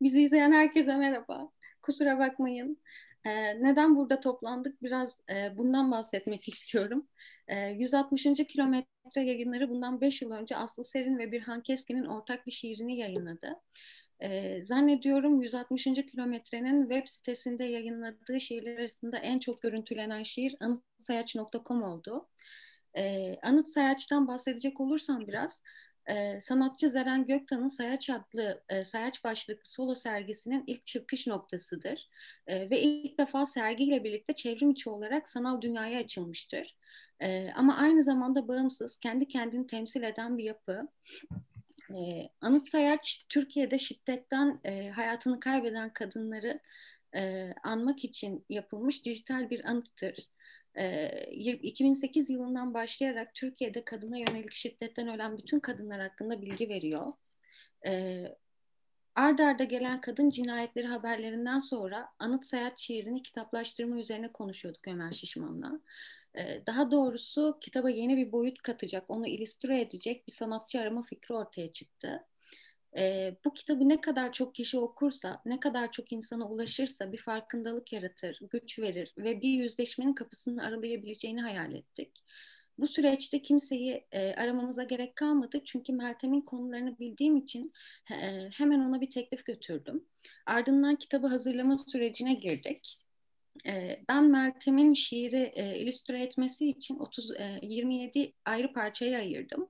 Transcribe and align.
Bizi 0.00 0.22
izleyen 0.22 0.52
herkese 0.52 0.96
merhaba. 0.96 1.50
Kusura 1.82 2.18
bakmayın. 2.18 2.78
Ee, 3.26 3.62
neden 3.62 3.96
burada 3.96 4.20
toplandık? 4.20 4.82
Biraz 4.82 5.20
e, 5.30 5.56
bundan 5.56 5.90
bahsetmek 5.90 6.48
istiyorum. 6.48 7.08
E, 7.48 7.56
160. 7.68 8.46
kilometre 8.48 9.24
yayınları 9.24 9.70
bundan 9.70 10.00
5 10.00 10.22
yıl 10.22 10.30
önce 10.30 10.56
Aslı 10.56 10.84
Serin 10.84 11.18
ve 11.18 11.32
Birhan 11.32 11.62
Keskin'in 11.62 12.04
ortak 12.04 12.46
bir 12.46 12.52
şiirini 12.52 12.98
yayınladı. 12.98 13.54
E, 14.20 14.64
zannediyorum 14.64 15.42
160. 15.42 15.84
kilometrenin 15.84 16.82
web 16.88 17.08
sitesinde 17.08 17.64
yayınladığı 17.64 18.40
şiirler 18.40 18.76
arasında 18.78 19.18
en 19.18 19.38
çok 19.38 19.62
görüntülenen 19.62 20.22
şiir 20.22 20.56
anıtsayaç.com 20.60 21.82
oldu. 21.82 22.28
E, 22.96 23.36
Anıt 23.42 23.68
Sayaç'tan 23.68 24.28
bahsedecek 24.28 24.80
olursam 24.80 25.26
biraz, 25.26 25.62
e, 26.08 26.40
sanatçı 26.40 26.90
Zeren 26.90 27.26
Göktan'ın 27.26 27.68
Sayaç 27.68 28.10
adlı 28.10 28.62
e, 28.68 28.84
Sayaç 28.84 29.24
başlıklı 29.24 29.70
solo 29.70 29.94
sergisinin 29.94 30.64
ilk 30.66 30.86
çıkış 30.86 31.26
noktasıdır. 31.26 32.08
E, 32.46 32.70
ve 32.70 32.80
ilk 32.80 33.18
defa 33.18 33.46
sergiyle 33.46 34.04
birlikte 34.04 34.32
çevrim 34.32 34.70
içi 34.70 34.90
olarak 34.90 35.28
sanal 35.28 35.60
dünyaya 35.60 36.00
açılmıştır. 36.00 36.76
E, 37.20 37.50
ama 37.54 37.76
aynı 37.76 38.02
zamanda 38.02 38.48
bağımsız, 38.48 38.96
kendi 38.96 39.28
kendini 39.28 39.66
temsil 39.66 40.02
eden 40.02 40.38
bir 40.38 40.44
yapı. 40.44 40.88
E, 41.90 42.28
Anıt 42.40 42.68
Sayaç, 42.68 43.26
Türkiye'de 43.28 43.78
şiddetten 43.78 44.60
e, 44.64 44.88
hayatını 44.88 45.40
kaybeden 45.40 45.92
kadınları 45.92 46.60
e, 47.16 47.52
anmak 47.62 48.04
için 48.04 48.44
yapılmış 48.48 49.04
dijital 49.04 49.50
bir 49.50 49.64
anıttır. 49.64 50.28
2008 51.62 52.30
yılından 52.30 52.74
başlayarak 52.74 53.34
Türkiye'de 53.34 53.84
kadına 53.84 54.18
yönelik 54.18 54.52
şiddetten 54.52 55.08
ölen 55.08 55.38
bütün 55.38 55.60
kadınlar 55.60 56.00
hakkında 56.00 56.42
bilgi 56.42 56.68
veriyor. 56.68 57.12
Arda 59.14 59.46
arda 59.46 59.64
gelen 59.64 60.00
kadın 60.00 60.30
cinayetleri 60.30 60.86
haberlerinden 60.86 61.58
sonra 61.58 62.08
Anıt 62.18 62.46
Seyahat 62.46 62.78
şiirini 62.78 63.22
kitaplaştırma 63.22 64.00
üzerine 64.00 64.32
konuşuyorduk 64.32 64.88
Ömer 64.88 65.12
Şişman'la. 65.12 65.80
Daha 66.66 66.90
doğrusu 66.90 67.58
kitaba 67.60 67.90
yeni 67.90 68.16
bir 68.16 68.32
boyut 68.32 68.62
katacak, 68.62 69.10
onu 69.10 69.26
illüstre 69.26 69.80
edecek 69.80 70.26
bir 70.26 70.32
sanatçı 70.32 70.80
arama 70.80 71.02
fikri 71.02 71.34
ortaya 71.34 71.72
çıktı 71.72 72.24
e, 72.96 73.34
bu 73.44 73.54
kitabı 73.54 73.88
ne 73.88 74.00
kadar 74.00 74.32
çok 74.32 74.54
kişi 74.54 74.78
okursa, 74.78 75.42
ne 75.44 75.60
kadar 75.60 75.92
çok 75.92 76.12
insana 76.12 76.48
ulaşırsa 76.48 77.12
bir 77.12 77.18
farkındalık 77.18 77.92
yaratır, 77.92 78.38
güç 78.50 78.78
verir 78.78 79.14
ve 79.18 79.42
bir 79.42 79.48
yüzleşmenin 79.48 80.12
kapısını 80.12 80.64
aralayabileceğini 80.64 81.42
hayal 81.42 81.74
ettik. 81.74 82.24
Bu 82.78 82.88
süreçte 82.88 83.42
kimseyi 83.42 84.06
e, 84.12 84.34
aramamıza 84.34 84.82
gerek 84.82 85.16
kalmadı 85.16 85.60
çünkü 85.64 85.92
Meltem'in 85.92 86.40
konularını 86.40 86.98
bildiğim 86.98 87.36
için 87.36 87.72
e, 88.10 88.48
hemen 88.52 88.80
ona 88.80 89.00
bir 89.00 89.10
teklif 89.10 89.44
götürdüm. 89.44 90.04
Ardından 90.46 90.96
kitabı 90.96 91.26
hazırlama 91.26 91.78
sürecine 91.78 92.34
girdik. 92.34 92.98
E, 93.66 94.02
ben 94.08 94.24
Meltem'in 94.24 94.94
şiiri 94.94 95.52
e, 95.54 95.78
illüstre 95.78 96.22
etmesi 96.22 96.68
için 96.68 96.98
30 96.98 97.30
e, 97.30 97.58
27 97.62 98.32
ayrı 98.44 98.72
parçaya 98.72 99.18
ayırdım. 99.18 99.68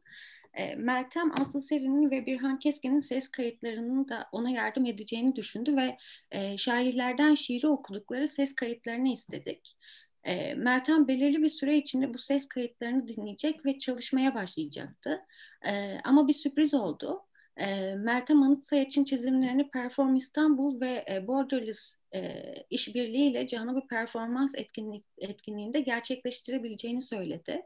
E, 0.54 0.74
Meltem 0.74 1.40
Aslı 1.40 1.62
Seri'nin 1.62 2.10
ve 2.10 2.26
Birhan 2.26 2.58
Keskin'in 2.58 3.00
ses 3.00 3.28
kayıtlarının 3.28 4.08
da 4.08 4.28
ona 4.32 4.50
yardım 4.50 4.86
edeceğini 4.86 5.36
düşündü 5.36 5.76
ve 5.76 5.96
e, 6.30 6.56
şairlerden 6.56 7.34
şiiri 7.34 7.68
okudukları 7.68 8.28
ses 8.28 8.54
kayıtlarını 8.54 9.08
istedik. 9.08 9.76
E, 10.24 10.54
Meltem 10.54 11.08
belirli 11.08 11.42
bir 11.42 11.48
süre 11.48 11.76
içinde 11.76 12.14
bu 12.14 12.18
ses 12.18 12.48
kayıtlarını 12.48 13.08
dinleyecek 13.08 13.66
ve 13.66 13.78
çalışmaya 13.78 14.34
başlayacaktı. 14.34 15.20
E, 15.66 15.98
ama 16.04 16.28
bir 16.28 16.32
sürpriz 16.32 16.74
oldu. 16.74 17.22
E, 17.56 17.94
Meltem 17.94 18.42
Anıtsayaç'ın 18.42 19.04
çizimlerini 19.04 19.70
Perform 19.70 20.14
İstanbul 20.14 20.80
ve 20.80 21.04
e, 21.10 21.26
Borderless 21.26 21.94
e, 22.14 22.44
işbirliğiyle 22.70 23.46
canlı 23.46 23.82
bir 23.82 23.88
performans 23.88 24.54
etkinlik, 24.54 25.04
etkinliğinde 25.18 25.80
gerçekleştirebileceğini 25.80 27.00
söyledi. 27.02 27.62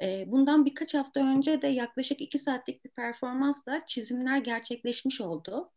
Ee, 0.00 0.24
bundan 0.26 0.64
birkaç 0.66 0.94
hafta 0.94 1.20
önce 1.20 1.62
de 1.62 1.66
yaklaşık 1.66 2.20
iki 2.20 2.38
saatlik 2.38 2.84
bir 2.84 2.90
performansla 2.90 3.82
çizimler 3.86 4.38
gerçekleşmiş 4.38 5.20
oldu. 5.20 5.70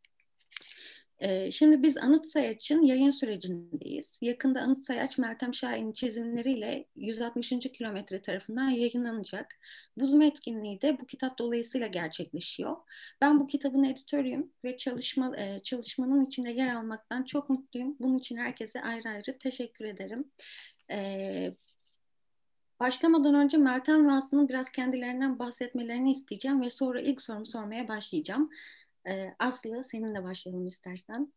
Ee, 1.20 1.52
şimdi 1.52 1.84
biz 1.84 1.98
Anıt 1.98 2.28
Sayaç'ın 2.28 2.82
yayın 2.82 3.10
sürecindeyiz. 3.10 4.20
Yakında 4.22 4.62
Anıt 4.62 4.78
Sayaç 4.78 5.18
Meltem 5.18 5.54
Şahin'in 5.54 5.94
çizimleriyle 5.94 6.86
160. 6.96 7.50
kilometre 7.50 8.22
tarafından 8.22 8.70
yayınlanacak. 8.70 9.56
Buzum 9.98 10.22
etkinliği 10.22 10.82
de 10.82 11.00
bu 11.02 11.06
kitap 11.06 11.38
dolayısıyla 11.40 11.88
gerçekleşiyor. 11.88 12.78
Ben 13.22 13.40
bu 13.40 13.48
kitabın 13.48 13.84
editörüyüm 13.84 14.54
ve 14.64 14.78
çalışma 14.78 15.38
e, 15.38 15.62
çalışmanın 15.64 16.26
içinde 16.26 16.52
yer 16.52 16.76
almaktan 16.76 17.24
çok 17.24 17.50
mutluyum. 17.50 17.96
Bunun 18.00 18.18
için 18.18 18.38
herkese 18.38 18.82
ayrı 18.82 19.10
ayrı 19.10 19.40
teşekkür 19.40 19.86
ederim. 19.86 20.32
Başlamadan 22.86 23.36
önce 23.36 23.58
Meltem 23.58 24.08
ve 24.08 24.12
Aslı'nın 24.12 24.50
biraz 24.50 24.70
kendilerinden 24.70 25.40
bahsetmelerini 25.40 26.12
isteyeceğim 26.12 26.62
ve 26.62 26.70
sonra 26.70 27.02
ilk 27.02 27.22
sorumu 27.22 27.46
sormaya 27.46 27.88
başlayacağım. 27.88 28.50
Ee, 29.08 29.36
Aslı 29.40 29.84
seninle 29.92 30.24
başlayalım 30.24 30.68
istersen. 30.68 31.34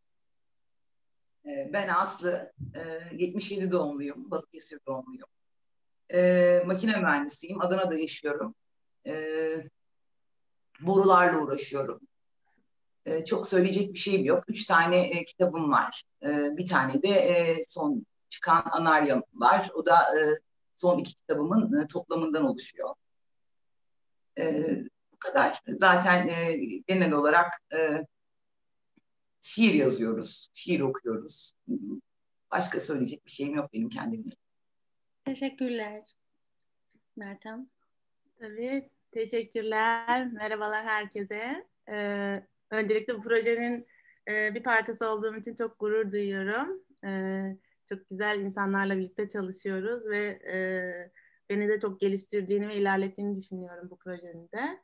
Ee, 1.45 1.69
ben 1.73 1.87
Aslı, 1.87 2.53
77 3.11 3.65
e, 3.65 3.71
doğumluyum, 3.71 4.31
Balıkesir 4.31 4.79
doğumluyum. 4.87 5.27
Ee, 6.13 6.63
makine 6.65 6.97
mühendisiyim, 6.97 7.61
Adana'da 7.61 7.95
yaşıyorum. 7.95 8.55
Borularla 10.81 11.39
uğraşıyorum. 11.39 11.99
Çok 13.25 13.47
söyleyecek 13.47 13.93
bir 13.93 13.99
şeyim 13.99 14.25
yok. 14.25 14.43
Üç 14.47 14.65
tane 14.65 15.01
e, 15.01 15.25
kitabım 15.25 15.71
var. 15.71 16.03
Bir 16.57 16.67
tane 16.67 17.03
de 17.03 17.09
e, 17.09 17.63
son 17.67 18.05
çıkan 18.29 18.63
Anaryam 18.71 19.23
var. 19.33 19.71
O 19.73 19.85
da 19.85 19.97
son 20.81 20.97
iki 20.99 21.15
kitabımın 21.15 21.81
e, 21.81 21.87
toplamından 21.87 22.45
oluşuyor. 22.45 22.95
E, 24.37 24.65
bu 25.11 25.19
kadar. 25.19 25.61
Zaten 25.67 26.27
e, 26.27 26.55
genel 26.87 27.11
olarak 27.11 27.53
e, 27.73 28.05
şiir 29.41 29.73
yazıyoruz, 29.73 30.49
şiir 30.53 30.79
okuyoruz. 30.79 31.53
Başka 32.51 32.79
söyleyecek 32.79 33.25
bir 33.25 33.31
şeyim 33.31 33.55
yok 33.55 33.73
benim 33.73 33.89
kendimle. 33.89 34.31
Teşekkürler. 35.25 36.15
Meltem. 37.15 37.69
Tabii. 38.39 38.89
Teşekkürler. 39.11 40.31
Merhabalar 40.31 40.85
herkese. 40.85 41.67
Ee, 41.91 42.43
öncelikle 42.71 43.17
bu 43.17 43.21
projenin 43.21 43.87
e, 44.27 44.55
bir 44.55 44.63
parçası 44.63 45.09
olduğum 45.09 45.35
için 45.35 45.55
çok 45.55 45.79
gurur 45.79 46.11
duyuyorum. 46.11 46.83
Ee, 47.05 47.57
çok 47.89 48.09
güzel 48.09 48.39
insanlarla 48.39 48.97
birlikte 48.97 49.29
çalışıyoruz 49.29 50.05
ve 50.05 50.25
e, 50.53 50.57
beni 51.49 51.69
de 51.69 51.79
çok 51.79 51.99
geliştirdiğini 51.99 52.67
ve 52.67 52.75
ilerlettiğini 52.75 53.37
düşünüyorum 53.37 53.89
bu 53.89 53.97
projenin 53.97 54.49
de. 54.51 54.79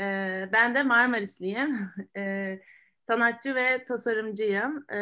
E, 0.00 0.48
ben 0.52 0.74
de 0.74 0.82
Marmarisliyim. 0.82 1.78
e, 2.16 2.60
sanatçı 3.06 3.54
ve 3.54 3.84
tasarımcıyım. 3.84 4.90
E, 4.92 4.96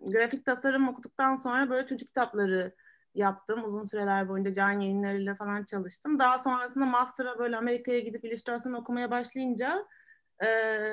grafik 0.00 0.46
tasarım 0.46 0.88
okuduktan 0.88 1.36
sonra 1.36 1.70
böyle 1.70 1.86
çocuk 1.86 2.08
kitapları 2.08 2.74
yaptım. 3.14 3.64
Uzun 3.64 3.84
süreler 3.84 4.28
boyunca 4.28 4.54
can 4.54 4.80
yayınlarıyla 4.80 5.34
falan 5.34 5.64
çalıştım. 5.64 6.18
Daha 6.18 6.38
sonrasında 6.38 6.86
master'a 6.86 7.38
böyle 7.38 7.56
Amerika'ya 7.56 8.00
gidip 8.00 8.24
illüstrasyon 8.24 8.72
okumaya 8.72 9.10
başlayınca 9.10 9.86
e, 10.40 10.48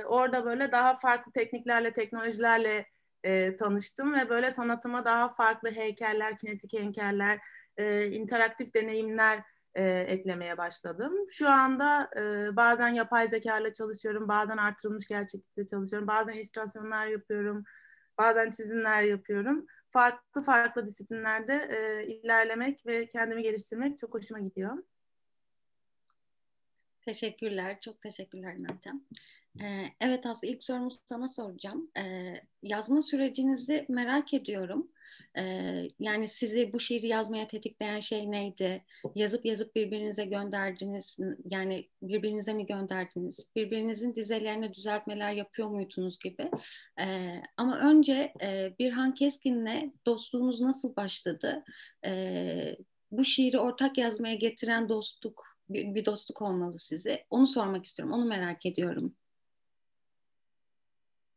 orada 0.05 0.45
böyle 0.45 0.71
daha 0.71 0.97
farklı 0.97 1.31
tekniklerle, 1.31 1.93
teknolojilerle 1.93 2.85
e, 3.23 3.55
tanıştım 3.55 4.13
ve 4.13 4.29
böyle 4.29 4.51
sanatıma 4.51 5.05
daha 5.05 5.33
farklı 5.33 5.71
heykeller, 5.71 6.37
kinetik 6.37 6.73
heykeller, 6.73 7.39
e, 7.77 8.07
interaktif 8.07 8.73
deneyimler 8.73 9.43
e, 9.75 9.83
eklemeye 9.83 10.57
başladım. 10.57 11.13
Şu 11.29 11.49
anda 11.49 12.09
e, 12.17 12.55
bazen 12.55 12.93
yapay 12.93 13.29
zeka 13.29 13.59
ile 13.59 13.73
çalışıyorum, 13.73 14.27
bazen 14.27 14.57
artırılmış 14.57 15.07
gerçeklikle 15.07 15.67
çalışıyorum, 15.67 16.07
bazen 16.07 16.33
illüstrasyonlar 16.33 17.07
yapıyorum, 17.07 17.63
bazen 18.17 18.51
çizimler 18.51 19.03
yapıyorum. 19.03 19.65
Farklı 19.91 20.43
farklı 20.43 20.87
disiplinlerde 20.87 21.53
e, 21.53 22.07
ilerlemek 22.07 22.85
ve 22.85 23.09
kendimi 23.09 23.43
geliştirmek 23.43 23.99
çok 23.99 24.13
hoşuma 24.13 24.39
gidiyor. 24.39 24.77
Teşekkürler, 27.01 27.81
çok 27.81 28.01
teşekkürler 28.01 28.57
Meltem. 28.57 29.01
Ee, 29.59 29.85
evet 30.01 30.25
Aslı 30.25 30.47
ilk 30.47 30.63
sorumu 30.63 30.91
sana 31.05 31.27
soracağım. 31.27 31.91
Ee, 31.97 32.33
yazma 32.63 33.01
sürecinizi 33.01 33.85
merak 33.89 34.33
ediyorum. 34.33 34.91
Ee, 35.37 35.87
yani 35.99 36.27
sizi 36.27 36.73
bu 36.73 36.79
şiiri 36.79 37.07
yazmaya 37.07 37.47
tetikleyen 37.47 37.99
şey 37.99 38.31
neydi? 38.31 38.83
Yazıp 39.15 39.45
yazıp 39.45 39.75
birbirinize 39.75 40.25
gönderdiniz, 40.25 41.17
yani 41.45 41.89
birbirinize 42.01 42.53
mi 42.53 42.65
gönderdiniz? 42.65 43.51
Birbirinizin 43.55 44.15
dizelerine 44.15 44.73
düzeltmeler 44.73 45.33
yapıyor 45.33 45.67
muydunuz 45.67 46.19
gibi. 46.19 46.51
ama 47.57 47.79
önce 47.79 48.33
e, 48.41 48.73
Birhan 48.79 49.13
Keskin'le 49.13 49.93
dostluğunuz 50.05 50.61
nasıl 50.61 50.95
başladı? 50.95 51.63
bu 53.11 53.25
şiiri 53.25 53.59
ortak 53.59 53.97
yazmaya 53.97 54.35
getiren 54.35 54.89
dostluk, 54.89 55.43
bir, 55.69 56.05
dostluk 56.05 56.41
olmalı 56.41 56.79
size. 56.79 57.25
Onu 57.29 57.47
sormak 57.47 57.85
istiyorum, 57.85 58.13
onu 58.13 58.25
merak 58.25 58.65
ediyorum. 58.65 59.15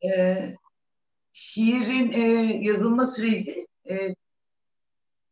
Ee, 0.05 0.55
şiirin 1.33 2.13
e, 2.13 2.21
yazılma 2.63 3.07
süreci 3.07 3.67
e, 3.91 4.15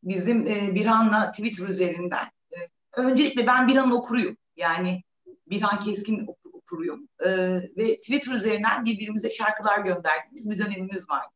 bizim 0.02 0.46
e, 0.46 0.74
Birhan'la 0.74 1.30
Twitter 1.30 1.68
üzerinden. 1.68 2.26
E, 2.50 2.56
öncelikle 2.96 3.46
ben 3.46 3.68
Birhan'ın 3.68 3.90
okuruyum. 3.90 4.36
Yani 4.56 5.02
Birhan 5.46 5.80
Keskin 5.80 6.26
okur, 6.26 6.50
okuruyum. 6.52 7.08
E, 7.20 7.30
ve 7.76 7.96
Twitter 7.96 8.32
üzerinden 8.32 8.84
birbirimize 8.84 9.30
şarkılar 9.30 9.78
gönderdiğimiz 9.78 10.50
bir 10.50 10.58
dönemimiz 10.58 11.10
var. 11.10 11.26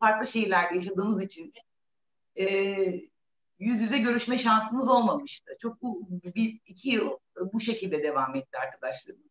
Farklı 0.00 0.26
şehirlerde 0.26 0.74
yaşadığımız 0.74 1.22
için 1.22 1.52
e, 2.38 2.46
yüz 3.58 3.80
yüze 3.80 3.98
görüşme 3.98 4.38
şansımız 4.38 4.88
olmamıştı. 4.88 5.56
Çok 5.60 5.82
bu 5.82 6.08
bir 6.10 6.60
iki 6.66 6.90
yıl 6.90 7.10
bu 7.52 7.60
şekilde 7.60 8.02
devam 8.02 8.34
etti 8.34 8.58
arkadaşlarım. 8.58 9.22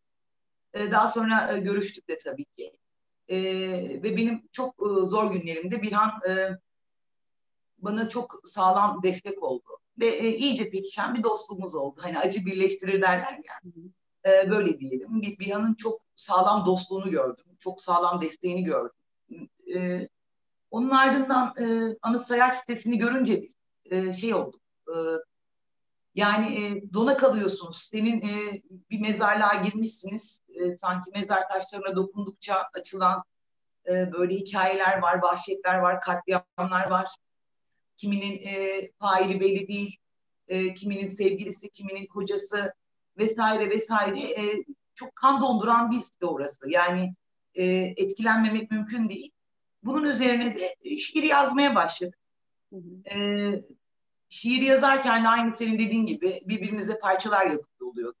E, 0.74 0.90
daha 0.90 1.08
sonra 1.08 1.52
e, 1.52 1.60
görüştük 1.60 2.08
de 2.08 2.18
tabii 2.18 2.44
ki. 2.44 2.72
E, 3.32 3.38
ve 4.02 4.16
benim 4.16 4.42
çok 4.52 4.74
e, 4.74 5.04
zor 5.06 5.32
günlerimde 5.32 5.82
Birhan 5.82 6.10
e, 6.28 6.58
bana 7.78 8.08
çok 8.08 8.40
sağlam 8.44 9.02
destek 9.02 9.42
oldu. 9.42 9.78
Ve 10.00 10.06
e, 10.06 10.36
iyice 10.36 10.70
pekişen 10.70 11.14
bir 11.14 11.22
dostluğumuz 11.22 11.74
oldu. 11.74 12.00
Hani 12.02 12.18
acı 12.18 12.46
birleştirir 12.46 13.02
derler 13.02 13.40
yani. 13.48 13.72
E, 14.26 14.50
böyle 14.50 14.78
diyelim. 14.80 15.22
Bir, 15.22 15.38
Birhan'ın 15.38 15.74
çok 15.74 16.00
sağlam 16.16 16.66
dostluğunu 16.66 17.10
gördüm. 17.10 17.44
Çok 17.58 17.80
sağlam 17.80 18.20
desteğini 18.20 18.64
gördüm. 18.64 18.96
E, 19.74 20.08
onun 20.70 20.90
ardından 20.90 21.54
e, 21.60 21.96
Anıt 22.02 22.26
Sayar 22.26 22.50
sitesini 22.50 22.98
görünce 22.98 23.42
biz 23.42 23.54
e, 23.84 24.12
şey 24.12 24.34
olduk. 24.34 24.60
E, 24.88 24.94
yani 26.14 26.66
e, 26.66 26.92
dona 26.92 27.16
kalıyorsunuz. 27.16 27.82
Senin 27.82 28.22
e, 28.22 28.62
bir 28.90 29.00
mezarlığa 29.00 29.54
girmişsiniz. 29.54 30.42
E, 30.48 30.72
sanki 30.72 31.10
mezar 31.10 31.48
taşlarına 31.48 31.96
dokundukça 31.96 32.68
açılan 32.74 33.22
e, 33.88 34.12
böyle 34.12 34.34
hikayeler 34.34 34.98
var, 34.98 35.22
vahşetler 35.22 35.78
var, 35.78 36.00
katliamlar 36.00 36.90
var. 36.90 37.08
Kiminin 37.96 38.46
e, 38.46 38.88
faili 38.98 39.40
belli 39.40 39.68
değil, 39.68 39.96
e, 40.48 40.74
kiminin 40.74 41.08
sevgilisi, 41.08 41.68
kiminin 41.70 42.06
kocası 42.06 42.72
vesaire 43.18 43.70
vesaire. 43.70 44.20
E, 44.20 44.64
çok 44.94 45.16
kan 45.16 45.40
donduran 45.40 45.90
bir 45.90 46.00
site 46.00 46.26
orası. 46.26 46.70
Yani 46.70 47.14
e, 47.54 47.64
etkilenmemek 47.96 48.70
mümkün 48.70 49.08
değil. 49.08 49.30
Bunun 49.84 50.04
üzerine 50.04 50.58
de 50.58 50.96
şiir 50.98 51.22
yazmaya 51.22 51.74
başladık. 51.74 52.18
Hı 52.72 52.76
hı. 52.76 53.18
E, 53.18 53.62
şiir 54.32 54.62
yazarken 54.62 55.24
de 55.24 55.28
aynı 55.28 55.54
senin 55.54 55.78
dediğin 55.78 56.06
gibi 56.06 56.42
birbirimize 56.44 56.98
parçalar 56.98 57.46
yazıp 57.46 57.82
oluyordu. 57.82 58.18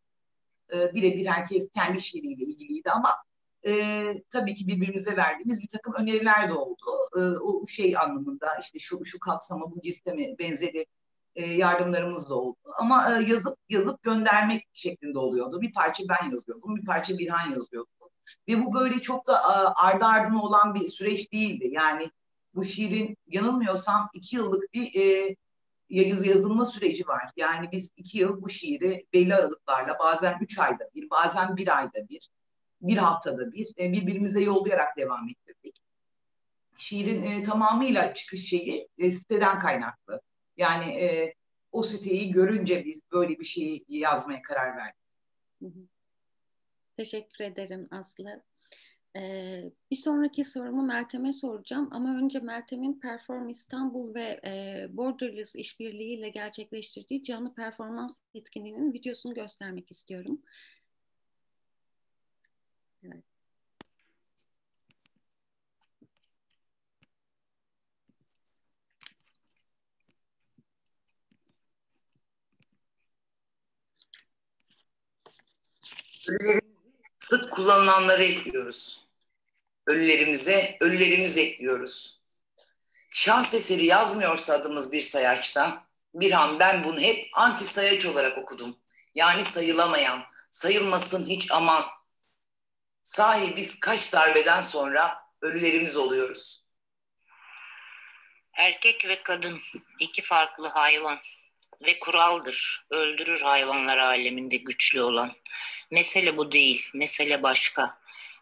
E, 0.72 0.94
birebir 0.94 1.26
herkes 1.26 1.68
kendi 1.74 2.00
şiiriyle 2.00 2.44
ilgiliydi 2.44 2.90
ama 2.90 3.10
e, 3.66 4.04
tabii 4.30 4.54
ki 4.54 4.68
birbirimize 4.68 5.16
verdiğimiz 5.16 5.62
bir 5.62 5.68
takım 5.68 5.94
öneriler 5.94 6.48
de 6.48 6.52
oldu. 6.52 6.84
E, 7.16 7.20
o 7.20 7.66
şey 7.66 7.96
anlamında 7.96 8.56
işte 8.60 8.78
şu 8.78 9.04
şu 9.04 9.18
kapsama 9.18 9.70
bu 9.70 9.80
cisteme 9.82 10.38
benzeri 10.38 10.86
e, 11.34 11.46
yardımlarımız 11.46 12.28
da 12.28 12.34
oldu. 12.34 12.58
Ama 12.78 13.18
e, 13.18 13.22
yazıp 13.22 13.58
yazıp 13.68 14.02
göndermek 14.02 14.66
şeklinde 14.72 15.18
oluyordu. 15.18 15.60
Bir 15.60 15.72
parça 15.72 16.04
ben 16.08 16.30
yazıyordum, 16.30 16.76
bir 16.76 16.84
parça 16.84 17.18
Birhan 17.18 17.50
yazıyordu. 17.50 17.90
Ve 18.48 18.64
bu 18.64 18.74
böyle 18.74 19.00
çok 19.00 19.26
da 19.26 19.44
ardı 19.76 20.04
ardına 20.04 20.42
olan 20.42 20.74
bir 20.74 20.88
süreç 20.88 21.32
değildi. 21.32 21.68
Yani 21.70 22.10
bu 22.54 22.64
şiirin 22.64 23.16
yanılmıyorsam 23.26 24.10
iki 24.14 24.36
yıllık 24.36 24.74
bir 24.74 25.00
e, 25.00 25.36
yazılma 25.94 26.64
süreci 26.64 27.08
var. 27.08 27.30
Yani 27.36 27.68
biz 27.72 27.92
iki 27.96 28.18
yıl 28.18 28.42
bu 28.42 28.50
şiiri 28.50 29.06
belli 29.12 29.34
aralıklarla 29.34 29.98
bazen 29.98 30.38
üç 30.40 30.58
ayda 30.58 30.90
bir, 30.94 31.10
bazen 31.10 31.56
bir 31.56 31.78
ayda 31.78 32.08
bir, 32.08 32.30
bir 32.80 32.96
haftada 32.96 33.52
bir 33.52 33.68
e, 33.78 33.92
birbirimize 33.92 34.40
yollayarak 34.40 34.96
devam 34.96 35.28
ettirdik. 35.28 35.76
Şiirin 36.76 37.22
e, 37.22 37.42
tamamıyla 37.42 38.14
çıkış 38.14 38.48
şeyi 38.48 38.88
e, 38.98 39.10
siteden 39.10 39.58
kaynaklı. 39.58 40.20
Yani 40.56 40.84
e, 40.84 41.34
o 41.72 41.82
siteyi 41.82 42.32
görünce 42.32 42.84
biz 42.84 43.02
böyle 43.12 43.38
bir 43.38 43.44
şeyi 43.44 43.84
yazmaya 43.88 44.42
karar 44.42 44.76
verdik. 44.76 45.02
Teşekkür 46.96 47.44
ederim 47.44 47.88
Aslı. 47.90 48.42
Ee, 49.16 49.70
bir 49.90 49.96
sonraki 49.96 50.44
sorumu 50.44 50.82
Meltem'e 50.82 51.32
soracağım 51.32 51.88
ama 51.92 52.16
önce 52.16 52.40
Meltem'in 52.40 53.00
Perform 53.00 53.48
İstanbul 53.48 54.14
ve 54.14 54.40
e, 54.46 54.86
Borderless 54.96 55.56
işbirliğiyle 55.56 56.28
gerçekleştirdiği 56.28 57.22
canlı 57.22 57.54
performans 57.54 58.18
etkinliğinin 58.34 58.92
videosunu 58.92 59.34
göstermek 59.34 59.90
istiyorum. 59.90 60.42
Evet. 63.02 63.24
Sık 77.32 77.52
kullanılanları 77.52 78.24
ekliyoruz. 78.24 79.06
Ölülerimize 79.86 80.76
ölülerimiz 80.80 81.38
ekliyoruz. 81.38 82.20
Şans 83.10 83.54
eseri 83.54 83.86
yazmıyorsa 83.86 84.54
adımız 84.54 84.92
bir 84.92 85.00
sayaçta, 85.00 85.84
bir 86.14 86.32
an 86.32 86.60
ben 86.60 86.84
bunu 86.84 87.00
hep 87.00 87.28
anti 87.32 87.66
sayaç 87.66 88.06
olarak 88.06 88.38
okudum. 88.38 88.78
Yani 89.14 89.44
sayılamayan, 89.44 90.24
sayılmasın 90.50 91.26
hiç 91.26 91.50
aman. 91.50 91.84
Sahi 93.02 93.56
biz 93.56 93.80
kaç 93.80 94.12
darbeden 94.12 94.60
sonra 94.60 95.22
ölülerimiz 95.40 95.96
oluyoruz. 95.96 96.64
Erkek 98.52 99.08
ve 99.08 99.18
kadın 99.18 99.60
iki 100.00 100.22
farklı 100.22 100.68
hayvan 100.68 101.18
ve 101.86 101.98
kuraldır. 101.98 102.86
Öldürür 102.90 103.40
hayvanlar 103.40 103.98
aleminde 103.98 104.56
güçlü 104.56 105.02
olan. 105.02 105.32
Mesele 105.90 106.36
bu 106.36 106.52
değil, 106.52 106.90
mesele 106.94 107.42
başka. 107.42 107.98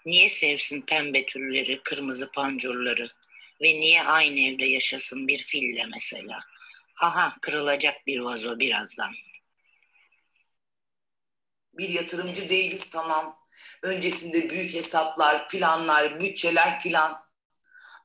Niye 0.06 0.28
sevsin 0.28 0.80
pembe 0.80 1.26
tülleri, 1.26 1.82
kırmızı 1.82 2.32
pancurları 2.32 3.10
ve 3.62 3.80
niye 3.80 4.02
aynı 4.02 4.40
evde 4.40 4.66
yaşasın 4.66 5.28
bir 5.28 5.38
fille 5.38 5.86
mesela? 5.86 6.38
Haha 6.94 7.36
kırılacak 7.40 8.06
bir 8.06 8.18
vazo 8.18 8.58
birazdan. 8.58 9.12
Bir 11.72 11.88
yatırımcı 11.88 12.48
değiliz 12.48 12.90
tamam. 12.90 13.40
Öncesinde 13.82 14.50
büyük 14.50 14.74
hesaplar, 14.74 15.48
planlar, 15.48 16.20
bütçeler 16.20 16.80
filan. 16.80 17.24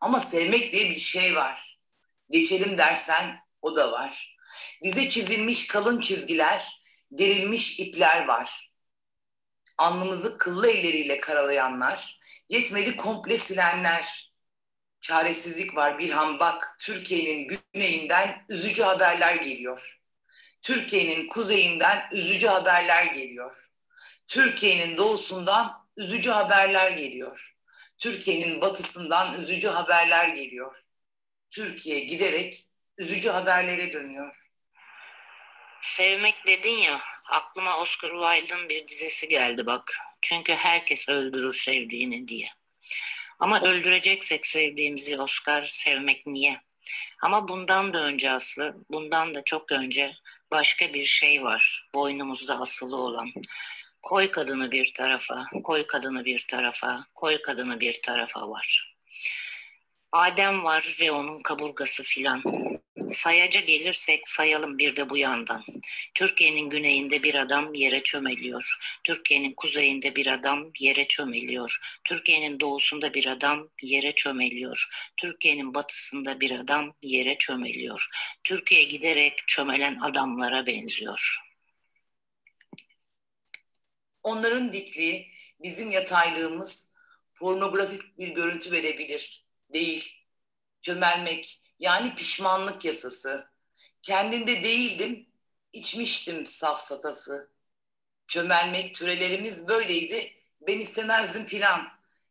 Ama 0.02 0.20
sevmek 0.20 0.72
diye 0.72 0.90
bir 0.90 0.96
şey 0.96 1.36
var. 1.36 1.80
Geçelim 2.30 2.78
dersen 2.78 3.45
o 3.66 3.76
da 3.76 3.92
var. 3.92 4.36
Bize 4.84 5.10
çizilmiş 5.10 5.68
kalın 5.68 6.02
çizgiler, 6.02 6.82
gerilmiş 7.16 7.80
ipler 7.80 8.26
var 8.26 8.66
alnımızı 9.78 10.38
kıllı 10.38 10.72
elleriyle 10.72 11.20
karalayanlar, 11.20 12.20
yetmedi 12.50 12.98
komple 12.98 13.38
silenler. 13.38 14.32
Çaresizlik 15.02 15.76
var 15.76 16.00
bir 16.00 16.10
han 16.10 16.40
bak 16.40 16.76
Türkiye'nin 16.80 17.60
güneyinden 17.74 18.46
üzücü 18.50 18.84
haberler 18.84 19.36
geliyor. 19.36 20.00
Türkiye'nin 20.62 21.28
kuzeyinden 21.28 22.10
üzücü 22.12 22.48
haberler 22.48 23.06
geliyor. 23.06 23.72
Türkiye'nin 24.28 24.98
doğusundan 24.98 25.88
üzücü 25.98 26.30
haberler 26.30 26.92
geliyor. 26.92 27.56
Türkiye'nin 27.98 28.62
batısından 28.62 29.34
üzücü 29.34 29.68
haberler 29.68 30.28
geliyor. 30.28 30.84
Türkiye 31.50 32.00
giderek 32.00 32.68
üzücü 32.98 33.30
haberlere 33.30 33.94
dönüyor. 33.94 34.36
Sevmek 35.82 36.48
dedin 36.48 36.78
ya, 36.78 37.02
aklıma 37.30 37.78
Oscar 37.78 38.10
Wilde'ın 38.10 38.70
bir 38.70 38.88
dizesi 38.88 39.28
geldi 39.28 39.66
bak. 39.66 39.98
Çünkü 40.22 40.54
herkes 40.54 41.10
öldürür 41.10 41.54
sevdiğini 41.54 42.28
diye. 42.28 42.48
Ama 43.40 43.62
öldüreceksek 43.62 44.46
sevdiğimizi 44.46 45.22
Oscar 45.22 45.62
sevmek 45.62 46.28
niye? 46.28 46.62
Ama 47.22 47.48
bundan 47.48 47.94
da 47.94 48.04
önce 48.04 48.32
Aslı, 48.32 48.76
bundan 48.90 49.36
da 49.36 49.44
çok 49.44 49.72
önce 49.72 50.14
başka 50.52 50.94
bir 50.94 51.06
şey 51.06 51.44
var. 51.44 51.90
Boynumuzda 51.96 52.60
asılı 52.60 52.98
olan. 52.98 53.32
Koy 54.02 54.32
kadını 54.32 54.72
bir 54.72 54.94
tarafa, 54.94 55.46
koy 55.64 55.88
kadını 55.88 56.26
bir 56.26 56.46
tarafa, 56.48 57.06
koy 57.16 57.42
kadını 57.42 57.80
bir 57.80 58.02
tarafa 58.02 58.50
var. 58.50 58.96
Adem 60.12 60.64
var 60.64 60.98
ve 61.02 61.12
onun 61.12 61.42
kaburgası 61.42 62.04
filan. 62.04 62.44
Sayaca 63.10 63.60
gelirsek 63.60 64.28
sayalım 64.28 64.78
bir 64.78 64.96
de 64.96 65.10
bu 65.10 65.18
yandan. 65.18 65.64
Türkiye'nin 66.14 66.70
güneyinde 66.70 67.24
bir 67.24 67.36
adam 67.36 67.74
yere 67.74 68.04
çömeliyor. 68.04 68.78
Türkiye'nin 69.04 69.54
kuzeyinde 69.54 70.16
bir 70.16 70.28
adam 70.28 70.72
yere 70.80 71.08
çömeliyor. 71.08 72.00
Türkiye'nin 72.04 72.60
doğusunda 72.60 73.14
bir 73.14 73.26
adam 73.28 73.70
yere 73.82 74.12
çömeliyor. 74.12 74.88
Türkiye'nin 75.18 75.74
batısında 75.74 76.40
bir 76.40 76.52
adam 76.52 76.96
yere 77.02 77.38
çömeliyor. 77.38 78.08
Türkiye 78.44 78.84
giderek 78.84 79.48
çömelen 79.48 80.00
adamlara 80.00 80.68
benziyor. 80.68 81.38
Onların 84.24 84.74
dikliği, 84.74 85.32
bizim 85.64 85.92
yataylığımız 85.92 86.94
pornografik 87.40 88.18
bir 88.18 88.28
görüntü 88.28 88.72
verebilir. 88.72 89.46
Değil. 89.74 90.14
Çömelmek 90.82 91.65
yani 91.80 92.16
pişmanlık 92.16 92.86
yasası. 92.86 93.50
Kendinde 94.02 94.64
değildim, 94.64 95.30
içmiştim 95.74 96.46
safsatası. 96.46 97.52
Çömelmek 98.28 98.96
türelerimiz 98.96 99.68
böyleydi, 99.68 100.34
ben 100.68 100.80
istemezdim 100.80 101.46
filan. 101.46 101.88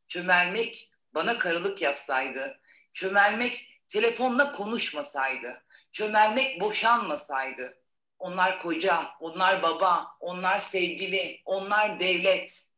Çömelmek 0.09 0.91
bana 1.15 1.39
karılık 1.39 1.83
yapsaydı. 1.83 2.61
Çömelmek 2.93 3.81
telefonla 3.89 4.53
konuşmasaydı. 4.53 5.65
Çömelmek 5.93 6.61
boşanmasaydı. 6.61 7.79
Onlar 8.19 8.61
koca, 8.61 9.11
onlar 9.21 9.63
baba, 9.63 10.17
onlar 10.21 10.59
sevgili, 10.59 11.43
onlar 11.45 11.99
devlet. 11.99 12.69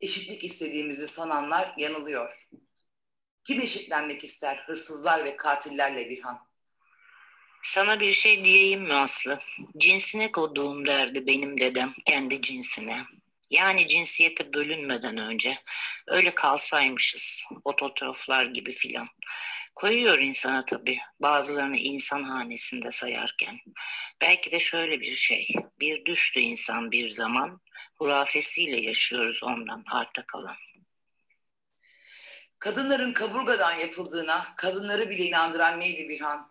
Eşitlik 0.00 0.44
istediğimizi 0.44 1.06
sananlar 1.06 1.74
yanılıyor. 1.78 2.48
Kim 3.46 3.60
eşitlenmek 3.60 4.24
ister 4.24 4.56
hırsızlar 4.66 5.24
ve 5.24 5.36
katillerle 5.36 6.10
Birhan? 6.10 6.38
Sana 7.62 8.00
bir 8.00 8.12
şey 8.12 8.44
diyeyim 8.44 8.82
mi 8.82 8.94
Aslı? 8.94 9.38
Cinsine 9.76 10.32
koduğum 10.32 10.86
derdi 10.86 11.26
benim 11.26 11.60
dedem 11.60 11.92
kendi 12.04 12.42
cinsine. 12.42 13.04
Yani 13.50 13.88
cinsiyete 13.88 14.52
bölünmeden 14.52 15.16
önce 15.16 15.56
öyle 16.06 16.34
kalsaymışız 16.34 17.44
ototroflar 17.64 18.44
gibi 18.44 18.72
filan. 18.72 19.08
Koyuyor 19.74 20.18
insana 20.18 20.64
tabii 20.64 20.98
bazılarını 21.20 21.76
insan 21.76 22.22
hanesinde 22.22 22.90
sayarken. 22.90 23.58
Belki 24.20 24.52
de 24.52 24.58
şöyle 24.58 25.00
bir 25.00 25.14
şey, 25.14 25.48
bir 25.80 26.04
düştü 26.04 26.40
insan 26.40 26.92
bir 26.92 27.10
zaman, 27.10 27.60
hurafesiyle 27.98 28.80
yaşıyoruz 28.80 29.42
ondan 29.42 29.84
arta 29.90 30.26
kalan. 30.26 30.56
Kadınların 32.66 33.12
kaburgadan 33.12 33.72
yapıldığına 33.72 34.44
kadınları 34.56 35.10
bile 35.10 35.24
inandıran 35.24 35.80
neydi 35.80 36.08
Birhan? 36.08 36.46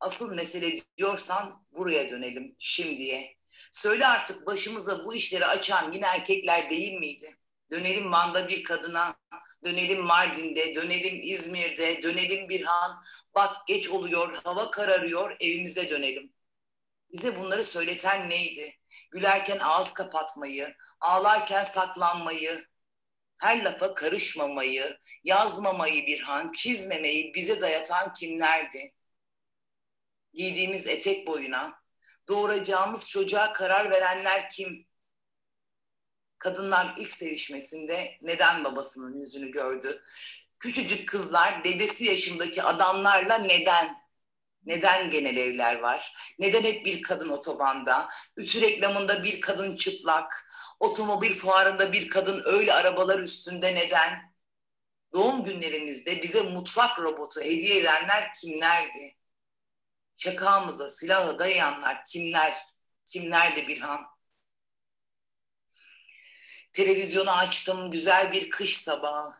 Asıl 0.00 0.34
mesele 0.34 0.82
diyorsan 0.96 1.66
buraya 1.72 2.10
dönelim 2.10 2.54
şimdiye. 2.58 3.36
Söyle 3.72 4.06
artık 4.06 4.46
başımıza 4.46 5.04
bu 5.04 5.14
işleri 5.14 5.46
açan 5.46 5.92
yine 5.92 6.06
erkekler 6.06 6.70
değil 6.70 6.98
miydi? 6.98 7.38
Dönelim 7.70 8.12
Van'da 8.12 8.48
bir 8.48 8.64
kadına, 8.64 9.16
dönelim 9.64 10.00
Mardin'de, 10.02 10.74
dönelim 10.74 11.20
İzmir'de, 11.22 12.02
dönelim 12.02 12.48
Birhan. 12.48 13.00
Bak 13.34 13.66
geç 13.66 13.88
oluyor, 13.88 14.34
hava 14.44 14.70
kararıyor, 14.70 15.36
evimize 15.40 15.88
dönelim. 15.88 16.32
Bize 17.12 17.36
bunları 17.36 17.64
söyleten 17.64 18.30
neydi? 18.30 18.78
Gülerken 19.10 19.58
ağız 19.58 19.92
kapatmayı, 19.92 20.74
ağlarken 21.00 21.64
saklanmayı, 21.64 22.64
her 23.40 23.64
lafa 23.64 23.94
karışmamayı, 23.94 24.98
yazmamayı 25.24 26.06
Birhan, 26.06 26.52
çizmemeyi 26.56 27.34
bize 27.34 27.60
dayatan 27.60 28.12
kimlerdi? 28.12 28.94
Giydiğimiz 30.34 30.86
etek 30.86 31.26
boyuna, 31.26 31.82
doğuracağımız 32.28 33.10
çocuğa 33.10 33.52
karar 33.52 33.90
verenler 33.90 34.48
kim? 34.48 34.86
Kadınlar 36.38 36.94
ilk 36.98 37.10
sevişmesinde 37.10 38.18
neden 38.22 38.64
babasının 38.64 39.20
yüzünü 39.20 39.50
gördü? 39.50 40.02
Küçücük 40.58 41.08
kızlar 41.08 41.64
dedesi 41.64 42.04
yaşındaki 42.04 42.62
adamlarla 42.62 43.38
neden? 43.38 44.03
Neden 44.66 45.10
genel 45.10 45.36
evler 45.36 45.78
var? 45.78 46.12
Neden 46.38 46.62
hep 46.62 46.86
bir 46.86 47.02
kadın 47.02 47.28
otobanda? 47.28 48.08
Ütü 48.36 48.60
reklamında 48.60 49.22
bir 49.22 49.40
kadın 49.40 49.76
çıplak? 49.76 50.46
Otomobil 50.80 51.34
fuarında 51.34 51.92
bir 51.92 52.08
kadın 52.08 52.42
öyle 52.44 52.72
arabalar 52.72 53.18
üstünde 53.18 53.74
neden? 53.74 54.34
Doğum 55.12 55.44
günlerimizde 55.44 56.22
bize 56.22 56.42
mutfak 56.42 56.98
robotu 56.98 57.40
hediye 57.40 57.80
edenler 57.80 58.32
kimlerdi? 58.34 59.16
Çakağımıza 60.16 60.88
silahı 60.88 61.38
dayayanlar 61.38 62.04
kimler? 62.04 62.58
Kimlerdi 63.06 63.68
Birhan? 63.68 64.06
Televizyonu 66.72 67.30
açtım 67.30 67.90
güzel 67.90 68.32
bir 68.32 68.50
kış 68.50 68.76
sabahı. 68.76 69.30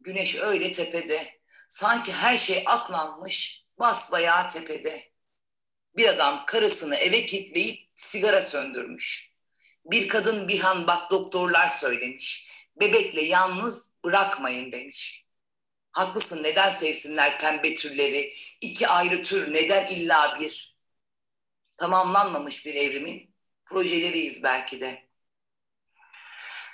Güneş 0.00 0.36
öyle 0.36 0.72
tepede. 0.72 1.40
Sanki 1.68 2.12
her 2.12 2.38
şey 2.38 2.62
aklanmış 2.66 3.61
basbayağı 3.82 4.48
tepede. 4.48 5.12
Bir 5.96 6.08
adam 6.08 6.44
karısını 6.46 6.96
eve 6.96 7.26
kilitleyip 7.26 7.90
sigara 7.94 8.42
söndürmüş. 8.42 9.32
Bir 9.84 10.08
kadın 10.08 10.48
bir 10.48 10.60
han 10.60 10.86
bak 10.86 11.10
doktorlar 11.10 11.68
söylemiş. 11.68 12.48
Bebekle 12.80 13.22
yalnız 13.22 13.94
bırakmayın 14.04 14.72
demiş. 14.72 15.26
Haklısın 15.92 16.42
neden 16.42 16.70
sevsinler 16.70 17.38
pembe 17.38 17.74
türleri? 17.74 18.32
İki 18.60 18.88
ayrı 18.88 19.22
tür 19.22 19.52
neden 19.52 19.86
illa 19.86 20.36
bir? 20.40 20.76
Tamamlanmamış 21.76 22.66
bir 22.66 22.74
evrimin 22.74 23.34
projeleriyiz 23.64 24.42
belki 24.42 24.80
de. 24.80 25.08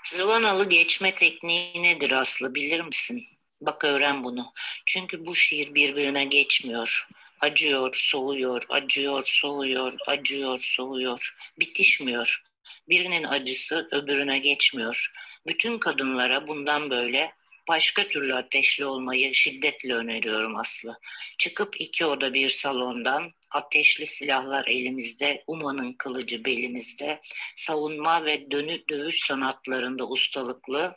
Zıvanalı 0.04 0.68
geçme 0.68 1.14
tekniği 1.14 1.82
nedir 1.82 2.10
Aslı 2.10 2.54
bilir 2.54 2.80
misin? 2.80 3.37
Bak 3.60 3.84
öğren 3.84 4.24
bunu. 4.24 4.52
Çünkü 4.86 5.26
bu 5.26 5.34
şiir 5.34 5.74
birbirine 5.74 6.24
geçmiyor. 6.24 7.08
Acıyor, 7.40 7.94
soğuyor, 7.98 8.62
acıyor, 8.68 9.22
soğuyor, 9.26 9.92
acıyor, 10.06 10.58
soğuyor. 10.58 11.36
Bitişmiyor. 11.60 12.42
Birinin 12.88 13.24
acısı 13.24 13.88
öbürüne 13.92 14.38
geçmiyor. 14.38 15.12
Bütün 15.46 15.78
kadınlara 15.78 16.46
bundan 16.46 16.90
böyle 16.90 17.32
başka 17.68 18.08
türlü 18.08 18.34
ateşli 18.34 18.84
olmayı 18.84 19.34
şiddetle 19.34 19.94
öneriyorum 19.94 20.56
Aslı. 20.56 20.98
Çıkıp 21.38 21.80
iki 21.80 22.06
oda 22.06 22.34
bir 22.34 22.48
salondan 22.48 23.30
ateşli 23.50 24.06
silahlar 24.06 24.66
elimizde, 24.66 25.44
umanın 25.46 25.92
kılıcı 25.92 26.44
belimizde, 26.44 27.20
savunma 27.56 28.24
ve 28.24 28.50
dönük 28.50 28.88
dövüş 28.88 29.26
sanatlarında 29.26 30.08
ustalıklı, 30.08 30.96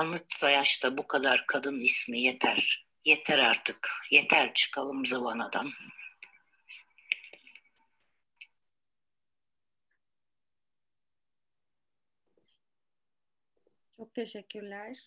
Anıt 0.00 0.24
Sayaç'ta 0.32 0.98
bu 0.98 1.06
kadar 1.06 1.44
kadın 1.46 1.80
ismi 1.80 2.20
yeter. 2.20 2.86
Yeter 3.04 3.38
artık. 3.38 3.88
Yeter 4.10 4.54
çıkalım 4.54 5.06
zıvanadan. 5.06 5.70
Çok 13.96 14.14
teşekkürler. 14.14 14.98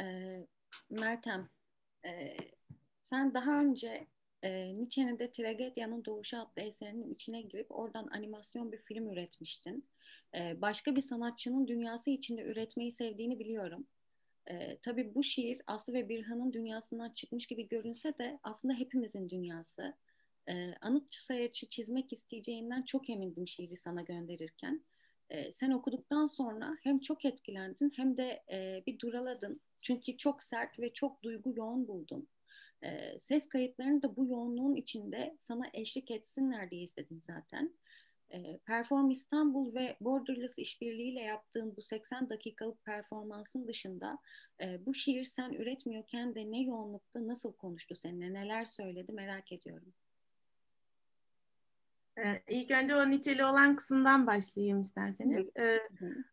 Ee, 0.00 0.46
Meltem, 0.90 1.48
e, 2.04 2.36
sen 3.04 3.34
daha 3.34 3.60
önce 3.60 4.06
e, 4.42 4.76
Nietzsche'nin 4.76 5.18
de 5.18 5.32
Tragedyanın 5.32 6.04
Doğuşu 6.04 6.38
adlı 6.38 6.62
eserinin 6.62 7.14
içine 7.14 7.42
girip 7.42 7.66
oradan 7.70 8.08
animasyon 8.12 8.72
bir 8.72 8.78
film 8.78 9.10
üretmiştin. 9.10 9.88
E, 10.34 10.60
başka 10.60 10.96
bir 10.96 11.02
sanatçının 11.02 11.66
dünyası 11.66 12.10
içinde 12.10 12.42
üretmeyi 12.42 12.92
sevdiğini 12.92 13.38
biliyorum. 13.38 13.86
E, 14.50 14.78
tabii 14.82 15.14
bu 15.14 15.24
şiir 15.24 15.62
Aslı 15.66 15.92
ve 15.92 16.08
Birhan'ın 16.08 16.52
dünyasından 16.52 17.10
çıkmış 17.10 17.46
gibi 17.46 17.68
görünse 17.68 18.18
de 18.18 18.38
aslında 18.42 18.74
hepimizin 18.74 19.30
dünyası. 19.30 19.94
E, 20.48 20.74
anıt 20.80 21.14
sayaçı 21.14 21.68
çizmek 21.68 22.12
isteyeceğinden 22.12 22.82
çok 22.82 23.10
emindim 23.10 23.48
şiiri 23.48 23.76
sana 23.76 24.02
gönderirken. 24.02 24.84
E, 25.30 25.52
sen 25.52 25.70
okuduktan 25.70 26.26
sonra 26.26 26.76
hem 26.82 27.00
çok 27.00 27.24
etkilendin 27.24 27.92
hem 27.96 28.16
de 28.16 28.42
e, 28.52 28.82
bir 28.86 28.98
duraladın. 28.98 29.60
Çünkü 29.82 30.16
çok 30.16 30.42
sert 30.42 30.78
ve 30.78 30.92
çok 30.92 31.22
duygu 31.22 31.52
yoğun 31.56 31.88
buldum. 31.88 32.26
E, 32.82 33.18
ses 33.20 33.48
kayıtlarını 33.48 34.02
da 34.02 34.16
bu 34.16 34.26
yoğunluğun 34.26 34.74
içinde 34.74 35.36
sana 35.40 35.64
eşlik 35.74 36.10
etsinler 36.10 36.70
diye 36.70 36.82
istedim 36.82 37.22
zaten. 37.26 37.74
E, 38.32 38.58
Perform 38.58 39.10
İstanbul 39.10 39.74
ve 39.74 39.96
Borderless 40.00 40.58
işbirliğiyle 40.58 41.20
yaptığın 41.20 41.76
bu 41.76 41.82
80 41.82 42.30
dakikalık 42.30 42.84
performansın 42.84 43.68
dışında 43.68 44.18
e, 44.62 44.86
bu 44.86 44.94
şiir 44.94 45.24
sen 45.24 45.52
üretmiyorken 45.52 46.34
de 46.34 46.50
ne 46.50 46.62
yoğunlukta 46.62 47.26
nasıl 47.26 47.52
konuştu 47.52 47.94
seninle, 47.96 48.32
neler 48.32 48.64
söyledi 48.64 49.12
merak 49.12 49.52
ediyorum. 49.52 49.94
Ee, 52.24 52.42
ilk 52.48 52.70
önce 52.70 52.96
o 52.96 53.10
Nietzsche'li 53.10 53.44
olan 53.44 53.76
kısımdan 53.76 54.26
başlayayım 54.26 54.80
isterseniz. 54.80 55.50
Ee, 55.58 55.78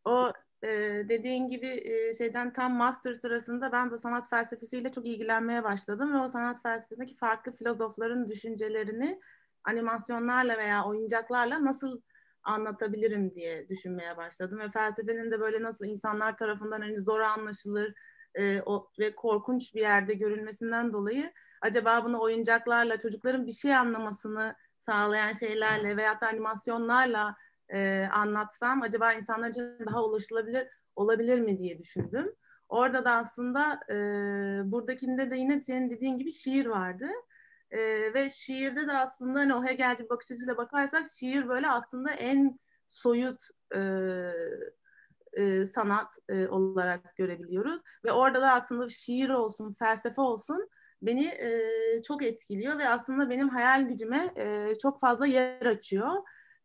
o 0.05 0.31
e, 0.63 0.69
dediğin 1.09 1.47
gibi 1.47 1.67
e, 1.67 2.13
şeyden 2.13 2.53
tam 2.53 2.73
master 2.73 3.13
sırasında 3.13 3.71
ben 3.71 3.91
bu 3.91 3.99
sanat 3.99 4.29
felsefesiyle 4.29 4.91
çok 4.91 5.05
ilgilenmeye 5.05 5.63
başladım 5.63 6.13
ve 6.13 6.17
o 6.17 6.27
sanat 6.27 6.61
felsefesindeki 6.63 7.17
farklı 7.17 7.51
filozofların 7.51 8.27
düşüncelerini 8.29 9.19
animasyonlarla 9.65 10.57
veya 10.57 10.85
oyuncaklarla 10.85 11.65
nasıl 11.65 12.01
anlatabilirim 12.43 13.31
diye 13.31 13.69
düşünmeye 13.69 14.17
başladım 14.17 14.59
ve 14.59 14.71
felsefenin 14.71 15.31
de 15.31 15.39
böyle 15.39 15.63
nasıl 15.63 15.85
insanlar 15.85 16.37
tarafından 16.37 16.81
hani 16.81 17.01
zor 17.01 17.19
anlaşılır 17.19 17.93
e, 18.35 18.61
o, 18.61 18.89
ve 18.99 19.15
korkunç 19.15 19.75
bir 19.75 19.81
yerde 19.81 20.13
görülmesinden 20.13 20.93
dolayı 20.93 21.33
acaba 21.61 22.05
bunu 22.05 22.21
oyuncaklarla 22.21 22.99
çocukların 22.99 23.47
bir 23.47 23.51
şey 23.51 23.75
anlamasını 23.75 24.55
sağlayan 24.79 25.33
şeylerle 25.33 25.97
veya 25.97 26.21
da 26.21 26.27
animasyonlarla 26.27 27.35
e, 27.73 28.07
anlatsam 28.13 28.81
acaba 28.81 29.13
insanlar 29.13 29.49
için 29.49 29.77
daha 29.87 30.03
ulaşılabilir 30.03 30.67
olabilir 30.95 31.39
mi 31.39 31.59
diye 31.59 31.79
düşündüm. 31.79 32.35
Orada 32.69 33.05
da 33.05 33.11
aslında 33.11 33.79
e, 33.89 33.95
buradakinde 34.71 35.31
de 35.31 35.35
yine 35.37 35.61
senin 35.61 35.89
dediğin 35.89 36.17
gibi 36.17 36.31
şiir 36.31 36.65
vardı. 36.65 37.07
E, 37.71 38.13
ve 38.13 38.29
şiirde 38.29 38.87
de 38.87 38.93
aslında 38.93 39.39
hani 39.39 39.55
o 39.55 39.63
Hegelci 39.63 40.09
bakış 40.09 40.31
açısıyla 40.31 40.57
bakarsak 40.57 41.09
şiir 41.09 41.47
böyle 41.47 41.69
aslında 41.69 42.11
en 42.11 42.59
soyut 42.85 43.41
e, 43.75 43.79
e, 45.33 45.65
sanat 45.65 46.17
e, 46.29 46.47
olarak 46.47 47.15
görebiliyoruz. 47.15 47.81
Ve 48.05 48.11
orada 48.11 48.41
da 48.41 48.51
aslında 48.53 48.89
şiir 48.89 49.29
olsun, 49.29 49.75
felsefe 49.79 50.21
olsun 50.21 50.69
beni 51.01 51.25
e, 51.25 52.03
çok 52.03 52.23
etkiliyor 52.23 52.77
ve 52.77 52.89
aslında 52.89 53.29
benim 53.29 53.49
hayal 53.49 53.87
gücüme 53.87 54.33
e, 54.35 54.75
çok 54.81 54.99
fazla 54.99 55.25
yer 55.25 55.65
açıyor. 55.65 56.09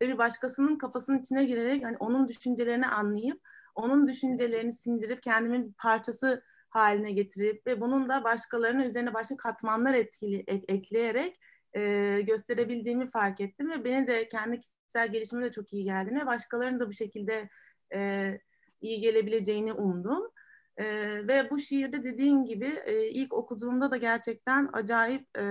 Ve 0.03 0.09
bir 0.09 0.19
başkasının 0.19 0.79
kafasının 0.79 1.19
içine 1.19 1.45
girerek 1.45 1.85
hani 1.85 1.97
onun 1.97 2.29
düşüncelerini 2.29 2.87
anlayıp, 2.87 3.41
onun 3.75 4.09
düşüncelerini 4.09 4.73
sindirip 4.73 5.23
kendimin 5.23 5.69
bir 5.69 5.73
parçası 5.73 6.43
haline 6.71 7.13
getirip 7.13 7.67
ve 7.67 7.81
bunun 7.81 8.09
da 8.09 8.25
başkalarının 8.25 8.85
üzerine 8.85 9.15
başka 9.15 9.37
katmanlar 9.37 9.95
etkili, 9.95 10.45
ek, 10.47 10.65
ekleyerek 10.69 11.41
e, 11.77 12.21
gösterebildiğimi 12.21 13.11
fark 13.11 13.41
ettim 13.41 13.71
ve 13.71 13.85
beni 13.85 14.07
de 14.07 14.29
kendi 14.29 14.61
kişisel 14.61 15.13
gelişime 15.13 15.45
de 15.45 15.53
çok 15.53 15.73
iyi 15.73 15.85
geldiğini 15.85 16.21
ve 16.21 16.27
başkalarının 16.27 16.81
da 16.81 16.89
bu 16.89 16.93
şekilde 16.93 17.49
e, 17.95 18.39
iyi 18.81 19.01
gelebileceğini 19.01 19.73
umdum. 19.73 20.31
E, 20.77 20.85
ve 21.29 21.51
bu 21.51 21.59
şiirde 21.59 22.05
dediğin 22.05 22.45
gibi 22.45 22.67
e, 22.85 23.09
ilk 23.09 23.33
okuduğumda 23.33 23.91
da 23.91 23.97
gerçekten 23.97 24.71
acayip 24.73 25.39
e, 25.39 25.43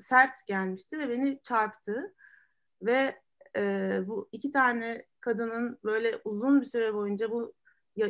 sert 0.00 0.46
gelmişti 0.46 0.98
ve 0.98 1.08
beni 1.08 1.40
çarptı. 1.42 2.14
Ve 2.82 3.20
e, 3.56 3.98
bu 4.06 4.28
iki 4.32 4.52
tane 4.52 5.06
kadının 5.20 5.78
böyle 5.84 6.20
uzun 6.24 6.60
bir 6.60 6.66
süre 6.66 6.94
boyunca 6.94 7.30
bu 7.30 7.54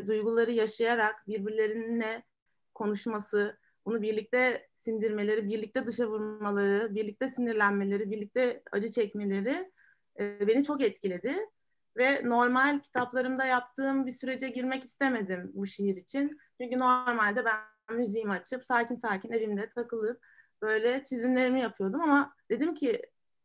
duyguları 0.07 0.53
yaşayarak 0.53 1.29
birbirlerine 1.29 2.23
konuşması, 2.81 3.59
bunu 3.87 4.03
birlikte 4.03 4.69
sindirmeleri, 4.75 5.49
birlikte 5.49 5.87
dışa 5.87 6.07
vurmaları, 6.07 6.95
birlikte 6.95 7.29
sinirlenmeleri, 7.29 8.11
birlikte 8.11 8.63
acı 8.73 8.91
çekmeleri 8.91 9.73
e, 10.21 10.49
beni 10.49 10.65
çok 10.65 10.81
etkiledi. 10.81 11.37
Ve 11.97 12.21
normal 12.25 12.81
kitaplarımda 12.81 13.45
yaptığım 13.45 14.07
bir 14.07 14.13
sürece 14.13 14.49
girmek 14.49 14.85
istemedim 14.85 15.51
bu 15.55 15.67
şiir 15.67 15.97
için. 15.97 16.39
Çünkü 16.61 16.79
normalde 16.79 17.45
ben 17.45 17.97
müziğimi 17.97 18.33
açıp 18.33 18.67
sakin 18.67 18.95
sakin 18.95 19.33
evimde 19.33 19.69
takılıp 19.69 20.25
böyle 20.63 21.05
çizimlerimi 21.05 21.61
yapıyordum 21.61 22.01
ama 22.01 22.35
dedim 22.51 22.75
ki 22.75 23.03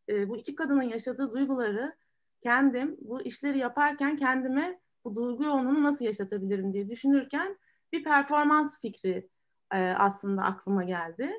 e, 0.09 0.29
bu 0.29 0.37
iki 0.37 0.55
kadının 0.55 0.83
yaşadığı 0.83 1.31
duyguları 1.31 1.95
kendim 2.41 2.97
bu 3.01 3.21
işleri 3.21 3.57
yaparken 3.57 4.15
kendime 4.17 4.79
bu 5.05 5.15
duygu 5.15 5.43
yoğunluğunu 5.43 5.83
nasıl 5.83 6.05
yaşatabilirim 6.05 6.73
diye 6.73 6.89
düşünürken 6.89 7.57
bir 7.97 8.03
performans 8.03 8.81
fikri 8.81 9.29
e, 9.73 9.77
aslında 9.97 10.43
aklıma 10.43 10.83
geldi. 10.83 11.31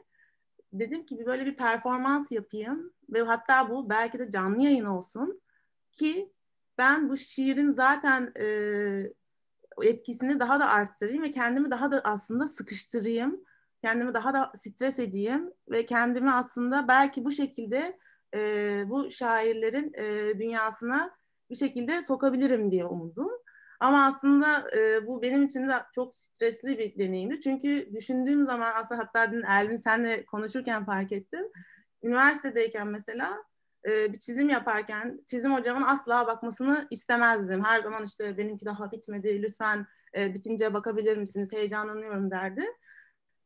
Dedim 0.72 1.06
ki 1.06 1.26
böyle 1.26 1.46
bir 1.46 1.56
performans 1.56 2.32
yapayım 2.32 2.92
ve 3.10 3.22
hatta 3.22 3.70
bu 3.70 3.90
belki 3.90 4.18
de 4.18 4.30
canlı 4.30 4.62
yayın 4.62 4.84
olsun 4.84 5.42
ki 5.92 6.32
ben 6.78 7.08
bu 7.08 7.16
şiirin 7.16 7.70
zaten 7.70 8.32
e, 8.40 8.46
etkisini 9.82 10.40
daha 10.40 10.60
da 10.60 10.68
arttırayım 10.68 11.22
ve 11.22 11.30
kendimi 11.30 11.70
daha 11.70 11.90
da 11.90 12.00
aslında 12.04 12.46
sıkıştırayım. 12.46 13.44
Kendimi 13.82 14.14
daha 14.14 14.34
da 14.34 14.52
stres 14.56 14.98
edeyim 14.98 15.52
ve 15.70 15.86
kendimi 15.86 16.32
aslında 16.32 16.88
belki 16.88 17.24
bu 17.24 17.32
şekilde 17.32 17.98
e, 18.34 18.84
bu 18.88 19.10
şairlerin 19.10 19.92
e, 19.94 20.38
dünyasına 20.38 21.16
bir 21.50 21.56
şekilde 21.56 22.02
sokabilirim 22.02 22.70
diye 22.70 22.84
umdum. 22.84 23.30
Ama 23.80 24.06
aslında 24.06 24.64
e, 24.76 25.06
bu 25.06 25.22
benim 25.22 25.44
için 25.44 25.68
de 25.68 25.72
çok 25.94 26.14
stresli 26.14 26.78
bir 26.78 26.98
deneyimdi. 26.98 27.40
Çünkü 27.40 27.90
düşündüğüm 27.94 28.46
zaman 28.46 28.72
aslında 28.74 29.00
hatta 29.00 29.32
dün 29.32 29.42
Elvin 29.42 29.76
senle 29.76 30.24
konuşurken 30.24 30.84
fark 30.84 31.12
ettim. 31.12 31.46
Üniversitedeyken 32.02 32.88
mesela 32.88 33.44
e, 33.88 34.12
bir 34.12 34.18
çizim 34.18 34.48
yaparken 34.48 35.20
çizim 35.26 35.54
hocamın 35.54 35.82
asla 35.82 36.26
bakmasını 36.26 36.88
istemezdim. 36.90 37.64
Her 37.64 37.82
zaman 37.82 38.04
işte 38.04 38.38
benimki 38.38 38.66
daha 38.66 38.92
bitmedi, 38.92 39.42
lütfen 39.42 39.86
e, 40.16 40.34
bitince 40.34 40.74
bakabilir 40.74 41.16
misiniz, 41.16 41.52
heyecanlanıyorum 41.52 42.30
derdi. 42.30 42.64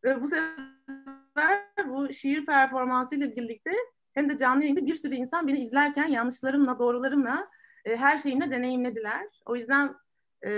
Ve 0.05 0.23
bu 0.23 0.29
sefer 0.29 1.65
bu 1.87 2.13
şiir 2.13 2.47
performansı 2.47 3.17
ile 3.17 3.37
birlikte 3.37 3.71
hem 4.13 4.31
de 4.31 4.37
canlı 4.37 4.63
yayında 4.63 4.87
bir 4.87 4.95
sürü 4.95 5.15
insan 5.15 5.49
beni 5.49 5.59
izlerken 5.59 6.09
yanlışlarımla, 6.09 6.79
doğrularımla 6.79 7.49
her 7.87 8.19
şeyini 8.19 8.51
deneyimlediler. 8.51 9.27
O 9.47 9.57
yüzden 9.57 9.95
e, 10.47 10.51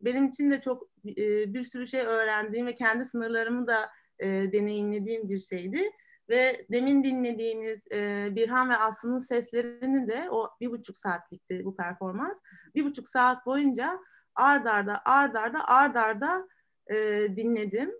benim 0.00 0.28
için 0.28 0.50
de 0.50 0.60
çok 0.60 0.82
e, 1.06 1.54
bir 1.54 1.62
sürü 1.62 1.86
şey 1.86 2.00
öğrendiğim 2.00 2.66
ve 2.66 2.74
kendi 2.74 3.04
sınırlarımı 3.04 3.66
da 3.66 3.90
e, 4.18 4.28
deneyimlediğim 4.28 5.28
bir 5.28 5.40
şeydi. 5.40 5.90
Ve 6.28 6.66
demin 6.72 7.04
dinlediğiniz 7.04 7.84
e, 7.92 8.28
Birhan 8.30 8.70
ve 8.70 8.76
Aslı'nın 8.76 9.18
seslerini 9.18 10.08
de 10.08 10.30
o 10.30 10.50
bir 10.60 10.70
buçuk 10.70 10.96
saatlikti 10.96 11.64
bu 11.64 11.76
performans. 11.76 12.38
Bir 12.74 12.84
buçuk 12.84 13.08
saat 13.08 13.46
boyunca 13.46 13.98
ard 14.34 14.66
arda 14.66 15.02
ard 15.04 15.34
arda 15.34 15.64
ard 15.68 15.94
arda 15.94 16.48
e, 16.90 16.96
dinledim. 17.36 17.92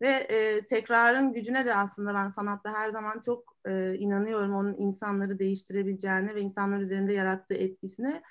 Ve 0.00 0.08
e, 0.08 0.66
tekrarın 0.66 1.32
gücüne 1.32 1.66
de 1.66 1.74
aslında 1.74 2.14
ben 2.14 2.28
sanatta 2.28 2.72
her 2.72 2.90
zaman 2.90 3.20
çok 3.20 3.56
e, 3.66 3.94
inanıyorum 3.94 4.54
onun 4.54 4.74
insanları 4.78 5.38
değiştirebileceğine 5.38 6.34
ve 6.34 6.40
insanlar 6.40 6.80
üzerinde 6.80 7.12
yarattığı 7.12 7.54
etkisine. 7.54 8.22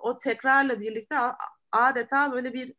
O 0.00 0.18
tekrarla 0.18 0.80
birlikte 0.80 1.16
adeta 1.82 2.32
böyle 2.32 2.52
bir 2.52 2.74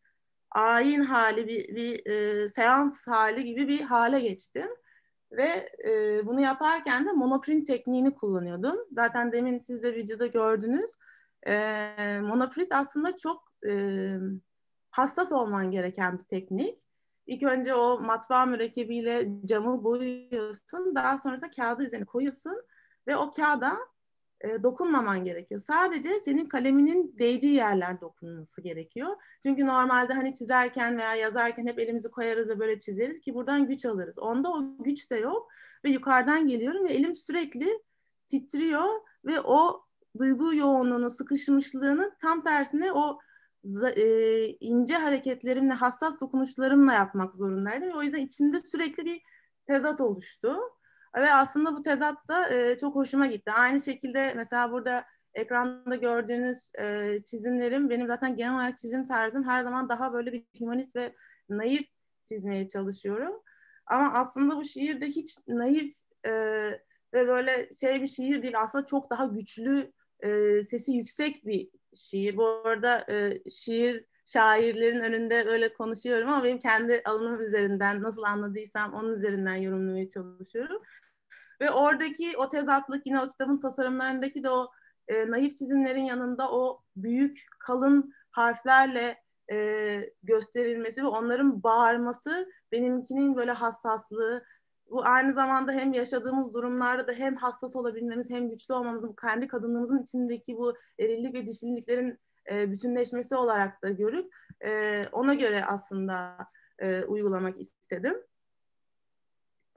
ayin 0.52 1.02
hali, 1.02 1.48
bir, 1.48 1.76
bir 1.76 2.06
e, 2.06 2.50
seans 2.50 3.08
hali 3.08 3.46
gibi 3.46 3.68
bir 3.68 3.82
hale 3.82 4.20
geçtim. 4.20 4.70
Ve 5.32 5.70
e, 5.88 6.26
bunu 6.26 6.42
yaparken 6.42 7.06
de 7.06 7.12
monoprint 7.12 7.68
tekniğini 7.68 8.16
kullanıyordum. 8.16 8.78
Zaten 8.92 9.32
demin 9.32 9.60
siz 9.60 9.84
de 9.84 9.96
videoda 9.96 10.28
gördünüz. 10.28 10.92
E, 11.48 12.20
monoprint 12.22 12.72
aslında 12.72 13.18
çok 13.18 13.52
e, 13.70 14.14
hassas 14.92 15.32
olman 15.32 15.72
gereken 15.72 16.20
bir 16.20 16.24
teknik. 16.24 16.88
İlk 17.26 17.44
önce 17.44 17.76
o 17.76 18.00
matbaa 18.00 18.46
mürekkebiyle 18.46 19.30
camı 19.46 19.84
boyuyorsun. 19.84 20.96
Daha 20.96 21.18
sonrasında 21.18 21.52
kağıdı 21.52 21.84
üzerine 21.84 22.06
koyuyorsun. 22.06 22.62
Ve 23.08 23.18
o 23.18 23.32
kağıda 23.32 23.78
e, 24.42 24.64
dokunmaman 24.64 25.26
gerekiyor. 25.26 25.62
Sadece 25.62 26.20
senin 26.20 26.46
kaleminin 26.46 27.16
değdiği 27.20 27.54
yerler 27.54 28.02
dokunması 28.02 28.62
gerekiyor. 28.62 29.10
Çünkü 29.44 29.66
normalde 29.66 30.14
hani 30.14 30.34
çizerken 30.34 30.98
veya 30.98 31.16
yazarken 31.16 31.68
hep 31.68 31.80
elimizi 31.80 32.10
koyarız 32.10 32.50
ve 32.50 32.60
böyle 32.60 32.80
çizeriz 32.80 33.22
ki 33.22 33.34
buradan 33.34 33.68
güç 33.68 33.86
alırız. 33.86 34.20
Onda 34.20 34.50
o 34.50 34.84
güç 34.84 35.12
de 35.12 35.16
yok 35.16 35.48
ve 35.86 35.90
yukarıdan 35.90 36.48
geliyorum 36.48 36.88
ve 36.88 36.94
elim 36.94 37.16
sürekli 37.16 37.84
titriyor 38.28 38.90
ve 39.26 39.42
o 39.42 39.84
duygu 40.18 40.56
yoğunluğunu, 40.56 41.12
sıkışmışlığını 41.12 42.16
tam 42.22 42.44
tersine 42.44 42.92
o 42.92 43.20
e, 43.96 44.48
ince 44.48 44.96
hareketlerimle, 44.96 45.74
hassas 45.74 46.20
dokunuşlarımla 46.20 46.94
yapmak 46.94 47.36
zorundaydım 47.36 47.90
ve 47.90 47.96
o 47.96 48.04
yüzden 48.04 48.26
içimde 48.26 48.60
sürekli 48.60 49.06
bir 49.06 49.22
tezat 49.68 50.02
oluştu. 50.02 50.58
Ve 51.16 51.34
aslında 51.34 51.76
bu 51.76 51.82
tezat 51.82 52.28
da 52.28 52.54
e, 52.54 52.78
çok 52.78 52.96
hoşuma 52.96 53.26
gitti. 53.26 53.52
Aynı 53.52 53.80
şekilde 53.80 54.34
mesela 54.36 54.72
burada 54.72 55.06
ekranda 55.34 55.96
gördüğünüz 55.96 56.72
e, 56.80 57.18
çizimlerim 57.26 57.90
benim 57.90 58.08
zaten 58.08 58.36
genel 58.36 58.56
olarak 58.56 58.78
çizim 58.78 59.08
tarzım 59.08 59.44
her 59.44 59.64
zaman 59.64 59.90
daha 59.90 60.14
böyle 60.14 60.34
bir 60.34 60.46
humanist 60.60 60.96
ve 60.96 61.14
naif 61.50 61.88
çizmeye 62.24 62.68
çalışıyorum. 62.68 63.42
Ama 63.86 64.14
aslında 64.14 64.56
bu 64.56 64.64
şiirde 64.64 65.06
hiç 65.06 65.38
naif 65.48 65.96
e, 66.26 66.32
ve 67.14 67.28
böyle 67.28 67.70
şey 67.74 68.02
bir 68.02 68.08
şiir 68.08 68.42
değil. 68.42 68.60
Aslında 68.60 68.86
çok 68.86 69.10
daha 69.10 69.26
güçlü, 69.26 69.92
e, 70.20 70.64
sesi 70.64 70.92
yüksek 70.94 71.46
bir 71.46 71.70
şiir. 71.96 72.38
Bu 72.38 72.46
arada 72.46 73.06
e, 73.12 73.50
şiir 73.50 74.06
şairlerin 74.28 75.00
önünde 75.00 75.46
öyle 75.48 75.74
konuşuyorum 75.74 76.30
ama 76.30 76.44
benim 76.44 76.60
kendi 76.60 77.02
alanım 77.06 77.42
üzerinden 77.42 78.04
nasıl 78.04 78.24
anladıysam 78.24 78.94
onun 78.94 79.14
üzerinden 79.14 79.56
yorumlamaya 79.56 80.10
çalışıyorum. 80.10 80.82
Ve 81.62 81.72
oradaki 81.72 82.38
o 82.38 82.50
tezatlık 82.50 83.08
yine 83.08 83.22
o 83.22 83.28
kitabın 83.28 83.60
tasarımlarındaki 83.60 84.44
de 84.44 84.50
o 84.50 84.72
e, 85.08 85.32
naif 85.32 85.56
çizimlerin 85.58 86.04
yanında 86.04 86.52
o 86.52 86.82
büyük 86.96 87.46
kalın 87.60 88.14
harflerle 88.32 89.24
e, 89.52 90.10
gösterilmesi 90.24 91.04
ve 91.04 91.08
onların 91.08 91.64
bağırması 91.64 92.52
benimkinin 92.72 93.36
böyle 93.36 93.52
hassaslığı 93.52 94.44
bu 94.90 95.04
aynı 95.06 95.34
zamanda 95.34 95.72
hem 95.72 95.94
yaşadığımız 95.94 96.54
durumlarda 96.54 97.08
da 97.08 97.14
hem 97.14 97.36
hassas 97.36 97.76
olabilmemiz 97.76 98.30
hem 98.30 98.50
güçlü 98.50 98.74
olmamız 98.74 99.16
kendi 99.22 99.48
kadınlığımızın 99.48 100.04
içindeki 100.04 100.58
bu 100.58 100.74
erillik 101.00 101.34
ve 101.34 101.48
dişilliklerin 101.48 102.20
e, 102.52 102.72
bütünleşmesi 102.72 103.36
olarak 103.36 103.84
da 103.84 103.90
görüp 103.90 104.34
e, 104.66 105.04
ona 105.12 105.34
göre 105.34 105.66
aslında 105.66 106.38
e, 106.80 107.04
uygulamak 107.04 107.60
istedim. 107.60 108.24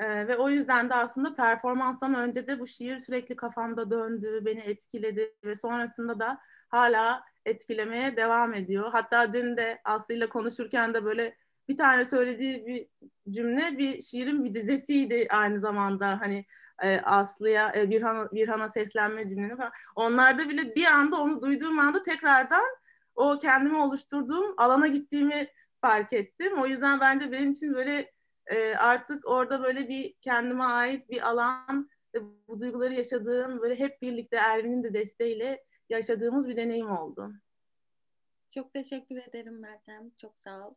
Ee, 0.01 0.29
ve 0.29 0.37
o 0.37 0.51
yüzden 0.51 0.91
de 0.91 0.95
aslında 0.95 1.35
performanstan 1.35 2.15
önce 2.15 2.47
de 2.47 2.61
bu 2.61 2.67
şiir 2.67 3.01
sürekli 3.01 3.37
kafamda 3.37 3.91
döndü, 3.91 4.41
beni 4.45 4.61
etkiledi 4.61 5.35
ve 5.45 5.55
sonrasında 5.55 6.21
da 6.21 6.41
hala 6.69 7.25
etkilemeye 7.47 8.17
devam 8.17 8.55
ediyor. 8.55 8.89
Hatta 8.93 9.33
dün 9.33 9.57
de 9.57 9.81
Aslı 9.85 10.15
ile 10.15 10.29
konuşurken 10.29 10.95
de 10.95 11.05
böyle 11.05 11.37
bir 11.69 11.77
tane 11.77 12.05
söylediği 12.05 12.67
bir 12.67 12.89
cümle 13.31 13.79
bir 13.79 14.03
şiirin 14.03 14.45
bir 14.45 14.55
dizesiydi 14.55 15.27
aynı 15.31 15.59
zamanda 15.59 16.21
hani 16.21 16.45
e, 16.83 17.01
Aslı'ya 17.01 17.73
e, 17.77 17.91
Birhan'a 18.33 18.69
seslenme 18.69 19.29
cümleni 19.29 19.57
falan. 19.57 19.73
Onlarda 19.97 20.49
bile 20.49 20.75
bir 20.75 20.85
anda 20.85 21.21
onu 21.21 21.43
duyduğum 21.43 21.79
anda 21.79 22.03
tekrardan 22.03 22.65
o 23.15 23.39
kendimi 23.39 23.77
oluşturduğum 23.77 24.55
alana 24.57 24.87
gittiğimi 24.87 25.49
fark 25.81 26.13
ettim. 26.13 26.59
O 26.59 26.67
yüzden 26.67 27.01
bence 27.01 27.33
benim 27.33 27.53
için 27.53 27.75
böyle 27.75 28.13
e, 28.47 28.75
artık 28.75 29.29
orada 29.29 29.63
böyle 29.63 29.89
bir 29.89 30.15
kendime 30.21 30.65
ait 30.65 31.11
bir 31.11 31.29
alan 31.29 31.91
ve 32.15 32.19
bu 32.49 32.61
duyguları 32.61 32.95
yaşadığım 32.95 33.61
böyle 33.61 33.79
hep 33.79 34.03
birlikte 34.03 34.37
Ervin'in 34.37 34.83
de 34.83 34.95
desteğiyle 34.95 35.65
yaşadığımız 35.89 36.49
bir 36.49 36.57
deneyim 36.57 36.91
oldu. 36.91 37.33
Çok 38.55 38.73
teşekkür 38.73 39.17
ederim 39.17 39.61
Meltem. 39.61 40.11
Çok 40.21 40.39
sağ 40.39 40.69
ol. 40.69 40.75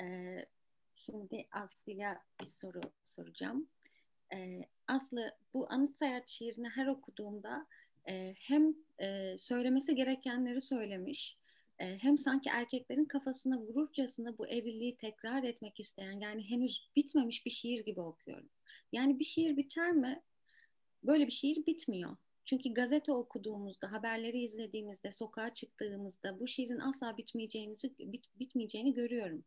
Ee, 0.00 0.46
şimdi 0.94 1.48
Aslı'ya 1.52 2.22
bir 2.40 2.46
soru 2.46 2.80
soracağım. 3.04 3.68
Ee, 4.34 4.60
Aslı 4.88 5.34
bu 5.54 5.66
anıt 5.70 5.98
seyahat 5.98 6.28
şiirini 6.28 6.68
her 6.68 6.86
okuduğumda 6.86 7.66
e, 8.08 8.34
hem 8.38 8.74
e, 9.00 9.38
söylemesi 9.38 9.94
gerekenleri 9.94 10.60
söylemiş 10.60 11.38
e, 11.78 11.98
hem 11.98 12.18
sanki 12.18 12.50
erkeklerin 12.50 13.04
kafasına 13.04 13.58
vururcasına 13.58 14.38
bu 14.38 14.48
evliliği 14.48 14.96
tekrar 14.96 15.42
etmek 15.42 15.80
isteyen 15.80 16.20
yani 16.20 16.50
henüz 16.50 16.90
bitmemiş 16.96 17.46
bir 17.46 17.50
şiir 17.50 17.84
gibi 17.84 18.00
okuyorum. 18.00 18.48
Yani 18.92 19.18
bir 19.18 19.24
şiir 19.24 19.56
biter 19.56 19.92
mi? 19.92 20.22
Böyle 21.04 21.26
bir 21.26 21.32
şiir 21.32 21.66
bitmiyor. 21.66 22.16
Çünkü 22.44 22.74
gazete 22.74 23.12
okuduğumuzda, 23.12 23.92
haberleri 23.92 24.38
izlediğimizde, 24.38 25.12
sokağa 25.12 25.54
çıktığımızda 25.54 26.40
bu 26.40 26.48
şiirin 26.48 26.78
asla 26.78 27.16
bitmeyeceğini, 27.16 27.76
bit, 27.98 28.24
bitmeyeceğini 28.40 28.94
görüyorum. 28.94 29.44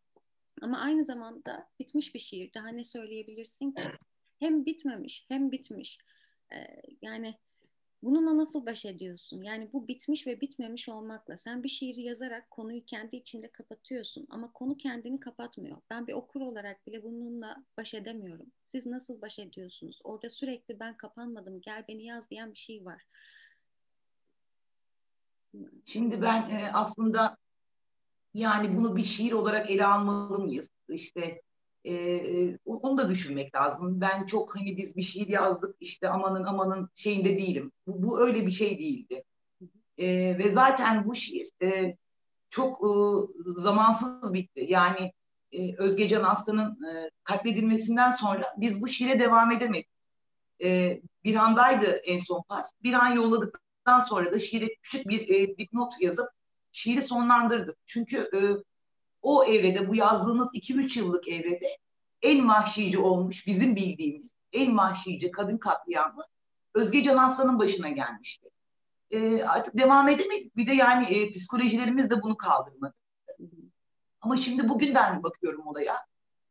Ama 0.61 0.79
aynı 0.79 1.05
zamanda 1.05 1.67
bitmiş 1.79 2.15
bir 2.15 2.19
şiir. 2.19 2.53
Daha 2.53 2.67
ne 2.67 2.83
söyleyebilirsin 2.83 3.71
ki? 3.71 3.81
Hem 4.39 4.65
bitmemiş 4.65 5.25
hem 5.27 5.51
bitmiş. 5.51 5.97
Ee, 6.53 6.81
yani 7.01 7.35
bununla 8.03 8.37
nasıl 8.37 8.65
baş 8.65 8.85
ediyorsun? 8.85 9.43
Yani 9.43 9.69
bu 9.73 9.87
bitmiş 9.87 10.27
ve 10.27 10.41
bitmemiş 10.41 10.89
olmakla. 10.89 11.37
Sen 11.37 11.63
bir 11.63 11.69
şiiri 11.69 12.01
yazarak 12.01 12.51
konuyu 12.51 12.85
kendi 12.85 13.15
içinde 13.15 13.51
kapatıyorsun 13.51 14.27
ama 14.29 14.51
konu 14.51 14.77
kendini 14.77 15.19
kapatmıyor. 15.19 15.77
Ben 15.89 16.07
bir 16.07 16.13
okur 16.13 16.41
olarak 16.41 16.87
bile 16.87 17.03
bununla 17.03 17.65
baş 17.77 17.93
edemiyorum. 17.93 18.51
Siz 18.67 18.85
nasıl 18.85 19.21
baş 19.21 19.39
ediyorsunuz? 19.39 19.99
Orada 20.03 20.29
sürekli 20.29 20.79
ben 20.79 20.97
kapanmadım 20.97 21.61
gel 21.61 21.85
beni 21.87 22.05
yaz 22.05 22.29
diyen 22.29 22.51
bir 22.51 22.57
şey 22.57 22.85
var. 22.85 23.01
Şimdi 25.85 26.21
ben 26.21 26.49
e, 26.49 26.71
aslında 26.73 27.37
yani 28.33 28.77
bunu 28.77 28.95
bir 28.95 29.03
şiir 29.03 29.31
olarak 29.31 29.69
ele 29.69 29.85
almalı 29.85 30.39
mıyız? 30.39 30.69
İşte 30.89 31.41
e, 31.85 31.93
e, 31.93 32.57
onu 32.65 32.97
da 32.97 33.09
düşünmek 33.09 33.55
lazım. 33.55 34.01
Ben 34.01 34.25
çok 34.25 34.55
hani 34.55 34.77
biz 34.77 34.95
bir 34.95 35.01
şiir 35.01 35.27
yazdık 35.27 35.75
işte 35.79 36.09
amanın 36.09 36.43
amanın 36.43 36.89
şeyinde 36.95 37.37
değilim. 37.37 37.71
Bu, 37.87 38.03
bu 38.03 38.21
öyle 38.21 38.45
bir 38.45 38.51
şey 38.51 38.79
değildi. 38.79 39.23
E, 39.97 40.37
ve 40.37 40.51
zaten 40.51 41.05
bu 41.07 41.15
şiir 41.15 41.49
e, 41.61 41.97
çok 42.49 42.77
e, 42.77 42.89
zamansız 43.61 44.33
bitti. 44.33 44.65
Yani 44.69 45.13
e, 45.51 45.75
Özge 45.75 46.07
Can 46.07 46.23
Aslan'ın 46.23 46.83
e, 46.85 47.09
katledilmesinden 47.23 48.11
sonra 48.11 48.55
biz 48.57 48.81
bu 48.81 48.87
şiire 48.87 49.19
devam 49.19 49.51
edemedik. 49.51 49.89
E, 50.63 51.01
bir 51.23 51.35
andaydı 51.35 51.85
en 51.85 52.17
son 52.17 52.43
pas. 52.49 52.71
Bir 52.83 52.93
an 52.93 53.15
yolladıktan 53.15 53.99
sonra 53.99 54.31
da 54.31 54.39
şiire 54.39 54.75
küçük 54.81 55.07
bir 55.07 55.29
e, 55.29 55.57
dipnot 55.57 55.93
yazıp 56.01 56.29
şiiri 56.71 57.01
sonlandırdık. 57.01 57.77
Çünkü 57.85 58.17
e, 58.17 58.39
o 59.25 59.43
evrede 59.43 59.89
bu 59.89 59.95
yazdığımız 59.95 60.49
2-3 60.53 60.99
yıllık 60.99 61.27
evrede 61.27 61.77
en 62.21 62.47
vahşici 62.47 62.99
olmuş 62.99 63.47
bizim 63.47 63.75
bildiğimiz 63.75 64.35
en 64.53 64.77
vahşici 64.77 65.31
kadın 65.31 65.57
katliamı 65.57 66.23
Özge 66.73 67.03
Can 67.03 67.17
Aslan'ın 67.17 67.59
başına 67.59 67.89
gelmişti. 67.89 68.49
E, 69.11 69.43
artık 69.43 69.77
devam 69.77 70.09
edemedik. 70.09 70.55
Bir 70.57 70.67
de 70.67 70.73
yani 70.73 71.05
e, 71.05 71.31
psikolojilerimiz 71.31 72.09
de 72.09 72.21
bunu 72.21 72.37
kaldırmadı. 72.37 72.93
Ama 74.21 74.37
şimdi 74.37 74.69
bugünden 74.69 75.23
bakıyorum 75.23 75.67
olaya. 75.67 75.95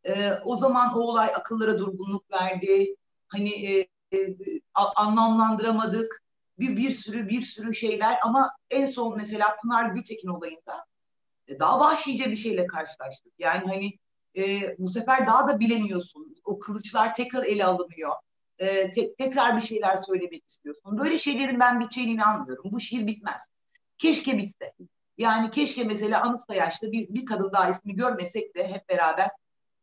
E, 0.04 0.32
o 0.44 0.56
zaman 0.56 0.98
o 0.98 1.00
olay 1.00 1.28
akıllara 1.34 1.78
durgunluk 1.78 2.30
verdi. 2.30 2.96
Hani 3.28 3.50
e, 3.50 3.88
e, 4.18 4.36
anlamlandıramadık. 4.74 6.22
Bir, 6.58 6.76
bir 6.76 6.90
sürü 6.90 7.28
bir 7.28 7.42
sürü 7.42 7.74
şeyler 7.74 8.18
ama 8.22 8.50
en 8.70 8.86
son 8.86 9.16
mesela 9.16 9.56
Pınar 9.62 9.90
Gültekin 9.90 10.28
olayında 10.28 10.86
daha 11.48 11.80
vahşice 11.80 12.30
bir 12.30 12.36
şeyle 12.36 12.66
karşılaştık. 12.66 13.32
Yani 13.38 13.66
hani 13.66 13.92
e, 14.36 14.74
bu 14.78 14.88
sefer 14.88 15.26
daha 15.26 15.48
da 15.48 15.60
bileniyorsun. 15.60 16.36
O 16.44 16.58
kılıçlar 16.58 17.14
tekrar 17.14 17.44
ele 17.44 17.64
alınıyor. 17.64 18.12
E, 18.58 18.90
te- 18.90 19.14
tekrar 19.14 19.56
bir 19.56 19.62
şeyler 19.62 19.96
söylemek 19.96 20.48
istiyorsun. 20.48 20.98
Böyle 20.98 21.18
şeylerin 21.18 21.60
ben 21.60 21.80
biteceğine 21.80 22.12
inanmıyorum. 22.12 22.72
Bu 22.72 22.80
şiir 22.80 23.06
bitmez. 23.06 23.46
Keşke 23.98 24.38
bitse. 24.38 24.72
Yani 25.18 25.50
keşke 25.50 25.84
mesela 25.84 26.22
Anıtsa 26.22 26.54
yaşta 26.54 26.92
biz 26.92 27.14
bir 27.14 27.26
kadın 27.26 27.52
daha 27.52 27.70
ismi 27.70 27.94
görmesek 27.96 28.56
de 28.56 28.68
hep 28.68 28.88
beraber 28.88 29.30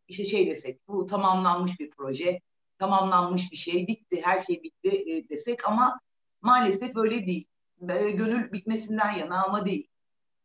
işte 0.08 0.26
şey 0.26 0.48
desek 0.48 0.88
bu 0.88 1.06
tamamlanmış 1.06 1.80
bir 1.80 1.90
proje, 1.90 2.42
tamamlanmış 2.80 3.52
bir 3.52 3.58
şey, 3.58 3.88
bitti, 3.88 4.22
her 4.24 4.40
şey 4.40 4.64
bitti 4.64 4.90
e, 4.90 5.30
desek 5.30 5.68
ama 5.68 6.00
maalesef 6.42 6.98
öyle 6.98 7.26
değil. 7.26 7.46
E, 7.90 8.12
gönül 8.12 8.52
bitmesinden 8.52 9.12
yana 9.12 9.44
ama 9.44 9.66
değil. 9.66 9.88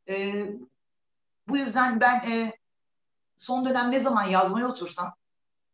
E, 0.09 0.47
bu 1.49 1.57
yüzden 1.57 2.01
ben 2.01 2.31
e, 2.31 2.53
son 3.37 3.65
dönem 3.65 3.91
ne 3.91 4.01
zaman 4.01 4.25
yazmaya 4.25 4.69
otursam 4.69 5.15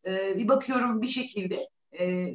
e, 0.07 0.39
bir 0.39 0.49
bakıyorum 0.49 1.03
bir 1.03 1.09
şekilde 1.09 1.69
e, 1.99 2.29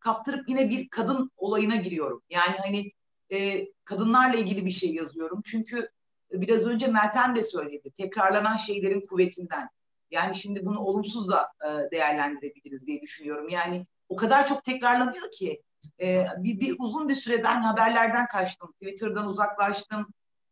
kaptırıp 0.00 0.48
yine 0.48 0.70
bir 0.70 0.88
kadın 0.88 1.30
olayına 1.36 1.76
giriyorum. 1.76 2.22
Yani 2.30 2.56
hani 2.56 2.92
e, 3.32 3.66
kadınlarla 3.84 4.36
ilgili 4.36 4.66
bir 4.66 4.70
şey 4.70 4.94
yazıyorum. 4.94 5.42
Çünkü 5.44 5.88
biraz 6.32 6.66
önce 6.66 6.86
Meltem 6.86 7.36
de 7.36 7.42
söyledi. 7.42 7.90
Tekrarlanan 7.90 8.56
şeylerin 8.56 9.06
kuvvetinden. 9.06 9.68
Yani 10.10 10.34
şimdi 10.34 10.66
bunu 10.66 10.80
olumsuz 10.80 11.30
da 11.30 11.48
e, 11.64 11.90
değerlendirebiliriz 11.90 12.86
diye 12.86 13.00
düşünüyorum. 13.00 13.48
Yani 13.48 13.86
o 14.08 14.16
kadar 14.16 14.46
çok 14.46 14.64
tekrarlanıyor 14.64 15.30
ki 15.30 15.62
e, 16.00 16.26
bir, 16.38 16.60
bir 16.60 16.76
uzun 16.78 17.08
bir 17.08 17.14
süre 17.14 17.44
ben 17.44 17.62
haberlerden 17.62 18.26
kaçtım. 18.26 18.72
Twitter'dan 18.72 19.26
uzaklaştım. 19.26 20.06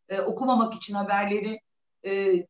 E, 0.08 0.20
okumamak 0.20 0.74
için 0.74 0.94
haberleri 0.94 1.60
e, 2.06 2.46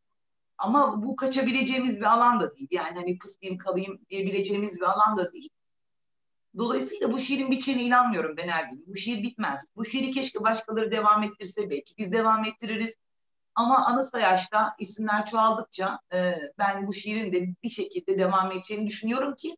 ama 0.58 1.02
bu 1.02 1.16
kaçabileceğimiz 1.16 1.96
bir 1.96 2.12
alan 2.12 2.40
da 2.40 2.56
değil. 2.56 2.68
Yani 2.70 2.94
hani 2.94 3.18
kısayım 3.18 3.58
kalayım 3.58 4.00
diyebileceğimiz 4.10 4.76
bir 4.76 4.90
alan 4.90 5.16
da 5.16 5.32
değil. 5.32 5.48
Dolayısıyla 6.56 7.12
bu 7.12 7.18
şiirin 7.18 7.50
biteceğine 7.50 7.82
inanmıyorum 7.82 8.36
ben 8.36 8.48
Ergin. 8.48 8.84
Bu 8.86 8.96
şiir 8.96 9.22
bitmez. 9.22 9.64
Bu 9.76 9.84
şiiri 9.84 10.10
keşke 10.10 10.42
başkaları 10.42 10.90
devam 10.90 11.22
ettirse 11.22 11.70
belki. 11.70 11.94
Biz 11.98 12.12
devam 12.12 12.44
ettiririz. 12.44 12.96
Ama 13.54 13.86
anı 13.86 14.04
sayaçta 14.04 14.74
isimler 14.78 15.26
çoğaldıkça 15.26 15.98
e, 16.14 16.34
ben 16.58 16.86
bu 16.86 16.92
şiirin 16.92 17.32
de 17.32 17.54
bir 17.62 17.70
şekilde 17.70 18.18
devam 18.18 18.52
edeceğini 18.52 18.86
düşünüyorum 18.86 19.34
ki 19.34 19.56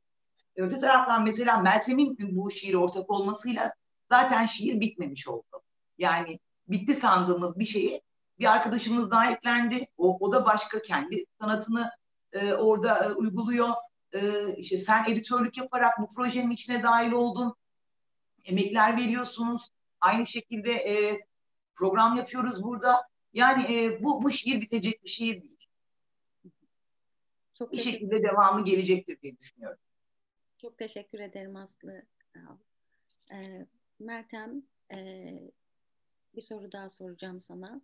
öte 0.57 0.79
taraftan 0.79 1.25
mesela 1.25 1.59
Meltem'in 1.59 2.17
bu 2.19 2.51
şiir 2.51 2.75
ortak 2.75 3.11
olmasıyla 3.11 3.73
zaten 4.11 4.47
şiir 4.47 4.81
bitmemiş 4.81 5.29
oldu. 5.29 5.63
Yani 5.99 6.39
bitti 6.69 6.95
sandığımız 6.95 7.59
bir 7.59 7.65
şeyi 7.65 8.03
bir 8.39 8.53
arkadaşımız 8.53 9.11
daha 9.11 9.31
eklendi. 9.31 9.87
O, 9.99 10.17
o 10.21 10.33
da 10.33 10.45
başka 10.45 10.83
kendi 10.83 11.25
sanatını 11.41 11.91
e, 12.33 12.53
orada 12.53 13.05
e, 13.05 13.13
uyguluyor. 13.13 13.69
E, 14.13 14.53
işte 14.57 14.77
sen 14.77 15.05
editörlük 15.09 15.59
yaparak 15.59 16.01
bu 16.01 16.09
projenin 16.15 16.51
içine 16.51 16.83
dahil 16.83 17.13
oldun. 17.13 17.55
Emekler 18.45 18.97
veriyorsunuz. 18.97 19.71
Aynı 20.01 20.27
şekilde 20.27 20.73
e, 20.73 21.27
program 21.75 22.15
yapıyoruz 22.15 22.63
burada. 22.63 23.09
Yani 23.33 23.75
e, 23.75 24.03
bu, 24.03 24.23
bu 24.23 24.31
şiir 24.31 24.61
bitecek 24.61 25.05
bir 25.05 25.09
şiir 25.09 25.43
değil. 25.43 25.55
Çok 27.59 27.73
bir 27.73 27.79
şekilde 27.79 28.23
devamı 28.23 28.65
gelecektir 28.65 29.21
diye 29.21 29.39
düşünüyorum. 29.39 29.79
Çok 30.59 30.79
teşekkür 30.79 31.19
ederim 31.19 31.57
Aslı. 31.57 32.03
E, 33.33 33.67
Meltem, 33.99 34.63
e, 34.93 34.99
bir 36.37 36.43
soru 36.43 36.73
daha 36.73 36.91
soracağım 36.91 37.41
sana. 37.41 37.81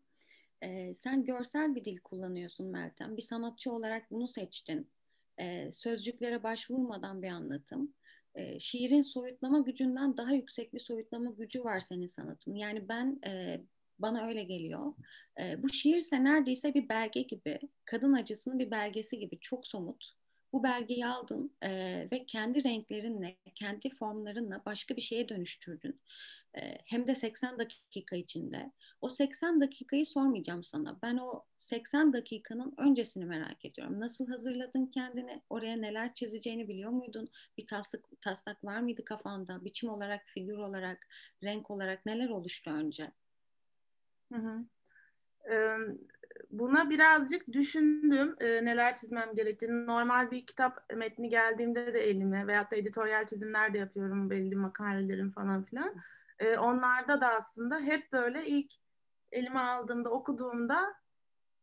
E, 0.62 0.94
sen 0.94 1.24
görsel 1.24 1.74
bir 1.74 1.84
dil 1.84 1.98
kullanıyorsun 1.98 2.66
Meltem. 2.66 3.16
Bir 3.16 3.22
sanatçı 3.22 3.72
olarak 3.72 4.10
bunu 4.10 4.28
seçtin. 4.28 4.90
E, 5.38 5.72
sözcüklere 5.72 6.42
başvurmadan 6.42 7.22
bir 7.22 7.28
anlatım. 7.28 7.94
E, 8.34 8.60
şiirin 8.60 9.02
soyutlama 9.02 9.60
gücünden 9.60 10.16
daha 10.16 10.32
yüksek 10.32 10.74
bir 10.74 10.80
soyutlama 10.80 11.30
gücü 11.30 11.64
var 11.64 11.80
senin 11.80 12.08
sanatın. 12.08 12.54
Yani 12.54 12.88
ben 12.88 13.20
e, 13.26 13.60
bana 13.98 14.26
öyle 14.26 14.44
geliyor. 14.44 14.94
E, 15.40 15.62
bu 15.62 15.68
şiirse 15.68 16.24
neredeyse 16.24 16.74
bir 16.74 16.88
belge 16.88 17.22
gibi, 17.22 17.58
kadın 17.84 18.12
acısının 18.12 18.58
bir 18.58 18.70
belgesi 18.70 19.18
gibi 19.18 19.38
çok 19.40 19.66
somut. 19.66 20.04
Bu 20.52 20.62
belgeyi 20.62 21.06
aldın 21.06 21.56
e, 21.62 21.70
ve 22.12 22.26
kendi 22.26 22.64
renklerinle, 22.64 23.36
kendi 23.54 23.90
formlarınla 23.90 24.62
başka 24.66 24.96
bir 24.96 25.02
şeye 25.02 25.28
dönüştürdün. 25.28 26.00
Hem 26.84 27.06
de 27.06 27.14
80 27.14 27.58
dakika 27.58 28.16
içinde. 28.16 28.72
O 29.00 29.08
80 29.08 29.60
dakikayı 29.60 30.06
sormayacağım 30.06 30.64
sana. 30.64 30.98
Ben 31.02 31.16
o 31.16 31.44
80 31.58 32.12
dakikanın 32.12 32.74
öncesini 32.78 33.24
merak 33.24 33.64
ediyorum. 33.64 34.00
Nasıl 34.00 34.26
hazırladın 34.26 34.86
kendini? 34.86 35.42
Oraya 35.50 35.76
neler 35.76 36.14
çizeceğini 36.14 36.68
biliyor 36.68 36.90
muydun? 36.90 37.28
Bir 37.58 37.66
taslak, 37.66 38.04
taslak 38.20 38.64
var 38.64 38.80
mıydı 38.80 39.04
kafanda? 39.04 39.64
Biçim 39.64 39.88
olarak, 39.88 40.22
figür 40.26 40.56
olarak, 40.56 41.08
renk 41.42 41.70
olarak 41.70 42.06
neler 42.06 42.28
oluştu 42.28 42.70
önce? 42.70 43.12
Hı 44.32 44.38
hı. 44.38 44.64
Buna 46.50 46.90
birazcık 46.90 47.52
düşündüm 47.52 48.36
neler 48.40 48.96
çizmem 48.96 49.34
gerektiğini. 49.34 49.86
Normal 49.86 50.30
bir 50.30 50.46
kitap 50.46 50.94
metni 50.96 51.28
geldiğimde 51.28 51.94
de 51.94 52.00
elime 52.00 52.46
veyahut 52.46 52.70
da 52.70 52.76
editoryal 52.76 53.26
çizimler 53.26 53.74
de 53.74 53.78
yapıyorum 53.78 54.30
belli 54.30 54.56
makalelerim 54.56 55.30
falan 55.30 55.64
filan. 55.64 55.94
Onlarda 56.58 57.20
da 57.20 57.28
aslında 57.28 57.80
hep 57.80 58.12
böyle 58.12 58.46
ilk 58.46 58.72
elime 59.32 59.60
aldığımda 59.60 60.10
okuduğumda 60.10 60.94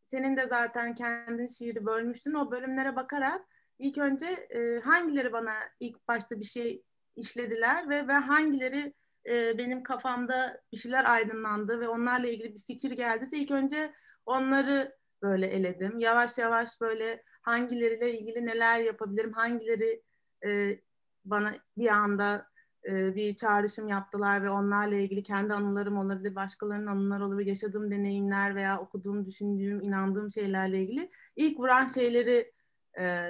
senin 0.03 0.37
de 0.37 0.47
zaten 0.49 0.95
kendin 0.95 1.47
şiiri 1.47 1.85
bölmüştün. 1.85 2.33
O 2.33 2.51
bölümlere 2.51 2.95
bakarak 2.95 3.41
ilk 3.79 3.97
önce 3.97 4.47
hangileri 4.83 5.33
bana 5.33 5.53
ilk 5.79 6.07
başta 6.07 6.39
bir 6.39 6.45
şey 6.45 6.83
işlediler 7.15 7.89
ve 7.89 8.07
ben 8.07 8.21
hangileri 8.21 8.93
e, 9.27 9.57
benim 9.57 9.83
kafamda 9.83 10.61
bir 10.71 10.77
şeyler 10.77 11.11
aydınlandı 11.11 11.79
ve 11.79 11.87
onlarla 11.87 12.27
ilgili 12.27 12.55
bir 12.55 12.61
fikir 12.61 12.91
geldiyse 12.91 13.37
ilk 13.37 13.51
önce 13.51 13.93
onları 14.25 14.97
böyle 15.21 15.47
eledim. 15.47 15.99
Yavaş 15.99 16.37
yavaş 16.37 16.81
böyle 16.81 17.23
hangileriyle 17.41 18.19
ilgili 18.19 18.45
neler 18.45 18.79
yapabilirim, 18.79 19.33
hangileri 19.33 20.03
e, 20.45 20.79
bana 21.25 21.53
bir 21.77 21.87
anda 21.87 22.47
bir 22.87 23.35
çağrışım 23.35 23.87
yaptılar 23.87 24.43
ve 24.43 24.49
onlarla 24.49 24.95
ilgili 24.95 25.23
kendi 25.23 25.53
anılarım 25.53 25.97
olabilir, 25.97 26.35
başkalarının 26.35 26.87
anıları 26.87 27.25
olabilir, 27.25 27.47
yaşadığım 27.47 27.91
deneyimler 27.91 28.55
veya 28.55 28.79
okuduğum, 28.79 29.25
düşündüğüm, 29.25 29.81
inandığım 29.81 30.31
şeylerle 30.31 30.81
ilgili 30.81 31.11
ilk 31.35 31.59
vuran 31.59 31.87
şeyleri 31.87 32.53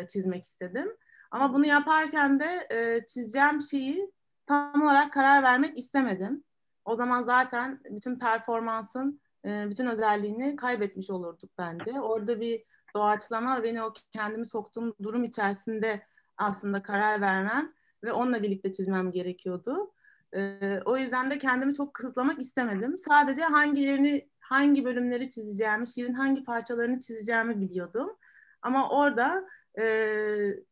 çizmek 0.07 0.43
istedim. 0.43 0.97
Ama 1.31 1.53
bunu 1.53 1.65
yaparken 1.65 2.39
de 2.39 2.67
e, 2.71 3.05
çizeceğim 3.05 3.61
şeyi 3.61 4.11
tam 4.45 4.81
olarak 4.81 5.13
karar 5.13 5.43
vermek 5.43 5.77
istemedim. 5.77 6.43
O 6.85 6.95
zaman 6.95 7.23
zaten 7.23 7.79
bütün 7.89 8.19
performansın 8.19 9.21
bütün 9.45 9.85
özelliğini 9.85 10.55
kaybetmiş 10.55 11.09
olurduk 11.09 11.49
bence. 11.57 12.01
Orada 12.01 12.41
bir 12.41 12.63
doğaçlama 12.95 13.63
beni 13.63 13.83
o 13.83 13.93
kendimi 14.11 14.45
soktuğum 14.45 14.95
durum 15.03 15.23
içerisinde 15.23 16.01
aslında 16.37 16.83
karar 16.83 17.21
vermem 17.21 17.73
ve 18.03 18.11
onunla 18.11 18.43
birlikte 18.43 18.71
çizmem 18.71 19.11
gerekiyordu. 19.11 19.93
E, 20.35 20.59
o 20.85 20.97
yüzden 20.97 21.31
de 21.31 21.37
kendimi 21.37 21.73
çok 21.73 21.93
kısıtlamak 21.93 22.41
istemedim. 22.41 22.97
Sadece 22.97 23.43
hangilerini, 23.43 24.29
hangi 24.39 24.85
bölümleri 24.85 25.29
çizeceğimi, 25.29 25.87
şiirin 25.87 26.13
hangi 26.13 26.43
parçalarını 26.43 26.99
çizeceğimi 26.99 27.59
biliyordum. 27.59 28.17
Ama 28.61 28.89
orada 28.89 29.47
e, 29.79 29.83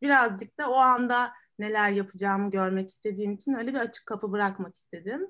birazcık 0.02 0.60
da 0.60 0.70
o 0.70 0.76
anda 0.76 1.32
neler 1.60 1.90
yapacağımı 1.90 2.52
görmek 2.52 2.90
istediğim 2.90 3.34
için 3.34 3.54
öyle 3.54 3.74
bir 3.74 3.80
açık 3.80 4.06
kapı 4.06 4.32
bırakmak 4.32 4.76
istedim. 4.76 5.28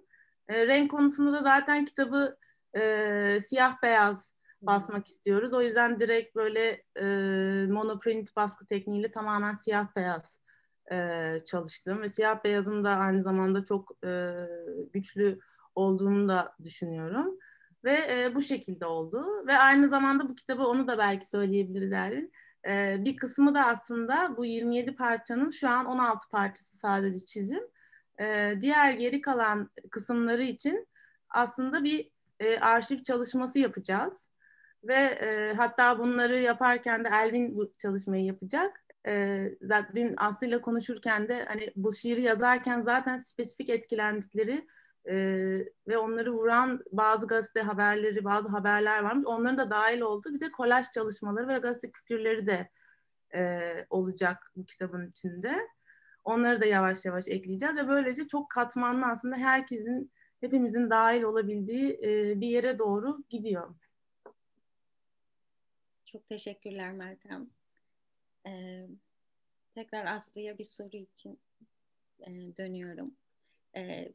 E, 0.50 0.68
renk 0.68 0.92
konusunda 0.92 1.34
da 1.34 1.44
zaten 1.44 1.86
kitabı 1.86 2.38
e, 2.78 3.40
siyah 3.42 3.82
beyaz 3.84 4.36
basmak 4.62 5.08
istiyoruz. 5.08 5.54
O 5.54 5.62
yüzden 5.62 6.00
direkt 6.00 6.36
böyle 6.36 6.84
e, 6.96 7.06
monoprint 7.70 8.36
baskı 8.36 8.66
tekniğiyle 8.66 9.12
tamamen 9.12 9.54
siyah 9.54 9.96
beyaz 9.96 10.45
e, 10.92 11.40
çalıştım. 11.46 12.02
Ve 12.02 12.10
siyah 12.10 12.44
beyazın 12.44 12.84
da 12.84 12.90
aynı 12.90 13.24
zamanda 13.24 13.66
çok 13.66 13.92
e, 14.06 14.32
güçlü 14.94 15.40
olduğunu 15.76 16.30
da 16.30 16.56
düşünüyorum. 16.64 17.38
Ve 17.84 18.00
e, 18.10 18.36
bu 18.36 18.42
şekilde 18.42 18.86
oldu. 18.86 19.48
Ve 19.48 19.58
aynı 19.58 19.90
zamanda 19.90 20.30
bu 20.30 20.36
kitabı 20.36 20.64
onu 20.64 20.88
da 20.88 20.98
belki 20.98 21.30
söyleyebiliriz 21.30 22.30
ee, 22.68 22.98
bir 23.00 23.16
kısmı 23.18 23.56
da 23.56 23.66
aslında 23.66 24.38
bu 24.38 24.46
27 24.46 24.96
parçanın 24.96 25.50
şu 25.50 25.70
an 25.70 25.86
16 25.86 26.30
parçası 26.30 26.78
sadece 26.78 27.26
çizim. 27.26 27.64
Ee, 28.20 28.54
diğer 28.62 28.92
geri 28.92 29.22
kalan 29.22 29.70
kısımları 29.92 30.44
için 30.44 30.88
aslında 31.30 31.84
bir 31.84 32.12
e, 32.40 32.60
arşiv 32.60 33.04
çalışması 33.04 33.60
yapacağız. 33.60 34.30
Ve 34.84 34.94
e, 34.94 35.54
hatta 35.54 36.00
bunları 36.00 36.40
yaparken 36.40 37.06
de 37.06 37.10
Elvin 37.14 37.56
bu 37.56 37.74
çalışmayı 37.78 38.26
yapacak. 38.26 38.85
E, 39.08 39.44
zaten 39.62 39.96
dün 39.96 40.14
Aslı 40.18 40.48
ile 40.48 40.62
konuşurken 40.62 41.28
de 41.28 41.46
hani 41.46 41.72
bu 41.76 41.94
şiiri 41.94 42.22
yazarken 42.22 42.82
zaten 42.82 43.18
spesifik 43.18 43.70
etkilendikleri 43.70 44.68
e, 45.10 45.16
ve 45.88 45.98
onları 45.98 46.34
vuran 46.34 46.84
bazı 46.92 47.28
gazete 47.28 47.62
haberleri, 47.62 48.24
bazı 48.24 48.48
haberler 48.48 49.04
varmış. 49.04 49.26
Onların 49.26 49.58
da 49.58 49.70
dahil 49.70 50.02
oldu. 50.02 50.34
Bir 50.34 50.40
de 50.40 50.52
kolaj 50.52 50.86
çalışmaları 50.92 51.48
ve 51.48 51.58
gazete 51.58 51.92
küpürleri 51.92 52.48
de 52.48 52.70
e, 53.36 53.60
olacak 53.90 54.52
bu 54.56 54.66
kitabın 54.66 55.08
içinde. 55.08 55.68
Onları 56.24 56.62
da 56.62 56.66
yavaş 56.66 57.06
yavaş 57.06 57.28
ekleyeceğiz 57.28 57.76
ve 57.76 57.88
böylece 57.88 58.28
çok 58.28 58.50
katmanlı 58.50 59.06
aslında 59.06 59.36
herkesin, 59.36 60.12
hepimizin 60.42 60.90
dahil 60.90 61.24
olabildiği 61.24 62.00
e, 62.04 62.42
bir 62.42 62.48
yere 62.48 62.80
doğru 62.80 63.24
gidiyor. 63.30 63.76
Çok 66.06 66.30
teşekkürler 66.30 66.92
Meltem. 66.92 67.50
Ee, 68.48 68.88
tekrar 69.76 70.06
Aslı'ya 70.06 70.58
bir 70.58 70.64
soru 70.64 70.98
için 70.98 71.40
e, 72.20 72.58
dönüyorum. 72.58 73.16
Ee, 73.78 74.12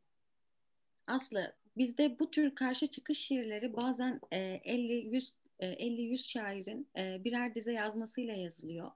Aslı, 1.06 1.54
bizde 1.76 2.18
bu 2.18 2.30
tür 2.30 2.54
karşı 2.54 2.86
çıkış 2.86 3.18
şiirleri 3.18 3.76
bazen 3.76 4.20
e, 4.32 4.38
50-100 4.38 5.32
50-100 5.60 6.18
şairin 6.18 6.88
birer 6.96 7.54
dize 7.54 7.72
yazmasıyla 7.72 8.34
yazılıyor. 8.34 8.90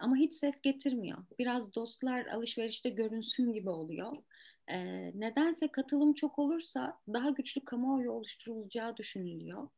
Ama 0.00 0.16
hiç 0.16 0.34
ses 0.34 0.60
getirmiyor. 0.60 1.18
Biraz 1.38 1.74
dostlar 1.74 2.26
alışverişte 2.26 2.90
görünsün 2.90 3.52
gibi 3.52 3.70
oluyor. 3.70 4.16
Nedense 5.14 5.68
katılım 5.68 6.14
çok 6.14 6.38
olursa 6.38 7.00
daha 7.12 7.30
güçlü 7.30 7.64
kamuoyu 7.64 8.10
oluşturulacağı 8.10 8.96
düşünülüyor. 8.96 9.68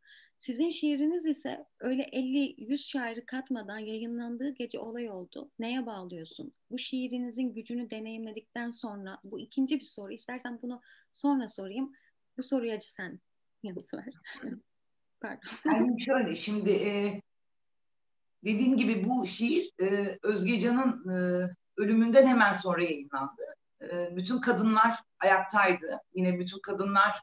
Sizin 0.47 0.71
şiiriniz 0.71 1.27
ise 1.27 1.67
öyle 1.81 2.03
50-100 2.03 2.79
şairi 2.79 3.27
katmadan 3.27 3.79
yayınlandığı 3.79 4.51
gece 4.51 4.79
olay 4.79 5.11
oldu. 5.11 5.51
Neye 5.59 5.87
bağlıyorsun? 5.87 6.53
Bu 6.71 6.79
şiirinizin 6.79 7.55
gücünü 7.55 7.91
deneyimledikten 7.91 8.71
sonra 8.71 9.19
bu 9.25 9.41
ikinci 9.41 9.81
bir 9.81 9.85
soru. 9.85 10.13
İstersen 10.13 10.63
bunu 10.63 10.81
sonra 11.13 11.49
sorayım. 11.49 11.93
Bu 12.39 12.43
soruya 12.43 12.81
sen 12.81 13.21
yanıt 13.63 13.95
ver. 13.95 14.15
Pardon. 15.21 15.49
Yani 15.65 16.01
şöyle 16.01 16.37
şimdi 16.37 16.71
e, 16.71 17.23
dediğim 18.45 18.77
gibi 18.77 19.09
bu 19.09 19.27
şiir 19.27 19.71
e, 19.81 20.19
Özgecan'ın 20.23 21.09
e, 21.09 21.49
ölümünden 21.77 22.27
hemen 22.27 22.53
sonra 22.53 22.85
yayınlandı. 22.85 23.43
E, 23.83 24.17
bütün 24.17 24.41
kadınlar 24.41 25.01
ayaktaydı. 25.21 26.01
Yine 26.15 26.39
bütün 26.39 26.61
kadınlar 26.61 27.23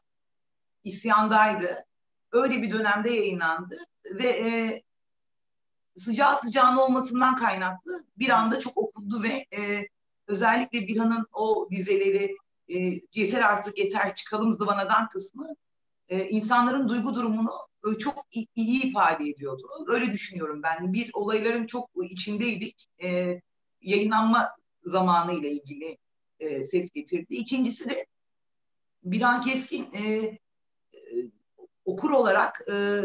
isyandaydı 0.84 1.84
öyle 2.34 2.62
bir 2.62 2.70
dönemde 2.70 3.10
yayınlandı 3.10 3.78
ve 4.14 4.28
e, 4.28 4.82
sıcağı 5.96 6.40
sıcağın 6.40 6.76
olmasından 6.76 7.36
kaynaklı 7.36 8.04
bir 8.18 8.28
anda 8.28 8.58
çok 8.58 8.78
okundu 8.78 9.22
ve 9.22 9.46
e, 9.58 9.88
özellikle 10.26 10.88
Birhan'ın 10.88 11.26
o 11.32 11.68
dizeleri 11.70 12.36
e, 12.68 13.00
yeter 13.14 13.42
artık 13.42 13.78
yeter 13.78 14.14
çıkalım 14.14 14.52
zıvanadan 14.52 15.08
kısmı 15.08 15.54
e, 16.08 16.28
insanların 16.28 16.88
duygu 16.88 17.14
durumunu 17.14 17.52
e, 17.86 17.98
çok 17.98 18.26
iyi, 18.54 18.82
ifade 18.82 19.24
ediyordu. 19.24 19.86
Öyle 19.88 20.12
düşünüyorum 20.12 20.62
ben. 20.62 20.92
Bir 20.92 21.10
olayların 21.14 21.66
çok 21.66 21.90
içindeydik. 22.10 22.90
E, 23.02 23.40
yayınlanma 23.80 24.50
zamanı 24.84 25.32
ile 25.32 25.50
ilgili 25.52 25.98
e, 26.40 26.64
ses 26.64 26.90
getirdi. 26.90 27.34
İkincisi 27.34 27.90
de 27.90 28.06
Birhan 29.04 29.40
Keskin 29.40 29.92
e, 29.92 30.38
okur 31.84 32.10
olarak 32.10 32.62
e, 32.72 33.00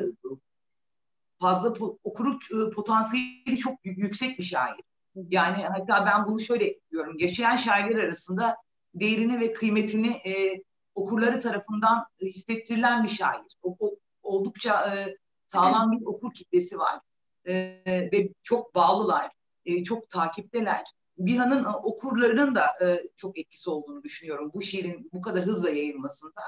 fazla 1.39 1.73
okuruk 2.03 2.41
e, 2.51 2.69
potansiyeli 2.69 3.57
çok 3.57 3.79
yüksek 3.83 4.39
bir 4.39 4.43
şair. 4.43 4.75
Yani 5.15 5.63
hatta 5.63 6.05
ben 6.05 6.25
bunu 6.25 6.39
şöyle 6.39 6.79
diyorum. 6.91 7.15
Yaşayan 7.19 7.55
şairler 7.55 8.03
arasında 8.03 8.57
değerini 8.93 9.39
ve 9.39 9.53
kıymetini 9.53 10.11
e, 10.11 10.63
okurları 10.95 11.41
tarafından 11.41 12.05
hissettirilen 12.21 13.03
bir 13.03 13.09
şair. 13.09 13.41
O, 13.63 13.75
o, 13.79 13.95
oldukça 14.23 14.95
e, 14.95 15.17
sağlam 15.47 15.91
bir 15.91 16.05
okur 16.05 16.33
kitlesi 16.33 16.79
var. 16.79 16.99
E, 17.47 17.53
ve 17.85 18.29
çok 18.43 18.75
bağlılar. 18.75 19.31
E, 19.65 19.83
çok 19.83 20.09
takipteler. 20.09 20.83
Bihan'ın 21.17 21.63
e, 21.63 21.67
okurlarının 21.67 22.55
da 22.55 22.65
e, 22.81 23.03
çok 23.15 23.39
etkisi 23.39 23.69
olduğunu 23.69 24.03
düşünüyorum 24.03 24.51
bu 24.53 24.61
şiirin 24.61 25.09
bu 25.13 25.21
kadar 25.21 25.45
hızla 25.45 25.69
yayılmasında 25.69 26.41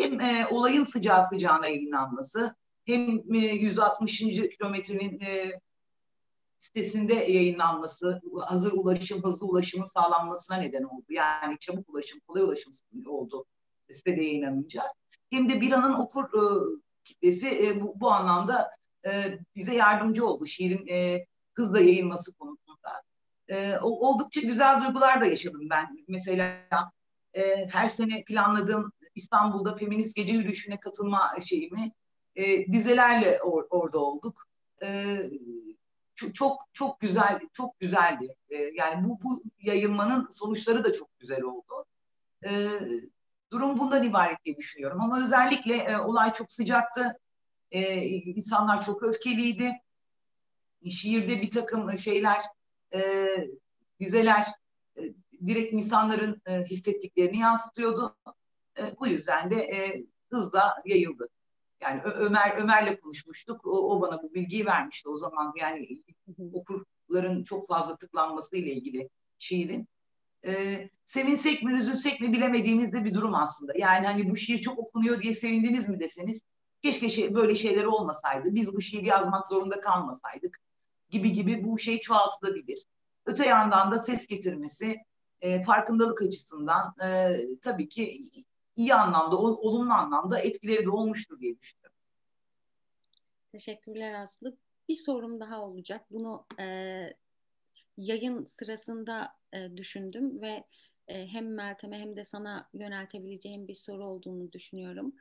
hem 0.00 0.20
e, 0.20 0.46
olayın 0.50 0.84
sıcağı 0.84 1.26
sıcağına 1.26 1.66
yayınlanması 1.66 2.54
hem 2.84 3.34
e, 3.34 3.38
160. 3.38 4.18
kilometrenin 4.18 5.20
e, 5.20 5.60
sitesinde 6.58 7.14
yayınlanması, 7.14 8.20
hazır 8.40 8.72
ulaşım, 8.72 9.22
hızlı 9.24 9.46
ulaşımın 9.46 9.84
sağlanmasına 9.84 10.56
neden 10.56 10.82
oldu. 10.82 11.04
Yani 11.08 11.58
çabuk 11.60 11.88
ulaşım, 11.88 12.20
kolay 12.20 12.42
ulaşım 12.42 12.72
oldu 13.06 13.44
sitede 13.90 14.22
yayınlanınca. 14.22 14.82
Hem 15.30 15.48
de 15.48 15.60
Bira'nın 15.60 15.94
okur 15.94 16.24
e, 16.24 16.42
kitlesi 17.04 17.66
e, 17.66 17.80
bu, 17.80 18.00
bu 18.00 18.10
anlamda 18.10 18.70
e, 19.06 19.38
bize 19.56 19.74
yardımcı 19.74 20.26
oldu 20.26 20.46
şiirin 20.46 20.86
e, 20.86 21.26
hızla 21.54 21.80
yayılması 21.80 22.34
konusunda. 22.34 23.02
E, 23.48 23.78
oldukça 23.78 24.40
güzel 24.40 24.82
duygular 24.84 25.20
da 25.20 25.26
yaşadım 25.26 25.70
ben. 25.70 26.04
Mesela 26.08 26.60
e, 27.34 27.66
her 27.66 27.88
sene 27.88 28.24
planladığım 28.24 28.92
İstanbul'da 29.14 29.76
feminist 29.76 30.16
gece 30.16 30.32
yürüyüşüne 30.32 30.80
katılma 30.80 31.36
şeyimi 31.48 31.92
e, 32.36 32.72
dizelerle 32.72 33.42
or, 33.42 33.66
orada 33.70 33.98
olduk. 33.98 34.46
E, 34.82 35.18
çok 36.34 36.62
çok 36.72 37.00
güzel 37.00 37.40
çok 37.52 37.80
güzeldi. 37.80 38.34
E, 38.50 38.56
yani 38.56 39.04
bu 39.04 39.18
bu 39.22 39.42
yayılmanın 39.58 40.28
sonuçları 40.30 40.84
da 40.84 40.92
çok 40.92 41.18
güzel 41.18 41.42
oldu. 41.42 41.84
E, 42.44 42.70
durum 43.52 43.78
bundan 43.78 44.04
ibaret 44.04 44.44
diye 44.44 44.56
düşünüyorum. 44.56 45.00
Ama 45.00 45.24
özellikle 45.24 45.76
e, 45.76 45.98
olay 45.98 46.32
çok 46.32 46.52
sıcaktı. 46.52 47.18
E, 47.70 48.04
insanlar 48.06 48.82
çok 48.82 49.02
öfkeliydi. 49.02 49.72
Şiirde 50.90 51.42
bir 51.42 51.50
takım 51.50 51.98
şeyler, 51.98 52.44
e, 52.94 53.28
dizeler 54.00 54.46
e, 54.96 55.00
direkt 55.46 55.72
insanların 55.72 56.42
e, 56.46 56.64
hissettiklerini 56.64 57.38
yansıtıyordu. 57.38 58.16
E, 58.78 58.82
bu 59.00 59.06
yüzden 59.06 59.50
de 59.50 59.56
e, 59.56 60.04
hızla 60.30 60.82
yayıldı. 60.84 61.28
Yani 61.80 62.02
Ömer 62.02 62.56
Ömer'le 62.56 63.00
konuşmuştuk. 63.00 63.66
O, 63.66 63.70
o 63.70 64.00
bana 64.00 64.22
bu 64.22 64.34
bilgiyi 64.34 64.66
vermişti 64.66 65.08
o 65.08 65.16
zaman. 65.16 65.52
Yani 65.56 66.02
okurların 66.52 67.44
çok 67.44 67.68
fazla 67.68 67.96
tıklanması 67.96 68.56
ile 68.56 68.72
ilgili 68.72 69.08
şiirin. 69.38 69.88
Ee, 70.44 70.90
sevinsek 71.04 71.62
mi 71.62 71.72
üzülsek 71.72 72.20
mi 72.20 72.32
bilemediğinizde 72.32 73.04
bir 73.04 73.14
durum 73.14 73.34
aslında. 73.34 73.72
Yani 73.76 74.06
hani 74.06 74.30
bu 74.30 74.36
şiir 74.36 74.58
çok 74.58 74.78
okunuyor 74.78 75.22
diye 75.22 75.34
sevindiniz 75.34 75.88
mi 75.88 76.00
deseniz 76.00 76.42
keşke 76.82 77.10
şey, 77.10 77.34
böyle 77.34 77.54
şeyler 77.54 77.84
olmasaydı. 77.84 78.54
Biz 78.54 78.74
bu 78.74 78.80
şiiri 78.80 79.06
yazmak 79.06 79.46
zorunda 79.46 79.80
kalmasaydık 79.80 80.58
gibi 81.10 81.32
gibi 81.32 81.64
bu 81.64 81.78
şey 81.78 82.00
çoğaltılabilir. 82.00 82.86
Öte 83.26 83.46
yandan 83.46 83.90
da 83.90 83.98
ses 83.98 84.26
getirmesi 84.26 84.96
e, 85.40 85.62
farkındalık 85.62 86.22
açısından 86.22 86.94
e, 87.04 87.38
tabii 87.62 87.88
ki 87.88 88.20
iyi 88.80 88.94
anlamda, 88.94 89.36
olumlu 89.38 89.92
anlamda 89.92 90.38
etkileri 90.38 90.84
de 90.84 90.90
olmuştur 90.90 91.40
diye 91.40 91.58
düşünüyorum. 91.58 91.96
Teşekkürler 93.52 94.14
Aslı. 94.14 94.56
Bir 94.88 94.94
sorum 94.94 95.40
daha 95.40 95.60
olacak. 95.62 96.06
Bunu 96.10 96.46
e, 96.60 96.66
yayın 97.96 98.46
sırasında 98.46 99.32
e, 99.52 99.76
düşündüm 99.76 100.40
ve 100.42 100.64
hem 101.14 101.54
Meltem'e 101.54 101.98
hem 101.98 102.16
de 102.16 102.24
sana 102.24 102.68
yöneltebileceğim 102.74 103.68
bir 103.68 103.74
soru 103.74 104.04
olduğunu 104.04 104.52
düşünüyorum. 104.52 105.14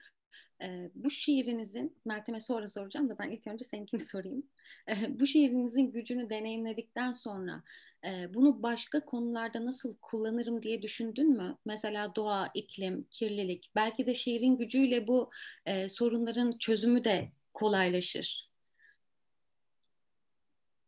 E, 0.62 0.92
bu 0.96 1.12
şiirinizin, 1.12 1.98
Meltem'e 2.06 2.40
sonra 2.40 2.68
soracağım 2.68 3.10
da 3.10 3.20
ben 3.20 3.30
ilk 3.30 3.48
önce 3.48 3.66
seninkini 3.66 4.00
sorayım. 4.06 4.44
E, 4.90 5.20
bu 5.20 5.28
şiirinizin 5.28 5.92
gücünü 5.92 6.30
deneyimledikten 6.30 7.12
sonra 7.12 7.64
e, 8.06 8.34
bunu 8.34 8.64
başka 8.64 9.06
konularda 9.06 9.66
nasıl 9.66 9.96
kullanırım 10.02 10.64
diye 10.64 10.82
düşündün 10.82 11.30
mü? 11.38 11.58
Mesela 11.66 12.16
doğa, 12.16 12.52
iklim, 12.54 13.08
kirlilik. 13.12 13.72
Belki 13.76 14.06
de 14.06 14.14
şiirin 14.14 14.58
gücüyle 14.58 15.08
bu 15.08 15.32
e, 15.66 15.90
sorunların 15.90 16.58
çözümü 16.58 17.04
de 17.04 17.32
kolaylaşır. 17.54 18.50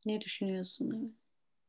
Ne 0.05 0.21
düşünüyorsun? 0.21 1.17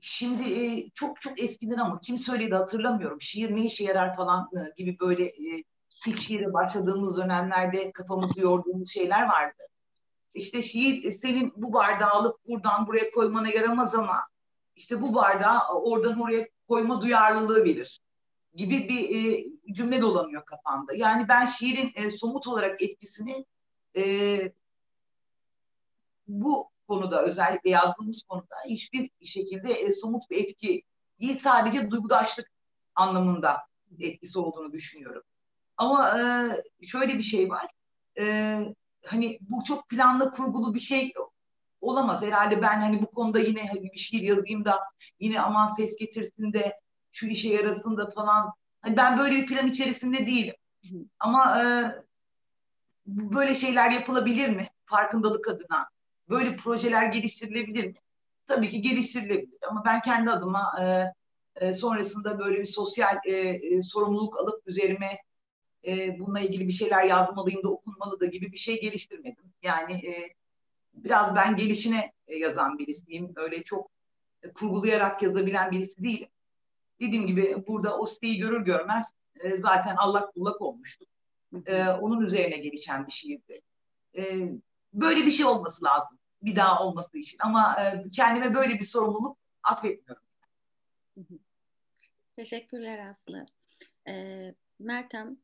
Şimdi 0.04 0.64
e, 0.64 0.90
çok 0.94 1.20
çok 1.20 1.40
eskiden 1.40 1.76
ama 1.76 2.00
kim 2.00 2.16
söyledi 2.16 2.54
hatırlamıyorum. 2.54 3.20
Şiir 3.20 3.56
ne 3.56 3.64
işe 3.64 3.84
yarar 3.84 4.16
falan 4.16 4.50
e, 4.56 4.58
gibi 4.76 4.98
böyle 5.00 5.24
e, 5.24 5.64
ilk 6.06 6.20
şiire 6.20 6.52
başladığımız 6.52 7.16
dönemlerde 7.16 7.92
kafamızı 7.92 8.40
yorduğumuz 8.40 8.92
şeyler 8.92 9.22
vardı. 9.22 9.62
İşte 10.34 10.62
şiir 10.62 11.10
senin 11.10 11.52
bu 11.56 11.72
bardağı 11.72 12.10
alıp 12.10 12.36
buradan 12.48 12.86
buraya 12.86 13.10
koymana 13.10 13.48
yaramaz 13.48 13.94
ama 13.94 14.16
işte 14.76 15.02
bu 15.02 15.14
bardağı 15.14 15.60
oradan 15.68 16.20
oraya 16.20 16.48
koyma 16.68 17.02
duyarlılığı 17.02 17.64
verir 17.64 18.00
gibi 18.54 18.88
bir 18.88 19.32
e, 19.32 19.44
cümle 19.72 20.02
dolanıyor 20.02 20.44
kafamda. 20.44 20.92
Yani 20.94 21.28
ben 21.28 21.46
şiirin 21.46 21.92
e, 21.94 22.10
somut 22.10 22.46
olarak 22.46 22.82
etkisini 22.82 23.46
e, 23.96 24.02
bu 26.28 26.70
konuda 26.88 27.22
özellikle 27.22 27.70
yazdığımız 27.70 28.22
konuda 28.22 28.54
hiçbir 28.68 29.10
şekilde 29.24 29.72
e, 29.72 29.92
somut 29.92 30.30
bir 30.30 30.44
etki 30.44 30.82
değil 31.20 31.38
sadece 31.38 31.90
duygudaşlık 31.90 32.46
anlamında 32.94 33.58
etkisi 34.00 34.38
olduğunu 34.38 34.72
düşünüyorum. 34.72 35.22
Ama 35.76 36.20
e, 36.20 36.86
şöyle 36.86 37.18
bir 37.18 37.22
şey 37.22 37.50
var. 37.50 37.66
E, 38.18 38.58
hani 39.06 39.38
bu 39.40 39.64
çok 39.64 39.88
planlı 39.88 40.30
kurgulu 40.30 40.74
bir 40.74 40.80
şey 40.80 41.12
olamaz. 41.80 42.22
Herhalde 42.22 42.62
ben 42.62 42.80
hani 42.80 43.02
bu 43.02 43.06
konuda 43.06 43.38
yine 43.38 43.66
hani 43.66 43.82
bir 43.82 43.98
şiir 43.98 44.22
yazayım 44.22 44.64
da 44.64 44.80
yine 45.20 45.40
aman 45.40 45.68
ses 45.68 45.96
getirsin 45.96 46.52
de 46.52 46.80
şu 47.12 47.26
işe 47.26 47.48
yarasın 47.48 47.96
da 47.96 48.10
falan. 48.10 48.52
Hani 48.80 48.96
ben 48.96 49.18
böyle 49.18 49.36
bir 49.36 49.46
plan 49.46 49.66
içerisinde 49.66 50.26
değilim. 50.26 50.54
Ama 51.20 51.62
e, 51.62 51.64
böyle 53.06 53.54
şeyler 53.54 53.90
yapılabilir 53.90 54.48
mi? 54.48 54.66
Farkındalık 54.86 55.48
adına. 55.48 55.91
Böyle 56.32 56.56
projeler 56.56 57.06
geliştirilebilir 57.06 57.84
mi? 57.86 57.94
Tabii 58.46 58.68
ki 58.68 58.82
geliştirilebilir. 58.82 59.58
Ama 59.70 59.82
ben 59.86 60.00
kendi 60.00 60.30
adıma 60.30 60.72
e, 60.80 61.12
e, 61.56 61.74
sonrasında 61.74 62.38
böyle 62.38 62.60
bir 62.60 62.64
sosyal 62.64 63.16
e, 63.24 63.32
e, 63.32 63.82
sorumluluk 63.82 64.38
alıp 64.40 64.62
üzerime 64.66 65.18
e, 65.86 66.18
bununla 66.18 66.40
ilgili 66.40 66.68
bir 66.68 66.72
şeyler 66.72 67.04
yazmalıyım 67.04 67.62
da 67.62 67.68
okunmalı 67.68 68.20
da 68.20 68.26
gibi 68.26 68.52
bir 68.52 68.56
şey 68.56 68.80
geliştirmedim. 68.80 69.44
Yani 69.62 69.92
e, 69.92 70.34
biraz 70.94 71.34
ben 71.34 71.56
gelişine 71.56 72.12
e, 72.26 72.36
yazan 72.36 72.78
birisiyim. 72.78 73.32
Öyle 73.36 73.62
çok 73.62 73.90
e, 74.42 74.52
kurgulayarak 74.52 75.22
yazabilen 75.22 75.70
birisi 75.70 76.04
değilim. 76.04 76.28
Dediğim 77.00 77.26
gibi 77.26 77.64
burada 77.66 77.98
o 77.98 78.06
siteyi 78.06 78.38
görür 78.38 78.60
görmez 78.60 79.12
e, 79.40 79.56
zaten 79.56 79.96
allak 79.96 80.36
bullak 80.36 80.60
olmuştu. 80.60 81.04
onun 82.00 82.20
üzerine 82.20 82.56
gelişen 82.56 83.06
bir 83.06 83.12
şiirdi. 83.12 83.60
böyle 84.92 85.26
bir 85.26 85.30
şey 85.30 85.46
olması 85.46 85.84
lazım 85.84 86.18
bir 86.42 86.56
daha 86.56 86.84
olması 86.84 87.18
için. 87.18 87.38
Ama 87.40 87.76
kendime 88.12 88.54
böyle 88.54 88.74
bir 88.74 88.84
sorumluluk 88.84 89.36
atfetmiyorum. 89.62 90.22
Teşekkürler 92.36 93.10
Aslı. 93.10 93.46
E, 94.08 94.54
Meltem, 94.78 95.36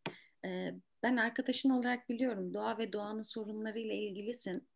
e, 0.45 0.75
ben 1.03 1.17
arkadaşın 1.17 1.71
olarak 1.71 2.09
biliyorum 2.09 2.55
doğa 2.55 2.79
ve 2.79 2.93
doğanın 2.93 3.23
sorunlarıyla 3.23 3.95
ilgilisin 3.95 4.69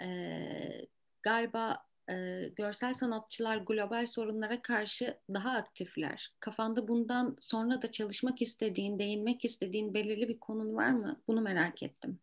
e, 0.00 0.86
galiba 1.22 1.86
e, 2.10 2.48
görsel 2.56 2.94
sanatçılar 2.94 3.56
global 3.56 4.06
sorunlara 4.06 4.62
karşı 4.62 5.18
daha 5.34 5.50
aktifler. 5.50 6.32
Kafanda 6.40 6.88
bundan 6.88 7.36
sonra 7.40 7.82
da 7.82 7.90
çalışmak 7.90 8.42
istediğin, 8.42 8.98
değinmek 8.98 9.44
istediğin 9.44 9.94
belirli 9.94 10.28
bir 10.28 10.38
konun 10.38 10.74
var 10.74 10.90
mı? 10.90 11.20
Bunu 11.28 11.40
merak 11.40 11.82
ettim. 11.82 12.18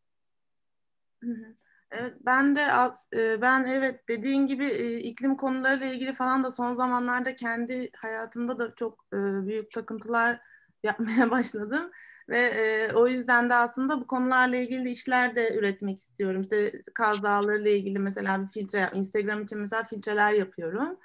Evet 1.91 2.13
ben 2.25 2.55
de 2.55 2.67
ben 3.41 3.65
evet 3.65 4.07
dediğin 4.09 4.47
gibi 4.47 4.67
iklim 5.03 5.37
konularıyla 5.37 5.87
ilgili 5.87 6.13
falan 6.13 6.43
da 6.43 6.51
son 6.51 6.75
zamanlarda 6.75 7.35
kendi 7.35 7.89
hayatımda 7.97 8.59
da 8.59 8.75
çok 8.75 9.11
büyük 9.47 9.71
takıntılar 9.71 10.41
yapmaya 10.83 11.31
başladım. 11.31 11.91
Ve 12.29 12.39
e, 12.39 12.93
o 12.93 13.07
yüzden 13.07 13.49
de 13.49 13.55
aslında 13.55 14.01
bu 14.01 14.07
konularla 14.07 14.55
ilgili 14.55 14.89
işler 14.89 15.35
de 15.35 15.55
üretmek 15.55 15.99
istiyorum. 15.99 16.41
İşte 16.41 16.81
Kaz 16.93 17.23
Dağları 17.23 17.61
ile 17.61 17.77
ilgili 17.77 17.99
mesela 17.99 18.43
bir 18.43 18.47
filtre, 18.49 18.89
Instagram 18.93 19.43
için 19.43 19.59
mesela 19.59 19.83
filtreler 19.83 20.33
yapıyorum. 20.33 20.97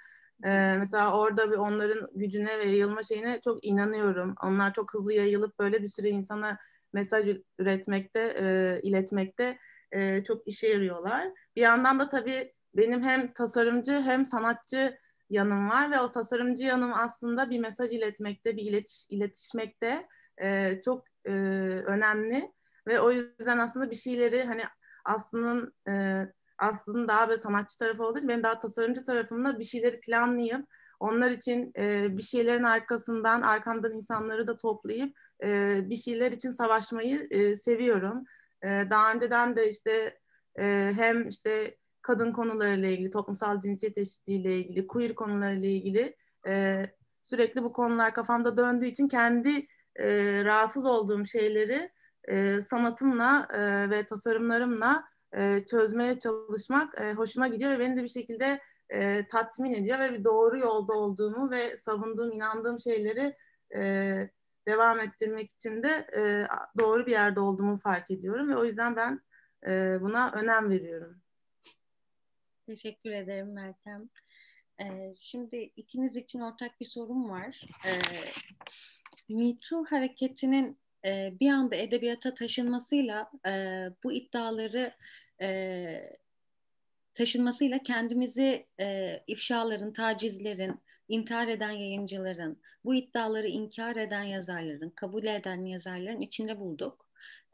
Mesela 0.79 1.19
orada 1.19 1.51
bir 1.51 1.57
onların 1.57 2.09
gücüne 2.15 2.59
ve 2.59 2.65
yayılma 2.65 3.03
şeyine 3.03 3.41
çok 3.45 3.65
inanıyorum. 3.67 4.35
Onlar 4.45 4.73
çok 4.75 4.95
hızlı 4.95 5.13
yayılıp 5.13 5.59
böyle 5.59 5.83
bir 5.83 5.89
sürü 5.89 6.09
insana 6.09 6.59
mesaj 6.93 7.27
üretmekte, 7.59 8.35
e, 8.41 8.81
iletmekte 8.83 9.59
e, 9.93 10.25
çok 10.25 10.49
işe 10.49 10.69
yarıyorlar. 10.69 11.29
Bir 11.57 11.61
yandan 11.61 12.01
da 12.01 12.09
tabii 12.09 12.55
benim 12.75 13.03
hem 13.03 13.33
tasarımcı 13.33 13.93
hem 13.93 14.27
sanatçı 14.27 14.99
yanım 15.31 15.71
var 15.71 15.91
ve 15.91 16.01
o 16.01 16.13
tasarımcı 16.13 16.65
yanım 16.65 16.93
aslında 16.95 17.51
bir 17.51 17.59
mesaj 17.59 17.93
iletmekte, 17.93 18.57
bir 18.57 18.63
iletiş, 18.63 19.07
iletişmekte 19.09 20.09
e, 20.43 20.81
çok 20.85 21.05
e, 21.25 21.33
önemli 21.87 22.53
ve 22.87 23.01
o 23.01 23.11
yüzden 23.11 23.59
aslında 23.59 23.91
bir 23.91 23.97
şeyleri 23.97 24.45
hani 24.45 24.65
aslının 25.05 25.75
e, 25.89 26.23
aslında 26.59 27.09
daha 27.09 27.29
böyle 27.29 27.39
sanatçı 27.39 27.79
tarafı 27.79 28.05
olduğu 28.05 28.19
için 28.19 28.29
benim 28.29 28.43
daha 28.43 28.59
tasarımcı 28.59 29.05
tarafımda 29.05 29.59
bir 29.59 29.65
şeyleri 29.65 30.01
planlayıp 30.01 30.67
onlar 31.01 31.31
için 31.31 31.73
e, 31.79 32.17
bir 32.17 32.23
şeylerin 32.23 32.63
arkasından 32.63 33.43
arkamdan 33.43 33.93
insanları 33.93 34.47
da 34.47 34.57
toplayıp 34.57 35.17
e, 35.45 35.81
bir 35.91 35.97
şeyler 35.97 36.33
için 36.33 36.51
savaşmayı 36.51 37.27
e, 37.31 37.57
seviyorum. 37.57 38.25
E, 38.65 38.69
daha 38.91 39.13
önceden 39.13 39.57
de 39.57 39.69
işte 39.69 40.19
e, 40.59 40.93
hem 40.97 41.29
işte 41.29 41.77
kadın 42.03 42.33
konularıyla 42.33 42.89
ilgili, 42.89 43.11
toplumsal 43.11 43.61
cinsiyet 43.61 43.99
eşitliğiyle 43.99 44.59
ilgili, 44.59 44.87
queer 44.87 45.15
konularıyla 45.15 45.69
ilgili 45.69 46.17
e, 46.47 46.83
sürekli 47.23 47.63
bu 47.63 47.73
konular 47.73 48.15
kafamda 48.15 48.57
döndüğü 48.57 48.87
için 48.87 49.09
kendi 49.09 49.67
e, 49.97 50.07
rahatsız 50.45 50.87
olduğum 50.87 51.27
şeyleri 51.27 51.91
sanatımla 52.69 53.49
ve 53.91 54.07
tasarımlarımla 54.07 55.05
çözmeye 55.71 56.19
çalışmak 56.19 57.01
hoşuma 57.17 57.49
gidiyor 57.49 57.71
ve 57.71 57.81
beni 57.81 57.97
de 57.97 58.03
bir 58.03 58.09
şekilde 58.09 58.61
tatmin 59.31 59.73
ediyor 59.73 59.99
ve 59.99 60.13
bir 60.13 60.25
doğru 60.25 60.59
yolda 60.59 60.93
olduğumu 60.93 61.51
ve 61.51 61.77
savunduğum, 61.77 62.33
inandığım 62.33 62.79
şeyleri 62.79 63.37
devam 64.67 65.01
ettirmek 65.01 65.53
için 65.53 65.83
de 65.83 66.07
e, 66.17 66.23
doğru 66.79 67.07
bir 67.07 67.13
yerde 67.13 67.41
olduğumu 67.41 67.77
fark 67.77 68.11
ediyorum 68.11 68.49
ve 68.49 68.57
o 68.57 68.65
yüzden 68.65 68.97
ben 68.97 69.21
e, 69.67 70.01
buna 70.01 70.33
önem 70.33 70.71
veriyorum. 70.71 71.23
Teşekkür 72.67 73.11
ederim 73.11 73.53
Meltem. 73.53 74.09
Ee, 74.81 75.15
şimdi 75.21 75.57
ikiniz 75.57 76.17
için 76.17 76.41
ortak 76.41 76.81
bir 76.81 76.85
sorum 76.85 77.31
var. 77.31 77.61
Ee, 77.87 77.95
Me 79.29 79.57
hareketinin 79.91 80.79
e, 81.05 81.33
bir 81.41 81.51
anda 81.51 81.77
edebiyata 81.77 82.35
taşınmasıyla 82.35 83.31
e, 83.47 83.51
bu 84.05 84.13
iddiaları 84.13 84.95
e, 85.41 86.19
taşınmasıyla 87.15 87.79
kendimizi 87.79 88.67
e, 88.81 89.19
ifşaların, 89.27 89.93
tacizlerin, 89.93 90.81
intihar 91.09 91.49
eden 91.49 91.71
yayıncıların, 91.71 92.61
bu 92.85 92.95
iddiaları 92.95 93.47
inkar 93.47 93.97
eden 93.97 94.23
yazarların, 94.23 94.91
kabul 94.91 95.25
eden 95.25 95.65
yazarların 95.65 96.21
içinde 96.21 96.61
bulduk. 96.61 97.07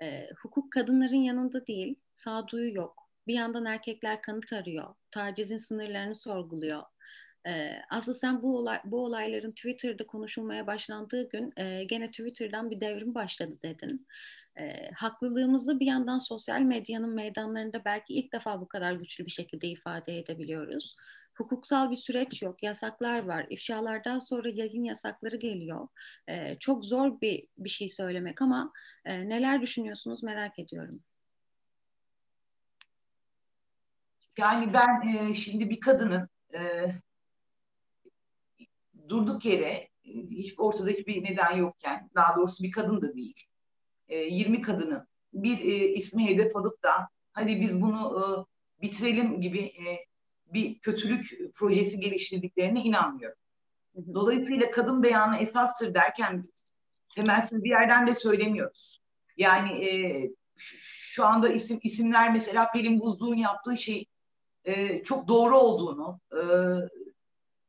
E, 0.02 0.28
hukuk 0.42 0.72
kadınların 0.72 1.22
yanında 1.22 1.66
değil, 1.66 1.94
sağduyu 2.14 2.74
yok. 2.74 3.10
Bir 3.26 3.34
yandan 3.34 3.64
erkekler 3.64 4.22
kanıt 4.22 4.52
arıyor, 4.52 4.94
tacizin 5.10 5.58
sınırlarını 5.58 6.14
sorguluyor. 6.14 6.82
E, 7.46 7.72
aslında 7.90 8.18
sen 8.18 8.42
bu 8.42 8.58
olay, 8.58 8.80
bu 8.84 9.04
olayların 9.04 9.52
Twitter'da 9.52 10.06
konuşulmaya 10.06 10.66
başlandığı 10.66 11.28
gün 11.28 11.52
e, 11.56 11.84
gene 11.84 12.10
Twitter'dan 12.10 12.70
bir 12.70 12.80
devrim 12.80 13.14
başladı 13.14 13.58
dedin. 13.62 14.06
E, 14.56 14.90
haklılığımızı 14.90 15.80
bir 15.80 15.86
yandan 15.86 16.18
sosyal 16.18 16.60
medyanın 16.60 17.14
meydanlarında 17.14 17.84
belki 17.84 18.14
ilk 18.14 18.32
defa 18.32 18.60
bu 18.60 18.68
kadar 18.68 18.92
güçlü 18.92 19.26
bir 19.26 19.30
şekilde 19.30 19.68
ifade 19.68 20.18
edebiliyoruz. 20.18 20.96
Hukuksal 21.34 21.90
bir 21.90 21.96
süreç 21.96 22.42
yok, 22.42 22.62
yasaklar 22.62 23.24
var. 23.24 23.46
İfşalardan 23.50 24.18
sonra 24.18 24.48
yayın 24.48 24.84
yasakları 24.84 25.36
geliyor. 25.36 25.88
E, 26.28 26.58
çok 26.58 26.84
zor 26.84 27.20
bir 27.20 27.46
bir 27.58 27.68
şey 27.68 27.88
söylemek 27.88 28.42
ama 28.42 28.72
e, 29.04 29.28
neler 29.28 29.62
düşünüyorsunuz 29.62 30.22
merak 30.22 30.58
ediyorum. 30.58 31.00
Yani 34.38 34.72
ben 34.72 35.08
e, 35.08 35.34
şimdi 35.34 35.70
bir 35.70 35.80
kadının 35.80 36.28
e, 36.54 36.60
durduk 39.08 39.44
yere 39.44 39.88
hiç 40.30 40.54
ortada 40.58 40.90
hiçbir 40.90 41.24
neden 41.24 41.56
yokken, 41.56 42.10
daha 42.14 42.36
doğrusu 42.36 42.64
bir 42.64 42.70
kadın 42.70 43.02
da 43.02 43.14
değil, 43.14 43.46
e, 44.08 44.16
20 44.16 44.62
kadının 44.62 45.06
bir 45.32 45.58
e, 45.58 45.88
ismi 45.88 46.28
hedef 46.28 46.56
alıp 46.56 46.82
da 46.82 47.08
hadi 47.32 47.60
biz 47.60 47.82
bunu 47.82 48.18
e, 48.18 48.22
bitirelim 48.82 49.40
gibi 49.40 49.60
e, 49.60 50.04
bir 50.52 50.78
kötülük 50.78 51.54
projesi 51.54 52.00
geliştirdiklerine 52.00 52.80
inanmıyorum. 52.80 53.38
Dolayısıyla 54.14 54.70
kadın 54.70 55.02
beyanı 55.02 55.36
esastır 55.36 55.94
derken 55.94 56.44
biz 56.44 56.64
temelsiz 57.14 57.64
bir 57.64 57.70
yerden 57.70 58.06
de 58.06 58.14
söylemiyoruz. 58.14 59.02
Yani 59.36 59.86
e, 59.86 59.90
şu 60.56 61.24
anda 61.26 61.48
isim 61.48 61.80
isimler 61.82 62.32
mesela 62.32 62.70
Pelin 62.70 63.00
Buzluğ'un 63.00 63.36
yaptığı 63.36 63.76
şey 63.76 64.06
e, 64.64 65.02
çok 65.02 65.28
doğru 65.28 65.58
olduğunu, 65.58 66.20
e, 66.32 66.40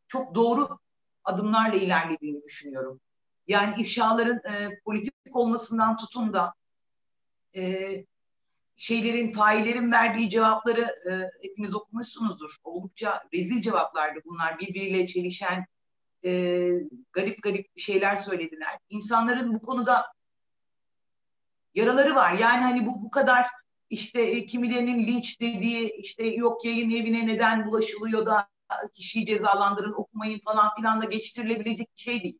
çok 0.07 0.35
doğru 0.35 0.79
adımlarla 1.23 1.75
ilerlediğini 1.75 2.43
düşünüyorum. 2.43 2.99
Yani 3.47 3.81
ifşaların 3.81 4.53
e, 4.53 4.79
politik 4.85 5.13
olmasından 5.35 5.97
tutun 5.97 6.33
da 6.33 6.53
e, 7.55 8.05
şeylerin, 8.75 9.33
faillerin 9.33 9.91
verdiği 9.91 10.29
cevapları 10.29 10.81
e, 10.81 11.29
hepiniz 11.47 11.75
okumuşsunuzdur. 11.75 12.57
Oldukça 12.63 13.23
rezil 13.33 13.61
cevaplardı 13.61 14.19
bunlar. 14.25 14.59
Birbiriyle 14.59 15.07
çelişen, 15.07 15.65
e, 16.25 16.69
garip 17.13 17.43
garip 17.43 17.79
şeyler 17.79 18.15
söylediler. 18.15 18.79
İnsanların 18.89 19.53
bu 19.53 19.61
konuda 19.61 20.05
yaraları 21.75 22.15
var. 22.15 22.33
Yani 22.33 22.63
hani 22.63 22.85
bu 22.85 23.03
bu 23.03 23.09
kadar 23.09 23.47
işte 23.89 24.21
e, 24.21 24.45
kimilerinin 24.45 25.05
linç 25.05 25.41
dediği 25.41 25.91
işte 25.91 26.27
yok 26.27 26.65
yayın 26.65 26.89
evine 26.89 27.27
neden 27.27 27.65
bulaşılıyor 27.65 28.25
da 28.25 28.47
kişiyi 28.93 29.25
cezalandırın 29.25 29.93
okumayın 29.93 30.39
falan 30.39 30.75
filan 30.75 31.01
da 31.01 31.05
geçiştirilebilecek 31.05 31.89
şey 31.95 32.23
değil. 32.23 32.39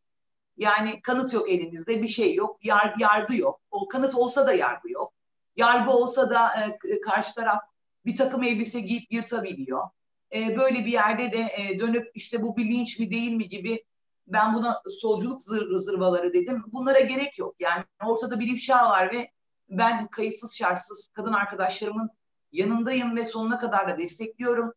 Yani 0.58 1.02
kanıt 1.02 1.34
yok 1.34 1.50
elinizde 1.50 2.02
bir 2.02 2.08
şey 2.08 2.36
yok 2.36 2.66
yar, 2.66 2.96
yargı 3.00 3.36
yok. 3.36 3.62
O 3.72 3.88
kanıt 3.88 4.16
olsa 4.16 4.48
da 4.48 4.54
yargı 4.54 4.92
yok. 4.92 5.14
Yargı 5.56 5.92
olsa 5.92 6.30
da 6.30 6.66
e, 6.66 7.02
karşı 7.02 7.36
taraf 7.36 7.62
bir 8.06 8.16
takım 8.16 8.44
elbise 8.44 8.80
giyip 8.80 9.12
yırtabiliyor. 9.12 9.90
E, 10.34 10.58
böyle 10.58 10.86
bir 10.86 10.92
yerde 10.92 11.32
de 11.32 11.48
e, 11.58 11.80
dönüp 11.80 12.12
işte 12.14 12.42
bu 12.42 12.58
bir 12.58 12.66
linç 12.66 13.00
mi 13.00 13.12
değil 13.12 13.34
mi 13.34 13.48
gibi 13.48 13.84
ben 14.28 14.54
buna 14.54 14.82
solculuk 15.02 15.44
zır, 15.44 15.76
zırvaları 15.76 16.34
dedim. 16.34 16.64
Bunlara 16.68 17.00
gerek 17.00 17.40
yok. 17.40 17.56
Yani 17.60 17.84
ortada 18.06 18.40
bir 18.40 18.54
ifşa 18.54 18.90
var 18.90 19.14
ve 19.14 19.32
ben 19.70 20.08
kayıtsız 20.08 20.56
şartsız 20.56 21.10
kadın 21.14 21.34
arkadaşlarımın 21.34 22.10
yanındayım 22.52 23.16
ve 23.16 23.26
sonuna 23.26 23.60
kadar 23.60 23.90
da 23.90 23.98
destekliyorum. 23.98 24.74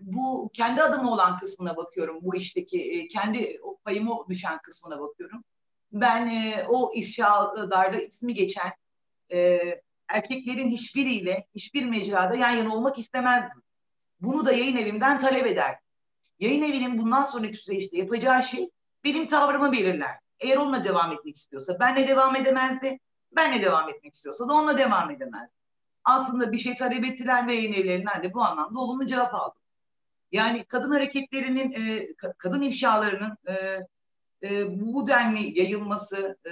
Bu 0.00 0.50
kendi 0.52 0.82
adıma 0.82 1.12
olan 1.12 1.38
kısmına 1.38 1.76
bakıyorum. 1.76 2.18
Bu 2.22 2.36
işteki 2.36 2.92
e, 2.92 3.08
kendi 3.08 3.60
payıma 3.84 4.28
düşen 4.28 4.58
kısmına 4.62 5.00
bakıyorum. 5.00 5.44
Ben 5.92 6.26
e, 6.26 6.66
o 6.68 6.92
ifşalarda 6.94 7.96
ismi 7.96 8.34
geçen 8.34 8.72
e, 9.32 9.60
erkeklerin 10.08 10.70
hiçbiriyle 10.70 11.46
hiçbir 11.54 11.84
mecrada 11.84 12.34
yan 12.34 12.50
yana 12.50 12.74
olmak 12.74 12.98
istemezdim. 12.98 13.62
Bunu 14.20 14.46
da 14.46 14.52
yayın 14.52 14.76
evimden 14.76 15.18
talep 15.18 15.46
ederdim. 15.46 15.84
Yayın 16.38 16.62
evinin 16.62 16.98
bundan 16.98 17.24
sonraki 17.24 17.56
süreçte 17.56 17.98
yapacağı 17.98 18.42
şey 18.42 18.70
benim 19.04 19.26
tavrımı 19.26 19.72
belirler. 19.72 20.18
Eğer 20.40 20.56
onunla 20.56 20.84
devam 20.84 21.12
etmek 21.12 21.36
istiyorsa 21.36 21.80
benle 21.80 22.08
devam 22.08 22.36
edemezdi. 22.36 22.98
Benle 23.36 23.62
devam 23.62 23.88
etmek 23.88 24.14
istiyorsa 24.14 24.48
da 24.48 24.52
onunla 24.54 24.78
devam 24.78 25.10
edemez. 25.10 25.50
Aslında 26.04 26.52
bir 26.52 26.58
şey 26.58 26.74
talep 26.74 27.04
ettiler 27.04 27.46
ve 27.46 27.54
yayın 27.54 27.72
evlerinden 27.72 28.22
de 28.22 28.34
bu 28.34 28.42
anlamda 28.42 28.80
olumlu 28.80 29.06
cevap 29.06 29.34
aldım. 29.34 29.62
Yani 30.32 30.64
kadın 30.64 30.90
hareketlerinin, 30.90 31.72
e, 31.72 32.14
kadın 32.38 32.62
ifşalarının 32.62 33.36
e, 33.46 33.78
e, 34.42 34.80
bu 34.80 35.06
denli 35.06 35.58
yayılması, 35.58 36.38
e, 36.46 36.50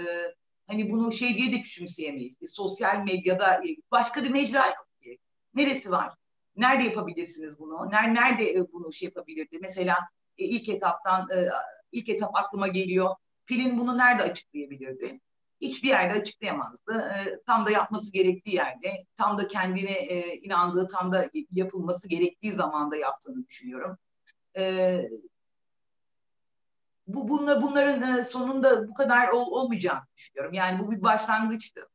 hani 0.71 0.91
bunu 0.91 1.12
şey 1.12 1.35
diye 1.35 1.53
de 1.53 1.62
küçümseyemeyiz. 1.62 2.43
E, 2.43 2.47
sosyal 2.47 3.05
medyada 3.05 3.55
e, 3.55 3.77
başka 3.91 4.25
bir 4.25 4.31
mecra 4.31 4.66
yok 4.66 4.89
ki. 5.03 5.18
Neresi 5.55 5.91
var? 5.91 6.14
Nerede 6.57 6.85
yapabilirsiniz 6.85 7.59
bunu? 7.59 7.91
Nerede, 7.91 8.14
nerede 8.14 8.53
e, 8.53 8.73
bunu 8.73 8.93
şey 8.93 9.07
yapabilirdi? 9.07 9.59
Mesela 9.61 9.99
e, 10.39 10.45
ilk 10.45 10.68
etaptan, 10.68 11.31
e, 11.31 11.49
ilk 11.93 12.09
etap 12.09 12.37
aklıma 12.37 12.68
geliyor. 12.68 13.14
Pilin 13.47 13.79
bunu 13.79 13.99
nerede 13.99 14.23
açıklayabilirdi? 14.23 15.21
hiçbir 15.61 15.89
yerde 15.89 16.21
açıklayamazdı. 16.21 17.01
E, 17.01 17.41
tam 17.47 17.66
da 17.66 17.71
yapması 17.71 18.12
gerektiği 18.12 18.55
yerde, 18.55 19.05
tam 19.14 19.39
da 19.39 19.49
kendine 19.49 19.93
e, 19.93 20.37
inandığı, 20.37 20.89
tam 20.89 21.12
da 21.12 21.31
yapılması 21.53 22.09
gerektiği 22.09 22.53
zamanda 22.53 22.97
yaptığını 22.97 23.47
düşünüyorum. 23.47 23.99
E, 24.57 24.62
bu 27.15 27.29
bunla, 27.29 27.63
bunların 27.63 28.19
e, 28.19 28.25
sonunda 28.25 28.89
bu 28.89 28.95
kadar 28.95 29.29
ol, 29.29 29.47
olmayacağını 29.51 30.03
düşünüyorum. 30.17 30.55
Yani 30.55 30.79
bu 30.79 30.91
bir 30.91 31.03
başlangıçtı. 31.03 31.89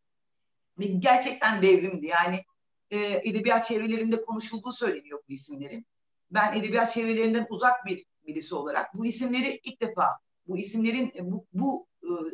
Ve 0.79 0.85
gerçekten 0.85 1.61
devrimdi. 1.61 2.05
Yani 2.05 2.43
e, 2.91 3.29
edebiyat 3.29 3.65
çevrelerinde 3.65 4.25
konuşulduğu 4.25 4.71
söyleniyor 4.71 5.19
bu 5.29 5.33
isimlerin. 5.33 5.85
Ben 6.31 6.53
edebiyat 6.53 6.93
çevrelerinden 6.93 7.47
uzak 7.49 7.85
bir 7.85 8.05
birisi 8.27 8.55
olarak 8.55 8.93
bu 8.93 9.05
isimleri 9.05 9.59
ilk 9.63 9.81
defa, 9.81 10.07
bu 10.47 10.57
isimlerin 10.57 11.11
bu, 11.19 11.45
bu 11.53 11.87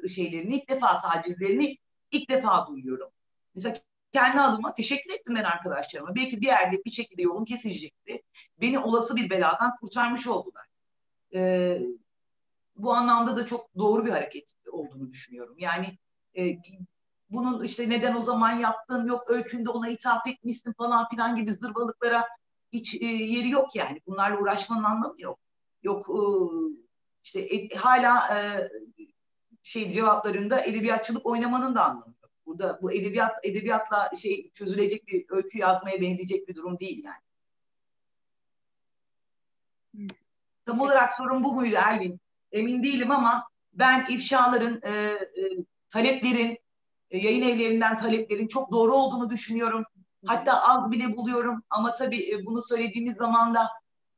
e, 0.03 0.07
şeylerini 0.07 0.55
ilk 0.55 0.69
defa 0.69 1.01
tacizlerini 1.01 1.77
ilk 2.11 2.29
defa 2.29 2.67
duyuyorum. 2.67 3.09
Mesela 3.55 3.75
kendi 4.13 4.41
adıma 4.41 4.73
teşekkür 4.73 5.13
ettim 5.13 5.35
ben 5.35 5.43
arkadaşlarıma. 5.43 6.15
Belki 6.15 6.41
bir 6.41 6.45
yerde 6.45 6.81
bir 6.85 6.91
şekilde 6.91 7.21
yolum 7.21 7.45
kesilecekti. 7.45 8.21
Beni 8.61 8.79
olası 8.79 9.15
bir 9.15 9.29
beladan 9.29 9.75
kurtarmış 9.75 10.27
oldular. 10.27 10.65
Ee, 11.33 11.81
bu 12.75 12.93
anlamda 12.93 13.37
da 13.37 13.45
çok 13.45 13.77
doğru 13.77 14.05
bir 14.05 14.11
hareket 14.11 14.53
olduğunu 14.71 15.11
düşünüyorum. 15.11 15.55
Yani 15.57 15.97
e, 16.37 16.57
bunun 17.29 17.63
işte 17.63 17.89
neden 17.89 18.15
o 18.15 18.21
zaman 18.21 18.51
yaptın, 18.51 19.05
yok 19.05 19.29
öykünde 19.29 19.69
ona 19.69 19.89
ithaf 19.89 20.27
etmişsin 20.27 20.73
falan 20.73 21.09
filan 21.09 21.35
gibi 21.35 21.53
zırvalıklara 21.53 22.27
hiç 22.73 22.95
e, 22.95 23.05
yeri 23.05 23.49
yok 23.49 23.75
yani. 23.75 24.01
Bunlarla 24.07 24.41
uğraşmanın 24.41 24.83
anlamı 24.83 25.21
yok. 25.21 25.39
Yok 25.83 26.09
e, 26.09 26.19
işte 27.23 27.39
e, 27.39 27.69
hala 27.75 28.37
e, 28.37 28.69
şey 29.63 29.91
cevaplarında 29.91 30.65
edebiyatçılık 30.65 31.25
oynamanın 31.25 31.75
da 31.75 31.85
anlamı 31.85 32.15
yok. 32.21 32.31
Burada 32.45 32.79
bu 32.81 32.91
edebiyat 32.91 33.45
edebiyatla 33.45 34.09
şey 34.21 34.51
çözülecek 34.51 35.07
bir 35.07 35.25
öykü 35.29 35.57
yazmaya 35.57 36.01
benzeyecek 36.01 36.47
bir 36.47 36.55
durum 36.55 36.79
değil 36.79 37.03
yani. 37.03 37.21
Tam 40.65 40.81
olarak 40.81 41.13
sorun 41.13 41.43
bu 41.43 41.53
muydu 41.53 41.75
Elvin? 41.75 42.19
Emin 42.51 42.83
değilim 42.83 43.11
ama 43.11 43.47
ben 43.73 44.05
ifşaların, 44.09 44.81
e, 44.83 44.89
e, 44.91 45.17
taleplerin 45.89 46.57
e, 47.09 47.17
yayın 47.17 47.43
evlerinden 47.43 47.97
taleplerin 47.97 48.47
çok 48.47 48.71
doğru 48.71 48.93
olduğunu 48.93 49.29
düşünüyorum. 49.29 49.83
Hatta 50.25 50.61
az 50.61 50.91
bile 50.91 51.17
buluyorum 51.17 51.63
ama 51.69 51.93
tabii 51.93 52.31
e, 52.31 52.45
bunu 52.45 52.61
söylediğimiz 52.61 53.17
zaman 53.17 53.55
da 53.55 53.69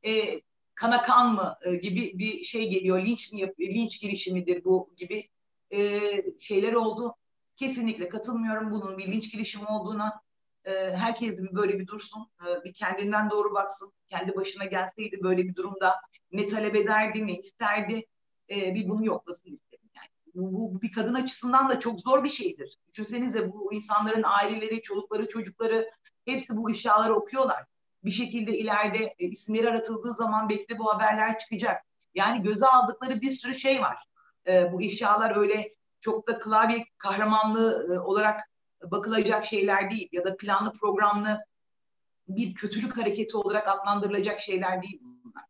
e, 0.06 0.40
kana 0.74 1.02
kan 1.02 1.34
mı 1.34 1.56
e, 1.62 1.74
gibi 1.76 2.18
bir 2.18 2.44
şey 2.44 2.70
geliyor. 2.70 3.02
Linç 3.02 3.32
mi 3.32 3.40
yap 3.40 3.60
linç 3.60 4.00
girişimidir 4.00 4.64
bu 4.64 4.94
gibi 4.96 5.28
e, 5.72 6.00
şeyler 6.40 6.72
oldu. 6.72 7.14
Kesinlikle 7.56 8.08
katılmıyorum 8.08 8.70
bunun 8.70 8.98
bir 8.98 9.12
linç 9.12 9.32
girişimi 9.32 9.66
olduğuna. 9.66 10.20
E, 10.64 10.70
herkes 10.96 11.42
bir 11.42 11.54
böyle 11.54 11.78
bir 11.78 11.86
dursun, 11.86 12.26
e, 12.46 12.64
bir 12.64 12.72
kendinden 12.74 13.30
doğru 13.30 13.54
baksın. 13.54 13.92
Kendi 14.08 14.36
başına 14.36 14.64
gelseydi 14.64 15.22
böyle 15.22 15.44
bir 15.44 15.54
durumda 15.54 16.00
ne 16.32 16.46
talep 16.46 16.76
ederdi, 16.76 17.26
ne 17.26 17.32
isterdi. 17.32 18.06
E, 18.50 18.74
bir 18.74 18.88
bunu 18.88 19.06
yoklasın 19.06 19.52
istedim 19.52 19.90
yani. 19.94 20.08
Bu, 20.34 20.52
bu 20.52 20.82
bir 20.82 20.92
kadın 20.92 21.14
açısından 21.14 21.68
da 21.68 21.80
çok 21.80 22.00
zor 22.00 22.24
bir 22.24 22.30
şeydir. 22.30 22.78
Düşünsenize 22.92 23.52
bu 23.52 23.74
insanların 23.74 24.22
aileleri, 24.26 24.82
çolukları, 24.82 25.28
çocukları 25.28 25.90
hepsi 26.24 26.56
bu 26.56 26.70
ifşaları 26.70 27.14
okuyorlar. 27.14 27.64
Bir 28.04 28.10
şekilde 28.10 28.58
ileride 28.58 29.14
e, 29.18 29.26
isimleri 29.26 29.70
aratıldığı 29.70 30.14
zaman 30.14 30.48
belki 30.48 30.68
de 30.68 30.78
bu 30.78 30.94
haberler 30.94 31.38
çıkacak. 31.38 31.84
Yani 32.14 32.42
göze 32.42 32.66
aldıkları 32.66 33.20
bir 33.20 33.30
sürü 33.30 33.54
şey 33.54 33.80
var. 33.80 34.06
E, 34.46 34.72
bu 34.72 34.82
ifşalar 34.82 35.36
öyle 35.36 35.74
çok 36.00 36.28
da 36.28 36.38
klavye 36.38 36.86
kahramanlığı 36.98 37.94
e, 37.94 37.98
olarak 37.98 38.40
bakılacak 38.82 39.44
şeyler 39.44 39.90
değil 39.90 40.08
ya 40.12 40.24
da 40.24 40.36
planlı 40.36 40.72
programlı 40.72 41.38
bir 42.28 42.54
kötülük 42.54 42.96
hareketi 42.96 43.36
olarak 43.36 43.68
adlandırılacak 43.68 44.40
şeyler 44.40 44.82
değil 44.82 45.00
bunlar. 45.02 45.44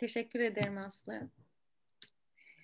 Teşekkür 0.00 0.40
ederim 0.40 0.78
Aslı. 0.78 1.12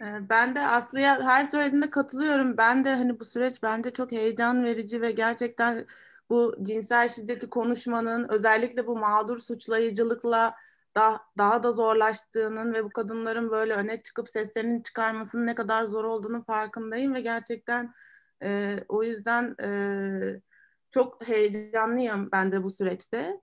Ee, 0.01 0.29
ben 0.31 0.55
de 0.55 0.67
Aslı'ya 0.67 1.23
her 1.23 1.45
söylediğinde 1.45 1.91
katılıyorum. 1.91 2.57
Ben 2.57 2.85
de 2.85 2.95
hani 2.95 3.21
bu 3.21 3.25
süreç 3.25 3.63
bence 3.63 3.91
çok 3.91 4.13
heyecan 4.13 4.65
verici 4.65 5.03
ve 5.03 5.11
gerçekten 5.11 5.87
bu 6.31 6.57
cinsel 6.63 7.09
şiddeti 7.09 7.51
konuşmanın 7.51 8.29
özellikle 8.29 8.87
bu 8.87 8.99
mağdur 8.99 9.39
suçlayıcılıkla 9.39 10.55
daha, 10.95 11.21
daha 11.39 11.63
da 11.63 11.73
zorlaştığının 11.73 12.75
ve 12.75 12.85
bu 12.85 12.91
kadınların 12.91 13.51
böyle 13.51 13.75
öne 13.75 14.03
çıkıp 14.03 14.29
seslerini 14.29 14.83
çıkarmasının 14.83 15.47
ne 15.47 15.55
kadar 15.55 15.85
zor 15.85 16.05
olduğunu 16.05 16.45
farkındayım 16.45 17.15
ve 17.15 17.21
gerçekten 17.21 17.95
e, 18.43 18.77
o 18.89 19.03
yüzden 19.03 19.55
e, 19.63 19.71
çok 20.91 21.29
heyecanlıyım 21.29 22.29
ben 22.33 22.53
de 22.53 22.63
bu 22.63 22.71
süreçte. 22.71 23.41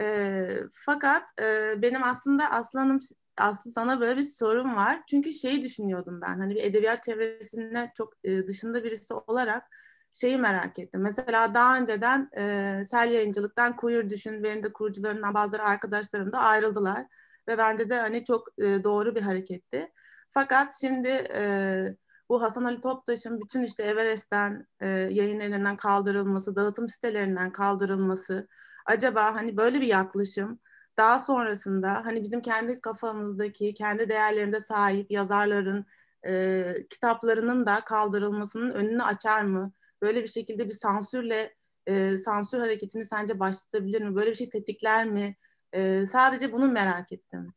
E, 0.00 0.48
fakat 0.72 1.22
e, 1.40 1.74
benim 1.82 2.02
aslında 2.02 2.50
Aslanım 2.50 2.98
Aslı 3.38 3.70
sana 3.70 4.00
böyle 4.00 4.16
bir 4.16 4.24
sorum 4.24 4.76
var. 4.76 5.02
Çünkü 5.10 5.32
şeyi 5.32 5.62
düşünüyordum 5.62 6.20
ben. 6.20 6.38
Hani 6.38 6.54
bir 6.54 6.62
edebiyat 6.62 7.02
çevresinde 7.02 7.92
çok 7.96 8.12
e, 8.24 8.46
dışında 8.46 8.84
birisi 8.84 9.14
olarak 9.14 9.64
şeyi 10.12 10.38
merak 10.38 10.78
ettim. 10.78 11.00
Mesela 11.02 11.54
daha 11.54 11.78
önceden 11.78 12.30
e, 12.38 12.82
Sel 12.84 13.10
Yayıncılık'tan 13.10 13.76
Queer 13.76 14.10
Düşün, 14.10 14.42
benim 14.42 14.62
de 14.62 14.72
kurucularından 14.72 15.34
bazıları 15.34 15.62
arkadaşlarım 15.62 16.32
da 16.32 16.38
ayrıldılar. 16.38 17.06
Ve 17.48 17.58
bence 17.58 17.90
de 17.90 18.00
hani 18.00 18.24
çok 18.24 18.48
e, 18.58 18.84
doğru 18.84 19.14
bir 19.14 19.22
hareketti. 19.22 19.92
Fakat 20.30 20.74
şimdi 20.80 21.08
e, 21.34 21.96
bu 22.28 22.42
Hasan 22.42 22.64
Ali 22.64 22.80
Toptaş'ın 22.80 23.40
bütün 23.40 23.62
işte 23.62 23.82
Everest'ten 23.82 24.66
e, 24.80 24.86
yayın 24.88 25.40
elinden 25.40 25.76
kaldırılması, 25.76 26.56
dağıtım 26.56 26.88
sitelerinden 26.88 27.52
kaldırılması, 27.52 28.48
acaba 28.86 29.34
hani 29.34 29.56
böyle 29.56 29.80
bir 29.80 29.86
yaklaşım 29.86 30.60
daha 30.96 31.18
sonrasında 31.18 32.02
hani 32.04 32.22
bizim 32.22 32.40
kendi 32.40 32.80
kafamızdaki, 32.80 33.74
kendi 33.74 34.08
değerlerinde 34.08 34.60
sahip 34.60 35.10
yazarların 35.10 35.86
e, 36.26 36.64
kitaplarının 36.90 37.66
da 37.66 37.80
kaldırılmasının 37.80 38.70
önünü 38.70 39.02
açar 39.02 39.42
mı? 39.42 39.72
Böyle 40.02 40.22
bir 40.22 40.28
şekilde 40.28 40.68
bir 40.68 40.72
sansürle 40.72 41.54
e, 41.86 42.18
sansür 42.18 42.58
hareketini 42.58 43.06
sence 43.06 43.40
başlatabilir 43.40 44.02
mi? 44.02 44.14
Böyle 44.14 44.30
bir 44.30 44.36
şey 44.36 44.50
tetikler 44.50 45.06
mi? 45.06 45.36
E, 45.72 46.06
sadece 46.06 46.52
bunu 46.52 46.72
merak 46.72 47.12
ettim. 47.12 47.54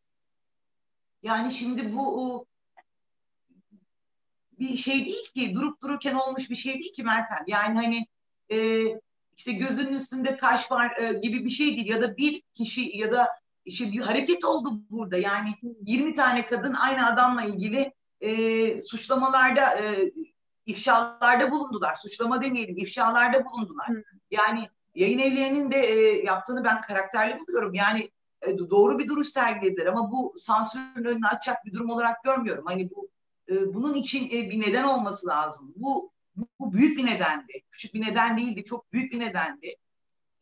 Yani 1.23 1.53
şimdi 1.53 1.95
bu 1.95 2.45
bir 4.59 4.77
şey 4.77 5.05
değil 5.05 5.31
ki 5.33 5.53
durup 5.53 5.81
dururken 5.81 6.15
olmuş 6.15 6.49
bir 6.49 6.55
şey 6.55 6.73
değil 6.73 6.93
ki 6.93 7.03
Meltem. 7.03 7.43
Yani 7.47 7.75
hani 7.75 8.05
e, 8.51 8.85
işte 9.39 9.51
gözünün 9.51 9.93
üstünde 9.93 10.37
kaş 10.37 10.71
var 10.71 10.97
e, 10.99 11.13
gibi 11.13 11.45
bir 11.45 11.49
şey 11.49 11.67
değil 11.67 11.87
ya 11.87 12.01
da 12.01 12.17
bir 12.17 12.41
kişi 12.53 12.97
ya 12.97 13.11
da 13.11 13.27
işte 13.65 13.91
bir 13.91 13.99
hareket 13.99 14.45
oldu 14.45 14.81
burada. 14.89 15.17
Yani 15.17 15.55
20 15.81 16.13
tane 16.13 16.45
kadın 16.45 16.73
aynı 16.73 17.07
adamla 17.07 17.43
ilgili 17.43 17.93
e, 18.21 18.81
suçlamalarda 18.81 19.79
e, 19.79 20.11
ifşalarda 20.65 21.51
bulundular. 21.51 21.95
Suçlama 21.95 22.41
demeyelim, 22.41 22.77
ifşalarda 22.77 23.45
bulundular. 23.45 23.87
Yani 24.31 24.69
yayın 24.95 25.19
evlerinin 25.19 25.71
de 25.71 25.77
e, 25.77 26.25
yaptığını 26.25 26.63
ben 26.63 26.81
karakterli 26.81 27.39
buluyorum. 27.39 27.73
Yani 27.73 28.11
e, 28.41 28.57
doğru 28.57 28.99
bir 28.99 29.07
duruş 29.07 29.27
sergilediler 29.27 29.85
ama 29.85 30.11
bu 30.11 30.33
sansürün 30.37 31.05
önünü 31.05 31.27
açacak 31.27 31.65
bir 31.65 31.73
durum 31.73 31.89
olarak 31.89 32.23
görmüyorum. 32.23 32.65
Hani 32.67 32.89
bu 32.91 33.09
e, 33.49 33.73
bunun 33.73 33.93
için 33.93 34.25
e, 34.25 34.49
bir 34.49 34.61
neden 34.61 34.83
olması 34.83 35.27
lazım. 35.27 35.73
Bu, 35.75 36.11
bu, 36.59 36.73
büyük 36.73 36.97
bir 36.97 37.05
nedendi. 37.05 37.61
Küçük 37.71 37.93
bir 37.93 38.01
neden 38.01 38.37
değildi, 38.37 38.63
çok 38.63 38.93
büyük 38.93 39.13
bir 39.13 39.19
nedendi. 39.19 39.75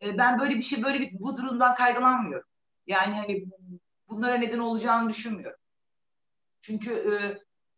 E, 0.01 0.17
ben 0.17 0.39
böyle 0.39 0.55
bir 0.55 0.63
şey, 0.63 0.83
böyle 0.83 0.99
bir 0.99 1.19
bu 1.19 1.37
durumdan 1.37 1.75
kaygılanmıyorum. 1.75 2.47
Yani 2.87 3.15
hani 3.15 3.45
bunlara 4.09 4.35
neden 4.35 4.59
olacağını 4.59 5.09
düşünmüyorum. 5.09 5.59
Çünkü 6.61 6.91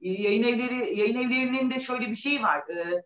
e, 0.02 0.10
yayın 0.10 0.44
evleri 0.44 1.00
yayın 1.00 1.18
evlerinin 1.18 1.72
de 1.72 1.80
şöyle 1.80 2.10
bir 2.10 2.16
şey 2.16 2.44
var. 2.44 2.64
E, 2.70 3.04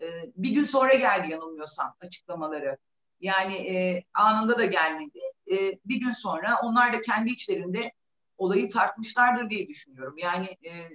e, 0.00 0.32
bir 0.36 0.50
gün 0.50 0.64
sonra 0.64 0.94
geldi 0.94 1.32
yanılmıyorsam 1.32 1.96
açıklamaları. 2.00 2.76
Yani 3.20 3.54
e, 3.54 4.04
anında 4.14 4.58
da 4.58 4.64
gelmedi. 4.64 5.18
E, 5.50 5.56
bir 5.84 6.00
gün 6.00 6.12
sonra 6.12 6.58
onlar 6.62 6.92
da 6.92 7.00
kendi 7.00 7.32
içlerinde 7.32 7.92
olayı 8.38 8.68
tartmışlardır 8.68 9.50
diye 9.50 9.68
düşünüyorum. 9.68 10.18
Yani 10.18 10.46
e, 10.46 10.90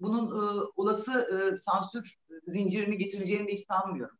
bunun 0.00 0.26
e, 0.26 0.70
olası 0.76 1.12
e, 1.52 1.56
sansür 1.56 2.16
zincirini 2.46 2.98
getireceğini 2.98 3.48
de 3.48 3.52
hiç 3.52 3.66
sanmıyorum. 3.66 4.16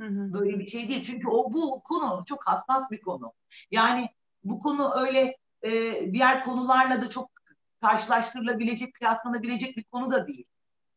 Hı 0.00 0.06
hı. 0.06 0.32
Böyle 0.32 0.58
bir 0.58 0.66
şey 0.66 0.88
değil. 0.88 1.04
Çünkü 1.04 1.28
o 1.28 1.52
bu 1.52 1.82
konu 1.82 2.24
çok 2.26 2.46
hassas 2.46 2.90
bir 2.90 3.00
konu. 3.00 3.32
Yani 3.70 4.08
bu 4.44 4.58
konu 4.58 4.94
öyle 4.96 5.36
e, 5.62 6.00
diğer 6.12 6.44
konularla 6.44 7.02
da 7.02 7.08
çok 7.08 7.30
karşılaştırılabilecek, 7.80 8.94
kıyaslanabilecek 8.94 9.76
bir 9.76 9.84
konu 9.84 10.10
da 10.10 10.26
değil. 10.26 10.44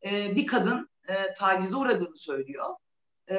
E, 0.06 0.36
bir 0.36 0.48
kadın 0.48 0.90
e, 1.08 1.34
tacize 1.34 1.76
uğradığını 1.76 2.18
söylüyor. 2.18 2.76
E, 3.30 3.36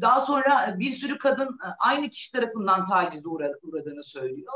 daha 0.00 0.20
sonra 0.20 0.76
bir 0.78 0.92
sürü 0.92 1.18
kadın 1.18 1.48
e, 1.48 1.68
aynı 1.78 2.10
kişi 2.10 2.32
tarafından 2.32 2.86
tacize 2.86 3.28
uğradığını 3.62 4.04
söylüyor. 4.04 4.52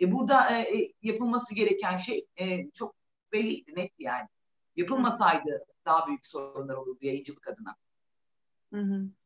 E, 0.00 0.12
burada 0.12 0.56
e, 0.56 0.78
e, 0.78 0.92
yapılması 1.02 1.54
gereken 1.54 1.96
şey 1.96 2.26
e, 2.36 2.70
çok 2.70 2.94
belliydi, 3.32 3.72
netti 3.76 4.02
yani. 4.02 4.28
Yapılmasaydı 4.76 5.66
daha 5.86 6.06
büyük 6.06 6.26
sorunlar 6.26 6.74
olurdu 6.74 6.98
yayıncılık 7.00 7.48
adına. 7.48 7.76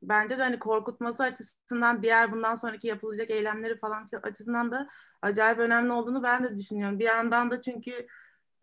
Bence 0.03 0.39
de 0.39 0.43
hani 0.43 0.59
korkutması 0.59 1.23
açısından 1.23 2.03
diğer 2.03 2.33
bundan 2.33 2.55
sonraki 2.55 2.87
yapılacak 2.87 3.31
eylemleri 3.31 3.79
falan 3.79 4.09
açısından 4.23 4.71
da 4.73 4.89
acayip 5.23 5.59
önemli 5.59 5.93
olduğunu 5.93 6.23
ben 6.23 6.45
de 6.45 6.57
düşünüyorum. 6.57 6.99
Bir 6.99 7.05
yandan 7.05 7.51
da 7.51 7.63
çünkü 7.63 8.07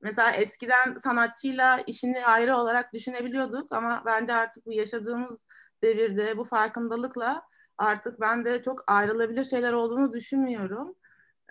mesela 0.02 0.32
eskiden 0.32 0.98
sanatçıyla 0.98 1.80
işini 1.88 2.26
ayrı 2.26 2.56
olarak 2.58 2.94
düşünebiliyorduk 2.94 3.72
ama 3.72 4.04
bence 4.06 4.34
artık 4.34 4.66
bu 4.66 4.74
yaşadığımız 4.74 5.40
devirde 5.84 6.38
bu 6.38 6.44
farkındalıkla 6.44 7.44
artık 7.78 8.22
ben 8.22 8.46
de 8.46 8.62
çok 8.64 8.84
ayrılabilir 8.88 9.44
şeyler 9.44 9.74
olduğunu 9.74 10.14
düşünmüyorum. 10.14 10.96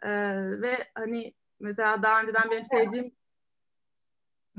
Ee, 0.03 0.11
ve 0.61 0.91
hani 0.95 1.35
mesela 1.61 2.03
daha 2.03 2.23
önceden 2.23 2.51
benim 2.51 2.65
sevdiğim 2.65 3.13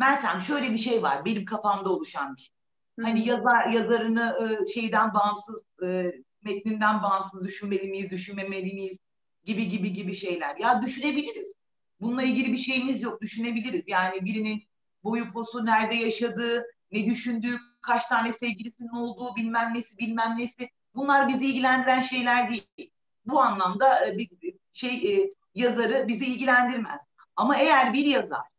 Meltem 0.01 0.41
şöyle 0.41 0.71
bir 0.71 0.77
şey 0.77 1.03
var 1.03 1.25
benim 1.25 1.45
kafamda 1.45 1.89
oluşan 1.89 2.35
bir 2.35 2.41
şey. 2.41 2.55
Hani 3.01 3.27
yazar 3.27 3.67
yazarını 3.67 4.37
e, 4.41 4.73
şeyden 4.73 5.13
bağımsız, 5.13 5.65
e, 5.83 6.11
metninden 6.43 7.03
bağımsız 7.03 7.43
düşünmeli 7.43 7.87
miyiz, 7.87 8.09
düşünmemeli 8.09 8.73
miyiz 8.73 8.97
gibi 9.45 9.69
gibi 9.69 9.93
gibi 9.93 10.15
şeyler. 10.15 10.55
Ya 10.55 10.81
düşünebiliriz. 10.81 11.53
Bununla 11.99 12.23
ilgili 12.23 12.53
bir 12.53 12.57
şeyimiz 12.57 13.03
yok. 13.03 13.21
Düşünebiliriz. 13.21 13.83
Yani 13.87 14.25
birinin 14.25 14.63
boyu 15.03 15.31
posu 15.33 15.65
nerede 15.65 15.95
yaşadığı, 15.95 16.65
ne 16.91 17.05
düşündüğü, 17.05 17.57
kaç 17.81 18.05
tane 18.05 18.33
sevgilisinin 18.33 18.89
olduğu, 18.89 19.35
bilmem 19.35 19.73
nesi, 19.73 19.97
bilmem 19.97 20.37
nesi. 20.37 20.69
Bunlar 20.95 21.27
bizi 21.27 21.45
ilgilendiren 21.45 22.01
şeyler 22.01 22.49
değil. 22.49 22.91
Bu 23.25 23.41
anlamda 23.41 24.07
e, 24.07 24.17
bir 24.17 24.29
şey 24.73 25.33
yazarı 25.55 26.07
bizi 26.07 26.25
ilgilendirmez. 26.25 26.99
Ama 27.35 27.57
eğer 27.57 27.93
bir 27.93 28.05
yazar 28.05 28.51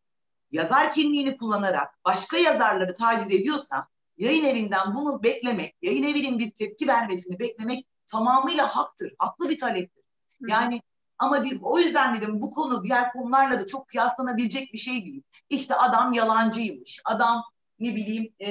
yazar 0.53 0.93
kimliğini 0.93 1.37
kullanarak 1.37 2.05
başka 2.05 2.37
yazarları 2.37 2.95
taciz 2.95 3.31
ediyorsa 3.31 3.89
yayın 4.17 4.45
evinden 4.45 4.95
bunu 4.95 5.23
beklemek, 5.23 5.77
yayın 5.83 6.03
evinin 6.03 6.39
bir 6.39 6.51
tepki 6.51 6.89
vermesini 6.89 7.39
beklemek 7.39 7.87
tamamıyla 8.07 8.77
haktır. 8.77 9.15
Haklı 9.19 9.49
bir 9.49 9.59
taleptir. 9.59 10.05
Yani 10.41 10.83
ama 11.19 11.45
bir, 11.45 11.59
o 11.63 11.79
yüzden 11.79 12.15
dedim 12.15 12.41
bu 12.41 12.51
konu 12.51 12.85
diğer 12.85 13.13
konularla 13.13 13.61
da 13.61 13.67
çok 13.67 13.89
kıyaslanabilecek 13.89 14.73
bir 14.73 14.79
şey 14.79 15.05
değil. 15.05 15.23
İşte 15.51 15.75
adam 15.75 16.13
yalancıymış. 16.13 17.01
Adam 17.05 17.43
ne 17.79 17.95
bileyim 17.95 18.33
e, 18.41 18.51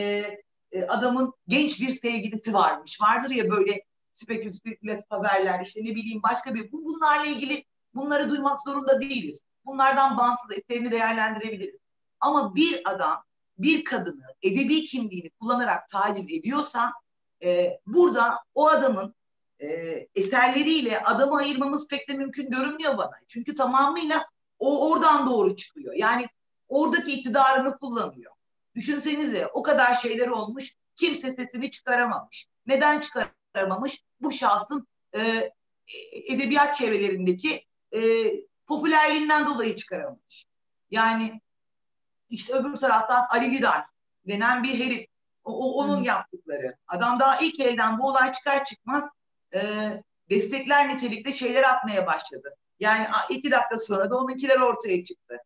e, 0.72 0.86
adamın 0.88 1.34
genç 1.48 1.82
bir 1.82 2.00
sevgilisi 2.00 2.54
varmış. 2.54 3.02
Vardır 3.02 3.30
ya 3.30 3.50
böyle 3.50 3.84
spekülatif 4.14 5.12
haberler 5.12 5.66
işte 5.66 5.82
ne 5.84 5.96
bileyim 5.96 6.24
başka 6.24 6.56
bir 6.56 6.72
bunlarla 6.72 7.26
ilgili 7.26 7.66
bunları 7.94 8.30
duymak 8.30 8.62
zorunda 8.62 9.02
değiliz. 9.02 9.48
Bunlardan 9.66 10.18
bağımsız 10.18 10.52
eserini 10.52 10.92
değerlendirebiliriz. 10.92 11.82
Ama 12.22 12.56
bir 12.56 12.82
adam 12.86 13.24
bir 13.58 13.84
kadını 13.84 14.26
edebi 14.42 14.86
kimliğini 14.86 15.30
kullanarak 15.30 15.90
taciz 15.90 16.30
ediyorsa 16.30 16.94
e, 17.44 17.80
burada 17.88 18.40
o 18.56 18.68
adamın 18.68 19.16
e, 19.62 19.68
eserleriyle 20.16 21.04
adamı 21.04 21.38
ayırmamız 21.38 21.88
pek 21.88 22.10
de 22.10 22.14
mümkün 22.14 22.50
görünmüyor 22.50 22.98
bana. 22.98 23.14
Çünkü 23.28 23.56
tamamıyla 23.56 24.26
o 24.60 24.92
oradan 24.92 25.26
doğru 25.26 25.56
çıkıyor. 25.56 25.94
Yani 25.94 26.28
oradaki 26.68 27.12
iktidarını 27.12 27.78
kullanıyor. 27.78 28.32
Düşünsenize 28.76 29.48
o 29.48 29.64
kadar 29.64 29.96
şeyler 29.96 30.28
olmuş 30.28 30.76
kimse 30.96 31.32
sesini 31.32 31.72
çıkaramamış. 31.72 32.48
Neden 32.66 33.00
çıkaramamış? 33.00 34.04
Bu 34.22 34.32
şahsın 34.32 34.88
e, 35.16 35.52
edebiyat 36.14 36.76
çevrelerindeki 36.76 37.66
e, 37.94 38.00
popülerliğinden 38.68 39.46
dolayı 39.46 39.76
çıkaramamış. 39.76 40.46
Yani 40.92 41.42
işte 42.32 42.54
öbür 42.54 42.76
taraftan 42.76 43.26
Ali 43.30 43.52
Lidar 43.52 43.86
denen 44.28 44.64
bir 44.64 44.86
herif. 44.86 45.08
O, 45.44 45.54
o 45.54 45.84
onun 45.84 45.98
hmm. 45.98 46.04
yaptıkları. 46.04 46.76
Adam 46.88 47.20
daha 47.20 47.40
ilk 47.40 47.60
elden 47.60 48.00
bu 48.00 48.08
olay 48.08 48.34
çıkar 48.34 48.66
çıkmaz 48.66 49.04
e, 49.54 49.62
destekler 50.30 50.90
nitelikte 50.90 51.32
şeyler 51.32 51.64
atmaya 51.64 52.08
başladı. 52.08 52.56
Yani 52.80 53.08
iki 53.30 53.52
dakika 53.52 53.78
sonra 53.78 54.10
da 54.10 54.18
onunkiler 54.18 54.60
ortaya 54.60 55.04
çıktı. 55.04 55.38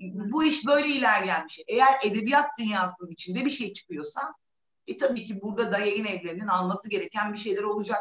Bu 0.00 0.44
iş 0.44 0.66
böyle 0.66 0.88
ilerleyen 0.88 1.44
bir 1.44 1.52
şey. 1.52 1.64
Eğer 1.68 1.98
edebiyat 2.02 2.50
dünyasının 2.58 3.10
içinde 3.10 3.44
bir 3.44 3.50
şey 3.50 3.72
çıkıyorsa 3.72 4.34
e 4.86 4.96
tabii 4.96 5.24
ki 5.24 5.40
burada 5.42 5.72
da 5.72 5.78
yayın 5.78 6.04
evlerinin 6.04 6.46
alması 6.46 6.88
gereken 6.88 7.32
bir 7.32 7.38
şeyler 7.38 7.62
olacak. 7.62 8.00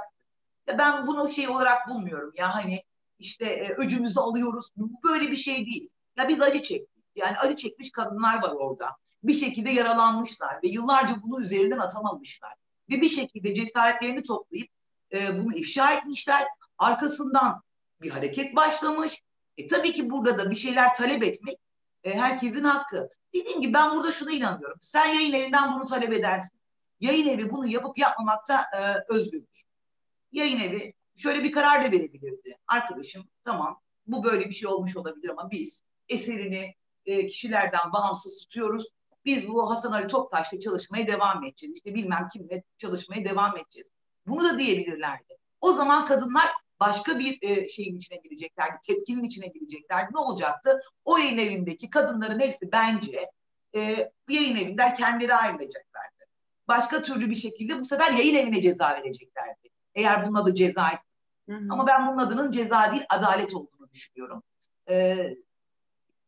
Ya 0.67 0.77
ben 0.77 1.07
bunu 1.07 1.29
şey 1.29 1.49
olarak 1.49 1.89
bulmuyorum 1.89 2.31
ya 2.35 2.55
hani 2.55 2.83
işte 3.19 3.45
e, 3.45 3.73
öcümüzü 3.73 4.19
alıyoruz. 4.19 4.69
Böyle 5.03 5.31
bir 5.31 5.35
şey 5.35 5.65
değil. 5.65 5.89
Ya 6.17 6.27
biz 6.27 6.41
acı 6.41 6.61
çektik. 6.61 6.92
Yani 7.15 7.37
acı 7.37 7.55
çekmiş 7.55 7.91
kadınlar 7.91 8.41
var 8.41 8.51
orada. 8.51 8.95
Bir 9.23 9.33
şekilde 9.33 9.69
yaralanmışlar 9.69 10.63
ve 10.63 10.67
yıllarca 10.67 11.21
bunu 11.23 11.41
üzerinden 11.41 11.79
atamamışlar. 11.79 12.53
Ve 12.89 13.01
bir 13.01 13.09
şekilde 13.09 13.53
cesaretlerini 13.53 14.23
toplayıp 14.23 14.69
e, 15.13 15.43
bunu 15.43 15.55
ifşa 15.55 15.93
etmişler. 15.93 16.47
Arkasından 16.77 17.61
bir 18.01 18.09
hareket 18.09 18.55
başlamış. 18.55 19.21
E 19.57 19.67
tabii 19.67 19.93
ki 19.93 20.09
burada 20.09 20.37
da 20.37 20.51
bir 20.51 20.55
şeyler 20.55 20.95
talep 20.95 21.23
etmek 21.23 21.57
e, 22.03 22.13
herkesin 22.13 22.63
hakkı. 22.63 23.09
Dediğim 23.33 23.61
gibi 23.61 23.73
ben 23.73 23.91
burada 23.95 24.11
şuna 24.11 24.31
inanıyorum. 24.31 24.79
Sen 24.81 25.07
yayın 25.07 25.33
evinden 25.33 25.75
bunu 25.75 25.85
talep 25.85 26.13
edersin. 26.13 26.59
Yayın 26.99 27.27
evi 27.27 27.51
bunu 27.51 27.67
yapıp 27.67 27.97
yapmamakta 27.97 28.65
e, 28.77 29.13
özgürdür. 29.13 29.63
Yayın 30.31 30.59
evi 30.59 30.93
şöyle 31.15 31.43
bir 31.43 31.51
karar 31.51 31.83
da 31.83 31.91
verebilirdi. 31.91 32.57
Arkadaşım 32.67 33.23
tamam 33.43 33.81
bu 34.07 34.23
böyle 34.23 34.45
bir 34.49 34.53
şey 34.53 34.69
olmuş 34.69 34.97
olabilir 34.97 35.29
ama 35.29 35.51
biz 35.51 35.83
eserini 36.09 36.75
e, 37.05 37.27
kişilerden 37.27 37.93
bağımsız 37.93 38.39
tutuyoruz. 38.39 38.87
Biz 39.25 39.47
bu 39.47 39.71
Hasan 39.71 39.91
Ali 39.91 40.07
Toptaş'la 40.07 40.59
çalışmaya 40.59 41.07
devam 41.07 41.43
edeceğiz. 41.43 41.75
İşte 41.75 41.95
bilmem 41.95 42.27
kimle 42.33 42.63
çalışmaya 42.77 43.25
devam 43.25 43.57
edeceğiz. 43.57 43.87
Bunu 44.27 44.43
da 44.43 44.59
diyebilirlerdi. 44.59 45.37
O 45.61 45.73
zaman 45.73 46.05
kadınlar 46.05 46.51
başka 46.79 47.19
bir 47.19 47.37
e, 47.41 47.67
şeyin 47.67 47.97
içine 47.97 48.17
gireceklerdi, 48.17 48.77
tepkinin 48.87 49.23
içine 49.23 49.47
gireceklerdi. 49.47 50.13
Ne 50.13 50.19
olacaktı? 50.19 50.81
O 51.05 51.17
yayın 51.17 51.37
evindeki 51.37 51.89
kadınların 51.89 52.39
hepsi 52.39 52.71
bence 52.71 53.29
e, 53.75 54.11
yayın 54.29 54.55
evinden 54.55 54.93
kendileri 54.93 55.35
ayrılacaklardı. 55.35 56.23
Başka 56.67 57.01
türlü 57.01 57.29
bir 57.29 57.35
şekilde 57.35 57.79
bu 57.79 57.85
sefer 57.85 58.11
yayın 58.11 58.35
evine 58.35 58.61
ceza 58.61 58.89
vereceklerdi. 58.89 59.69
Eğer 59.95 60.25
bunun 60.25 60.35
adı 60.35 60.53
ceza 60.53 60.91
Ama 61.69 61.87
ben 61.87 62.07
bunun 62.07 62.17
adının 62.17 62.51
ceza 62.51 62.91
değil 62.91 63.03
adalet 63.09 63.55
olduğunu 63.55 63.89
düşünüyorum. 63.91 64.43
Ee, 64.89 65.37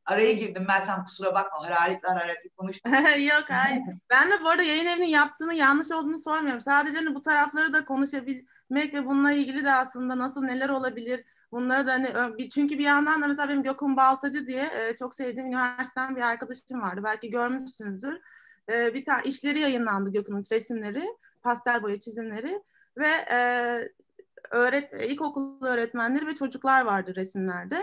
araya 0.05 0.33
girdim 0.33 0.65
Meltem 0.67 1.03
kusura 1.03 1.33
bakma 1.33 1.65
hararetle 1.65 2.07
hararetle 2.07 2.49
konuştum. 2.57 2.93
Yok 3.19 3.43
hayır. 3.47 3.81
Ben 4.09 4.31
de 4.31 4.43
bu 4.43 4.49
arada 4.49 4.63
yayın 4.63 4.85
evinin 4.85 5.05
yaptığını 5.05 5.53
yanlış 5.53 5.91
olduğunu 5.91 6.19
sormuyorum. 6.19 6.61
Sadece 6.61 6.97
hani 6.97 7.15
bu 7.15 7.21
tarafları 7.21 7.73
da 7.73 7.85
konuşabilmek 7.85 8.93
ve 8.93 9.05
bununla 9.05 9.31
ilgili 9.31 9.63
de 9.63 9.71
aslında 9.71 10.17
nasıl 10.17 10.43
neler 10.43 10.69
olabilir 10.69 11.25
bunları 11.51 11.87
da 11.87 11.91
hani 11.91 12.49
çünkü 12.49 12.77
bir 12.77 12.83
yandan 12.83 13.21
da 13.21 13.27
mesela 13.27 13.49
benim 13.49 13.63
Gökhan 13.63 13.97
Baltacı 13.97 14.47
diye 14.47 14.63
e, 14.63 14.95
çok 14.95 15.15
sevdiğim 15.15 15.47
üniversiteden 15.47 16.15
bir 16.15 16.21
arkadaşım 16.21 16.81
vardı. 16.81 17.01
Belki 17.03 17.29
görmüşsünüzdür. 17.29 18.21
E, 18.71 18.93
bir 18.93 19.05
tane 19.05 19.23
işleri 19.23 19.59
yayınlandı 19.59 20.11
Gökhan'ın 20.11 20.43
resimleri, 20.51 21.03
pastel 21.43 21.83
boya 21.83 21.99
çizimleri 21.99 22.61
ve 22.97 23.07
e, 23.31 23.37
öğret 24.51 24.93
ilkokul 24.93 25.65
öğretmenleri 25.65 26.27
ve 26.27 26.35
çocuklar 26.35 26.85
vardı 26.85 27.15
resimlerde. 27.15 27.81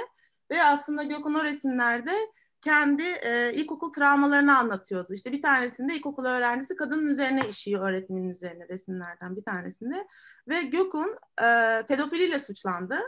Ve 0.51 0.65
aslında 0.65 1.03
Gökhan 1.03 1.35
o 1.35 1.45
resimlerde 1.45 2.13
kendi 2.61 3.03
e, 3.03 3.53
ilkokul 3.55 3.93
travmalarını 3.93 4.59
anlatıyordu. 4.59 5.13
İşte 5.13 5.33
bir 5.33 5.43
tanesinde 5.43 5.95
ilkokul 5.95 6.25
öğrencisi 6.25 6.77
kadının 6.77 7.07
üzerine 7.07 7.49
işiyor 7.49 7.89
öğretmenin 7.89 8.29
üzerine 8.29 8.69
resimlerden 8.69 9.37
bir 9.37 9.45
tanesinde. 9.45 10.07
Ve 10.49 10.63
Gökhan 10.63 11.19
e, 11.43 11.83
pedofiliyle 11.87 12.39
suçlandı. 12.39 12.99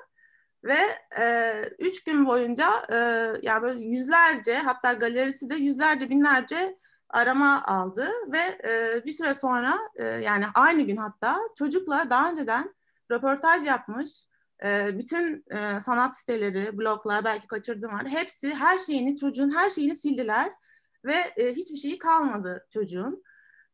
Ve 0.64 0.78
e, 1.20 1.54
üç 1.78 2.04
gün 2.04 2.26
boyunca 2.26 2.70
e, 2.92 2.96
yani 3.42 3.62
böyle 3.62 3.84
yüzlerce 3.84 4.58
hatta 4.58 4.92
galerisi 4.92 5.50
de 5.50 5.54
yüzlerce 5.54 6.10
binlerce 6.10 6.78
arama 7.08 7.64
aldı 7.64 8.08
ve 8.32 8.58
e, 8.68 9.04
bir 9.04 9.12
süre 9.12 9.34
sonra 9.34 9.78
e, 9.96 10.04
yani 10.04 10.44
aynı 10.54 10.82
gün 10.82 10.96
hatta 10.96 11.38
çocukla 11.58 12.10
daha 12.10 12.30
önceden 12.30 12.74
röportaj 13.10 13.64
yapmış 13.64 14.26
e, 14.64 14.98
bütün 14.98 15.44
e, 15.50 15.80
sanat 15.80 16.16
siteleri, 16.16 16.78
bloglar 16.78 17.24
belki 17.24 17.46
kaçırdığım 17.46 17.92
var. 17.92 18.08
Hepsi 18.08 18.54
her 18.54 18.78
şeyini 18.78 19.16
çocuğun 19.16 19.56
her 19.56 19.70
şeyini 19.70 19.96
sildiler 19.96 20.52
ve 21.04 21.14
e, 21.36 21.52
hiçbir 21.52 21.76
şeyi 21.76 21.98
kalmadı 21.98 22.66
çocuğun. 22.70 23.22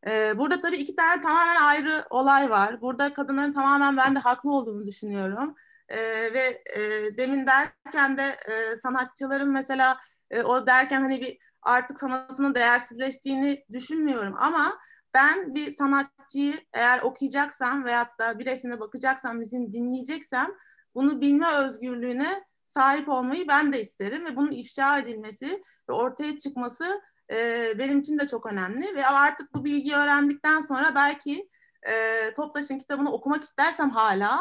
E, 0.07 0.39
burada 0.39 0.61
tabii 0.61 0.77
iki 0.77 0.97
tane 0.97 1.23
tamamen 1.23 1.63
ayrı 1.63 2.05
olay 2.11 2.51
var. 2.51 2.81
Burada 2.81 3.15
kadınların 3.15 3.53
tamamen 3.53 3.97
ben 3.97 4.15
de 4.15 4.19
haklı 4.19 4.53
olduğunu 4.53 4.87
düşünüyorum. 4.87 5.55
E, 5.89 5.99
ve 6.35 6.63
e, 6.77 6.81
demin 7.17 7.47
derken 7.47 8.17
de 8.19 8.37
e, 8.49 8.77
sanatçıların 8.77 9.53
mesela 9.53 9.99
e, 10.31 10.43
o 10.43 10.67
derken 10.67 11.01
hani 11.01 11.21
bir 11.21 11.39
artık 11.63 11.99
sanatının 11.99 12.55
değersizleştiğini 12.55 13.65
düşünmüyorum 13.73 14.35
ama 14.39 14.79
ben 15.15 15.55
bir 15.55 15.73
sanatçıyı 15.73 16.55
eğer 16.73 17.03
okuyacaksam 17.03 17.85
veyahut 17.85 18.19
da 18.19 18.39
bir 18.39 18.47
resmine 18.47 18.81
bakacaksam, 18.81 19.39
müziğini 19.39 19.73
dinleyeceksem 19.73 20.47
bunu 20.95 21.21
bilme 21.21 21.55
özgürlüğüne 21.55 22.45
sahip 22.65 23.09
olmayı 23.09 23.49
ben 23.49 23.73
de 23.73 23.83
isterim 23.83 24.25
ve 24.25 24.37
bunun 24.37 24.51
ifşa 24.51 24.99
edilmesi 24.99 25.63
ve 25.89 25.93
ortaya 25.93 26.39
çıkması 26.39 27.01
e, 27.33 27.69
benim 27.79 28.01
için 28.01 28.19
de 28.19 28.27
çok 28.27 28.47
önemli 28.47 28.97
ve 28.97 29.07
artık 29.07 29.55
bu 29.55 29.65
bilgiyi 29.65 29.95
öğrendikten 29.95 30.61
sonra 30.61 30.95
belki 30.95 31.49
e, 31.83 31.95
Toptaş'ın 32.35 32.79
kitabını 32.79 33.13
okumak 33.13 33.45
istersem 33.45 33.91
hala 33.91 34.41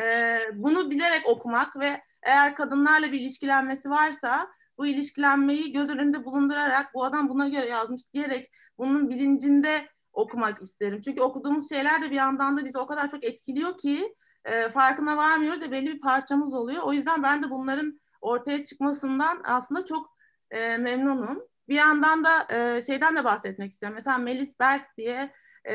e, 0.00 0.38
bunu 0.54 0.90
bilerek 0.90 1.26
okumak 1.26 1.80
ve 1.80 2.02
eğer 2.22 2.54
kadınlarla 2.54 3.12
bir 3.12 3.20
ilişkilenmesi 3.20 3.90
varsa 3.90 4.48
bu 4.78 4.86
ilişkilenmeyi 4.86 5.72
göz 5.72 5.90
önünde 5.90 6.24
bulundurarak 6.24 6.94
bu 6.94 7.04
adam 7.04 7.28
buna 7.28 7.48
göre 7.48 7.68
yazmış 7.68 8.02
diyerek 8.14 8.50
bunun 8.78 9.10
bilincinde 9.10 9.88
okumak 10.12 10.62
isterim. 10.62 11.00
Çünkü 11.00 11.20
okuduğumuz 11.20 11.68
şeyler 11.68 12.02
de 12.02 12.10
bir 12.10 12.16
yandan 12.16 12.58
da 12.58 12.64
bizi 12.64 12.78
o 12.78 12.86
kadar 12.86 13.10
çok 13.10 13.24
etkiliyor 13.24 13.78
ki 13.78 14.14
e, 14.46 14.68
farkına 14.68 15.16
varmıyoruz 15.16 15.62
ve 15.62 15.70
belli 15.70 15.86
bir 15.86 16.00
parçamız 16.00 16.54
oluyor. 16.54 16.82
O 16.82 16.92
yüzden 16.92 17.22
ben 17.22 17.42
de 17.42 17.50
bunların 17.50 18.00
ortaya 18.20 18.64
çıkmasından 18.64 19.40
aslında 19.44 19.84
çok 19.84 20.16
e, 20.50 20.76
memnunum. 20.76 21.42
Bir 21.68 21.74
yandan 21.74 22.24
da 22.24 22.46
e, 22.50 22.82
şeyden 22.82 23.16
de 23.16 23.24
bahsetmek 23.24 23.72
istiyorum. 23.72 23.94
Mesela 23.94 24.18
Melis 24.18 24.60
Berg 24.60 24.82
diye 24.98 25.32
e, 25.72 25.74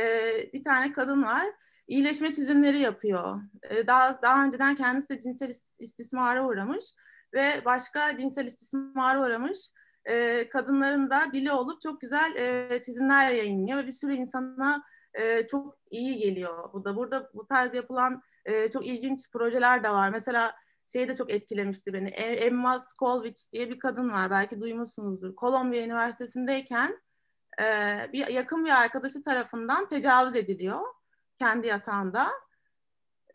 bir 0.54 0.64
tane 0.64 0.94
kadın 0.94 1.24
var. 1.24 1.46
İyileşme 1.88 2.34
çizimleri 2.34 2.80
yapıyor. 2.80 3.42
E, 3.70 3.88
daha 3.88 4.22
daha 4.22 4.46
önceden 4.46 4.76
kendisi 4.76 5.10
de 5.10 5.20
cinsel 5.20 5.54
istismara 5.80 6.46
uğramış 6.46 6.86
ve 7.34 7.62
başka 7.66 8.18
cinsel 8.18 8.46
istismara 8.46 9.22
uğramış 9.22 9.58
e, 10.06 10.50
kadınların 10.50 11.10
da 11.10 11.26
dili 11.34 11.52
olup 11.52 11.82
çok 11.82 12.02
güzel 12.02 12.36
e, 12.36 12.82
çizimler 12.82 13.32
yayınlıyor 13.32 13.78
ve 13.78 13.88
bir 13.88 13.92
sürü 13.92 14.14
insana 14.14 14.84
e, 15.14 15.48
çok 15.48 15.78
iyi 15.92 16.18
geliyor. 16.18 16.74
Bu 16.74 16.86
da 16.86 16.96
burada 16.96 17.30
bu 17.34 17.48
tarz 17.48 17.74
yapılan 17.74 18.22
e, 18.46 18.72
çok 18.72 18.86
ilginç 18.86 19.32
projeler 19.32 19.84
de 19.84 19.90
var. 19.90 20.10
Mesela 20.10 20.56
şey 20.88 21.08
de 21.08 21.16
çok 21.16 21.32
etkilemişti 21.32 21.94
beni. 21.94 22.10
E, 22.10 22.22
Emma 22.22 22.80
Skolwich 22.80 23.52
diye 23.52 23.70
bir 23.70 23.80
kadın 23.80 24.10
var. 24.12 24.30
Belki 24.30 24.62
duymuşsunuzdur. 24.62 25.36
Kolombiya 25.36 25.86
Üniversitesi'ndeyken 25.86 27.02
e, 27.62 27.66
bir 28.14 28.28
yakın 28.28 28.66
bir 28.66 28.82
arkadaşı 28.82 29.24
tarafından 29.24 29.90
tecavüz 29.90 30.36
ediliyor 30.36 30.82
kendi 31.40 31.68
yatağında 31.68 32.32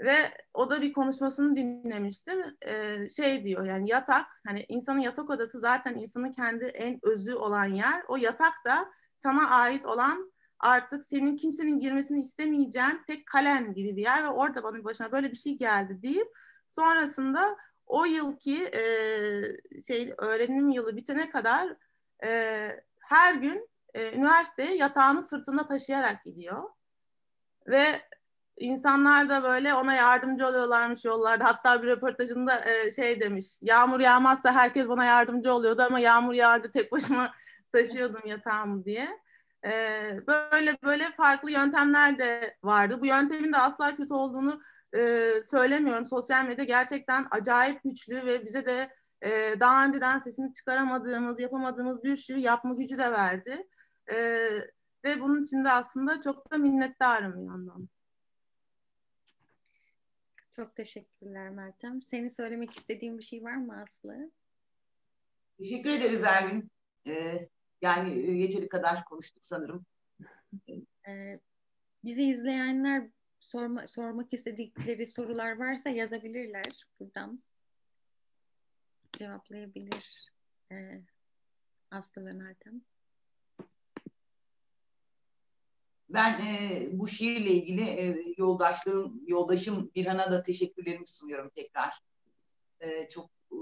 ve 0.00 0.16
o 0.54 0.70
da 0.70 0.82
bir 0.82 0.92
konuşmasını 0.92 1.56
dinlemiştim. 1.56 2.56
Ee, 2.66 3.08
şey 3.08 3.44
diyor 3.44 3.64
yani 3.64 3.90
yatak 3.90 4.26
hani 4.46 4.64
insanın 4.68 4.98
yatak 4.98 5.30
odası 5.30 5.60
zaten 5.60 5.94
insanın 5.94 6.32
kendi 6.32 6.64
en 6.64 6.98
özü 7.02 7.34
olan 7.34 7.64
yer. 7.64 8.02
O 8.08 8.16
yatak 8.16 8.54
da 8.66 8.88
sana 9.16 9.50
ait 9.50 9.86
olan 9.86 10.32
artık 10.60 11.04
senin 11.04 11.36
kimsenin 11.36 11.78
girmesini 11.78 12.22
istemeyeceğin 12.22 13.02
tek 13.06 13.26
kalen 13.26 13.74
gibi 13.74 13.96
bir 13.96 14.02
yer 14.02 14.24
ve 14.24 14.28
orada 14.28 14.62
bana 14.62 14.84
başına 14.84 15.12
böyle 15.12 15.30
bir 15.30 15.36
şey 15.36 15.58
geldi 15.58 16.02
deyip 16.02 16.28
sonrasında 16.68 17.56
o 17.86 18.04
yılki 18.04 18.64
e, 18.64 18.82
şey 19.82 20.14
öğrenim 20.18 20.70
yılı 20.70 20.96
bitene 20.96 21.30
kadar 21.30 21.76
e, 22.24 22.70
her 23.00 23.34
gün 23.34 23.68
e, 23.94 24.12
üniversiteye 24.12 24.76
yatağını 24.76 25.22
sırtında 25.22 25.66
taşıyarak 25.66 26.24
gidiyor. 26.24 26.70
Ve 27.66 28.00
insanlar 28.56 29.28
da 29.28 29.42
böyle 29.42 29.74
ona 29.74 29.94
yardımcı 29.94 30.46
oluyorlarmış 30.46 31.04
yollarda. 31.04 31.44
Hatta 31.44 31.82
bir 31.82 31.88
röportajında 31.88 32.64
e, 32.64 32.90
şey 32.90 33.20
demiş. 33.20 33.46
Yağmur 33.62 34.00
yağmazsa 34.00 34.52
herkes 34.52 34.88
bana 34.88 35.04
yardımcı 35.04 35.52
oluyordu 35.52 35.82
ama 35.82 35.98
yağmur 35.98 36.34
yağınca 36.34 36.70
tek 36.70 36.92
başıma 36.92 37.34
taşıyordum 37.72 38.26
yatağımı 38.26 38.84
diye. 38.84 39.20
E, 39.66 39.72
böyle 40.26 40.78
böyle 40.82 41.12
farklı 41.12 41.50
yöntemler 41.50 42.18
de 42.18 42.56
vardı. 42.62 43.00
Bu 43.00 43.06
yöntemin 43.06 43.52
de 43.52 43.58
asla 43.58 43.96
kötü 43.96 44.14
olduğunu 44.14 44.60
e, 44.96 45.32
söylemiyorum. 45.42 46.06
Sosyal 46.06 46.46
medya 46.46 46.64
gerçekten 46.64 47.26
acayip 47.30 47.82
güçlü 47.84 48.26
ve 48.26 48.44
bize 48.44 48.66
de 48.66 48.90
e, 49.22 49.60
daha 49.60 49.86
önceden 49.86 50.18
sesini 50.18 50.52
çıkaramadığımız, 50.52 51.40
yapamadığımız 51.40 52.04
bir 52.04 52.16
sürü 52.16 52.38
yapma 52.38 52.74
gücü 52.74 52.98
de 52.98 53.12
verdi. 53.12 53.66
E, 54.12 54.16
ve 55.04 55.20
bunun 55.20 55.42
için 55.42 55.64
de 55.64 55.70
aslında 55.70 56.20
çok 56.22 56.52
da 56.52 56.58
minnettarım 56.58 57.36
bir 57.36 57.46
yandan. 57.46 57.88
Çok 60.56 60.76
teşekkürler 60.76 61.50
Meltem. 61.50 62.00
Senin 62.00 62.28
söylemek 62.28 62.76
istediğin 62.76 63.18
bir 63.18 63.22
şey 63.22 63.44
var 63.44 63.56
mı 63.56 63.82
Aslı? 63.82 64.30
Teşekkür 65.58 65.90
ederiz 65.90 66.24
Ervin. 66.24 66.70
Ee, 67.06 67.48
yani 67.82 68.38
yeteri 68.40 68.68
kadar 68.68 69.04
konuştuk 69.04 69.44
sanırım. 69.44 69.86
Ee, 71.08 71.40
bizi 72.04 72.22
izleyenler 72.22 73.08
sorma, 73.40 73.86
sormak 73.86 74.32
istedikleri 74.32 75.06
sorular 75.06 75.58
varsa 75.58 75.88
yazabilirler 75.88 76.86
buradan. 77.00 77.42
Cevaplayabilir 79.12 80.30
ee, 80.72 81.02
Aslı 81.90 82.26
ve 82.26 82.32
Meltem. 82.32 82.82
Ben 86.08 86.46
e, 86.46 86.88
bu 86.92 87.08
şiirle 87.08 87.50
ilgili 87.52 87.82
e, 87.82 88.34
yoldaşlığım, 88.36 89.22
yoldaşım 89.26 89.90
Birhan'a 89.94 90.30
da 90.30 90.42
teşekkürlerimi 90.42 91.06
sunuyorum 91.06 91.50
tekrar. 91.54 92.00
E, 92.80 93.08
çok 93.08 93.30
e, 93.52 93.56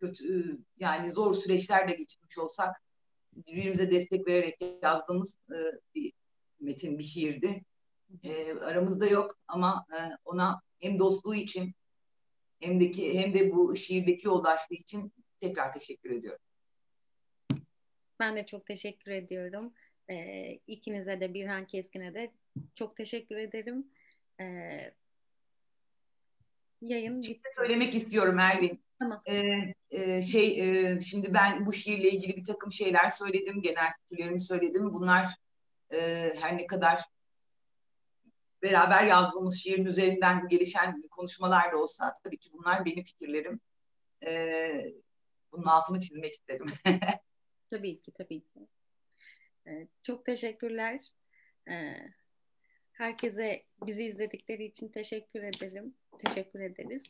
kötü, 0.00 0.52
e, 0.52 0.58
yani 0.78 1.12
zor 1.12 1.34
süreçler 1.34 1.88
de 1.88 1.94
geçirmiş 1.94 2.38
olsak 2.38 2.82
birbirimize 3.32 3.90
destek 3.90 4.26
vererek 4.26 4.58
yazdığımız 4.82 5.34
e, 5.50 5.58
bir 5.94 6.12
metin, 6.60 6.98
bir 6.98 7.04
şiirdi. 7.04 7.64
E, 8.22 8.52
aramızda 8.52 9.06
yok 9.06 9.38
ama 9.48 9.86
e, 9.92 9.98
ona 10.24 10.60
hem 10.80 10.98
dostluğu 10.98 11.34
için 11.34 11.74
hem 12.60 12.80
de, 12.80 12.90
ki, 12.90 13.18
hem 13.18 13.34
de 13.34 13.52
bu 13.52 13.76
şiirdeki 13.76 14.26
yoldaşlığı 14.26 14.76
için 14.76 15.12
tekrar 15.40 15.72
teşekkür 15.72 16.10
ediyorum. 16.10 16.40
Ben 18.20 18.36
de 18.36 18.46
çok 18.46 18.66
teşekkür 18.66 19.10
ediyorum. 19.10 19.72
E, 20.10 20.52
ikinize 20.66 21.20
de 21.20 21.34
Birhan 21.34 21.66
Keskin'e 21.66 22.14
de 22.14 22.30
çok 22.74 22.96
teşekkür 22.96 23.36
ederim. 23.36 23.86
E, 24.40 24.44
yayın 26.80 27.22
bitti. 27.22 27.48
Söylemek 27.56 27.94
istiyorum 27.94 28.38
Ervin. 28.38 28.80
Tamam. 29.00 29.22
Ee, 29.28 29.74
e, 29.90 30.22
şey 30.22 30.60
e, 30.60 31.00
şimdi 31.00 31.34
ben 31.34 31.66
bu 31.66 31.72
şiirle 31.72 32.10
ilgili 32.10 32.36
bir 32.36 32.44
takım 32.44 32.72
şeyler 32.72 33.08
söyledim, 33.08 33.62
genel 33.62 33.92
fikirlerimi 33.98 34.40
söyledim. 34.40 34.94
Bunlar 34.94 35.34
e, 35.92 36.32
her 36.40 36.56
ne 36.56 36.66
kadar 36.66 37.04
beraber 38.62 39.04
yazdığımız 39.04 39.62
şiirin 39.62 39.84
üzerinden 39.84 40.48
gelişen 40.48 41.02
konuşmalar 41.10 41.72
da 41.72 41.76
olsa 41.76 42.14
tabii 42.24 42.38
ki 42.38 42.50
bunlar 42.52 42.84
benim 42.84 43.04
fikirlerim. 43.04 43.60
E, 44.26 44.92
bunun 45.52 45.64
altını 45.64 46.00
çizmek 46.00 46.34
istedim. 46.34 46.66
tabii 47.70 48.00
ki, 48.00 48.12
tabii 48.12 48.40
ki. 48.40 48.66
Ee, 49.66 49.88
çok 50.02 50.26
teşekkürler. 50.26 51.00
Ee, 51.68 51.96
herkese 52.92 53.64
bizi 53.86 54.04
izledikleri 54.04 54.64
için 54.64 54.88
teşekkür 54.88 55.42
ederim. 55.42 55.94
Teşekkür 56.24 56.60
ederiz. 56.60 57.02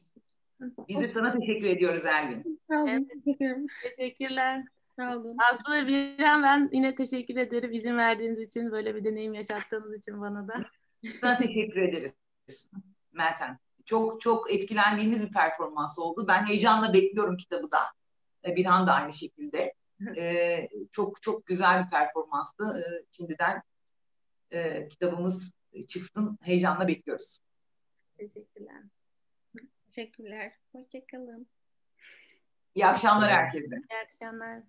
Biz 0.88 1.00
de 1.00 1.08
sana 1.08 1.38
teşekkür 1.38 1.66
ediyoruz 1.66 2.04
Ervin. 2.04 2.60
Sağ 2.70 2.82
olun. 2.82 3.08
Evet. 3.40 3.70
Teşekkürler. 3.82 4.64
Sağ 4.96 5.16
olun. 5.16 5.36
Aslı 5.52 5.74
ve 5.74 5.86
Birhan 5.86 6.42
ben 6.42 6.70
yine 6.72 6.94
teşekkür 6.94 7.36
ederim. 7.36 7.72
izin 7.72 7.96
verdiğiniz 7.96 8.40
için, 8.40 8.70
böyle 8.72 8.94
bir 8.94 9.04
deneyim 9.04 9.34
yaşattığınız 9.34 9.98
için 9.98 10.20
bana 10.20 10.48
da. 10.48 10.64
Sana 11.20 11.36
teşekkür 11.36 11.80
ederiz 11.80 12.12
Meltem. 13.12 13.58
Çok 13.84 14.20
çok 14.20 14.52
etkilendiğimiz 14.52 15.22
bir 15.22 15.32
performans 15.32 15.98
oldu. 15.98 16.24
Ben 16.28 16.46
heyecanla 16.46 16.92
bekliyorum 16.92 17.36
kitabı 17.36 17.70
da. 17.70 17.80
Ee, 18.44 18.56
Birhan 18.56 18.86
da 18.86 18.92
aynı 18.92 19.12
şekilde. 19.12 19.74
Ee, 20.16 20.68
çok 20.92 21.22
çok 21.22 21.46
güzel 21.46 21.84
bir 21.84 21.90
performanstı. 21.90 22.64
Ee, 22.64 23.04
şimdiden 23.10 23.62
e, 24.50 24.88
kitabımız 24.88 25.50
çıksın. 25.88 26.38
Heyecanla 26.42 26.88
bekliyoruz. 26.88 27.38
Teşekkürler. 28.18 28.82
Teşekkürler. 29.90 30.52
Hoşçakalın. 30.72 31.46
İyi 32.74 32.86
akşamlar 32.86 33.30
herkese. 33.32 33.76
İyi 33.76 33.98
akşamlar. 34.04 34.62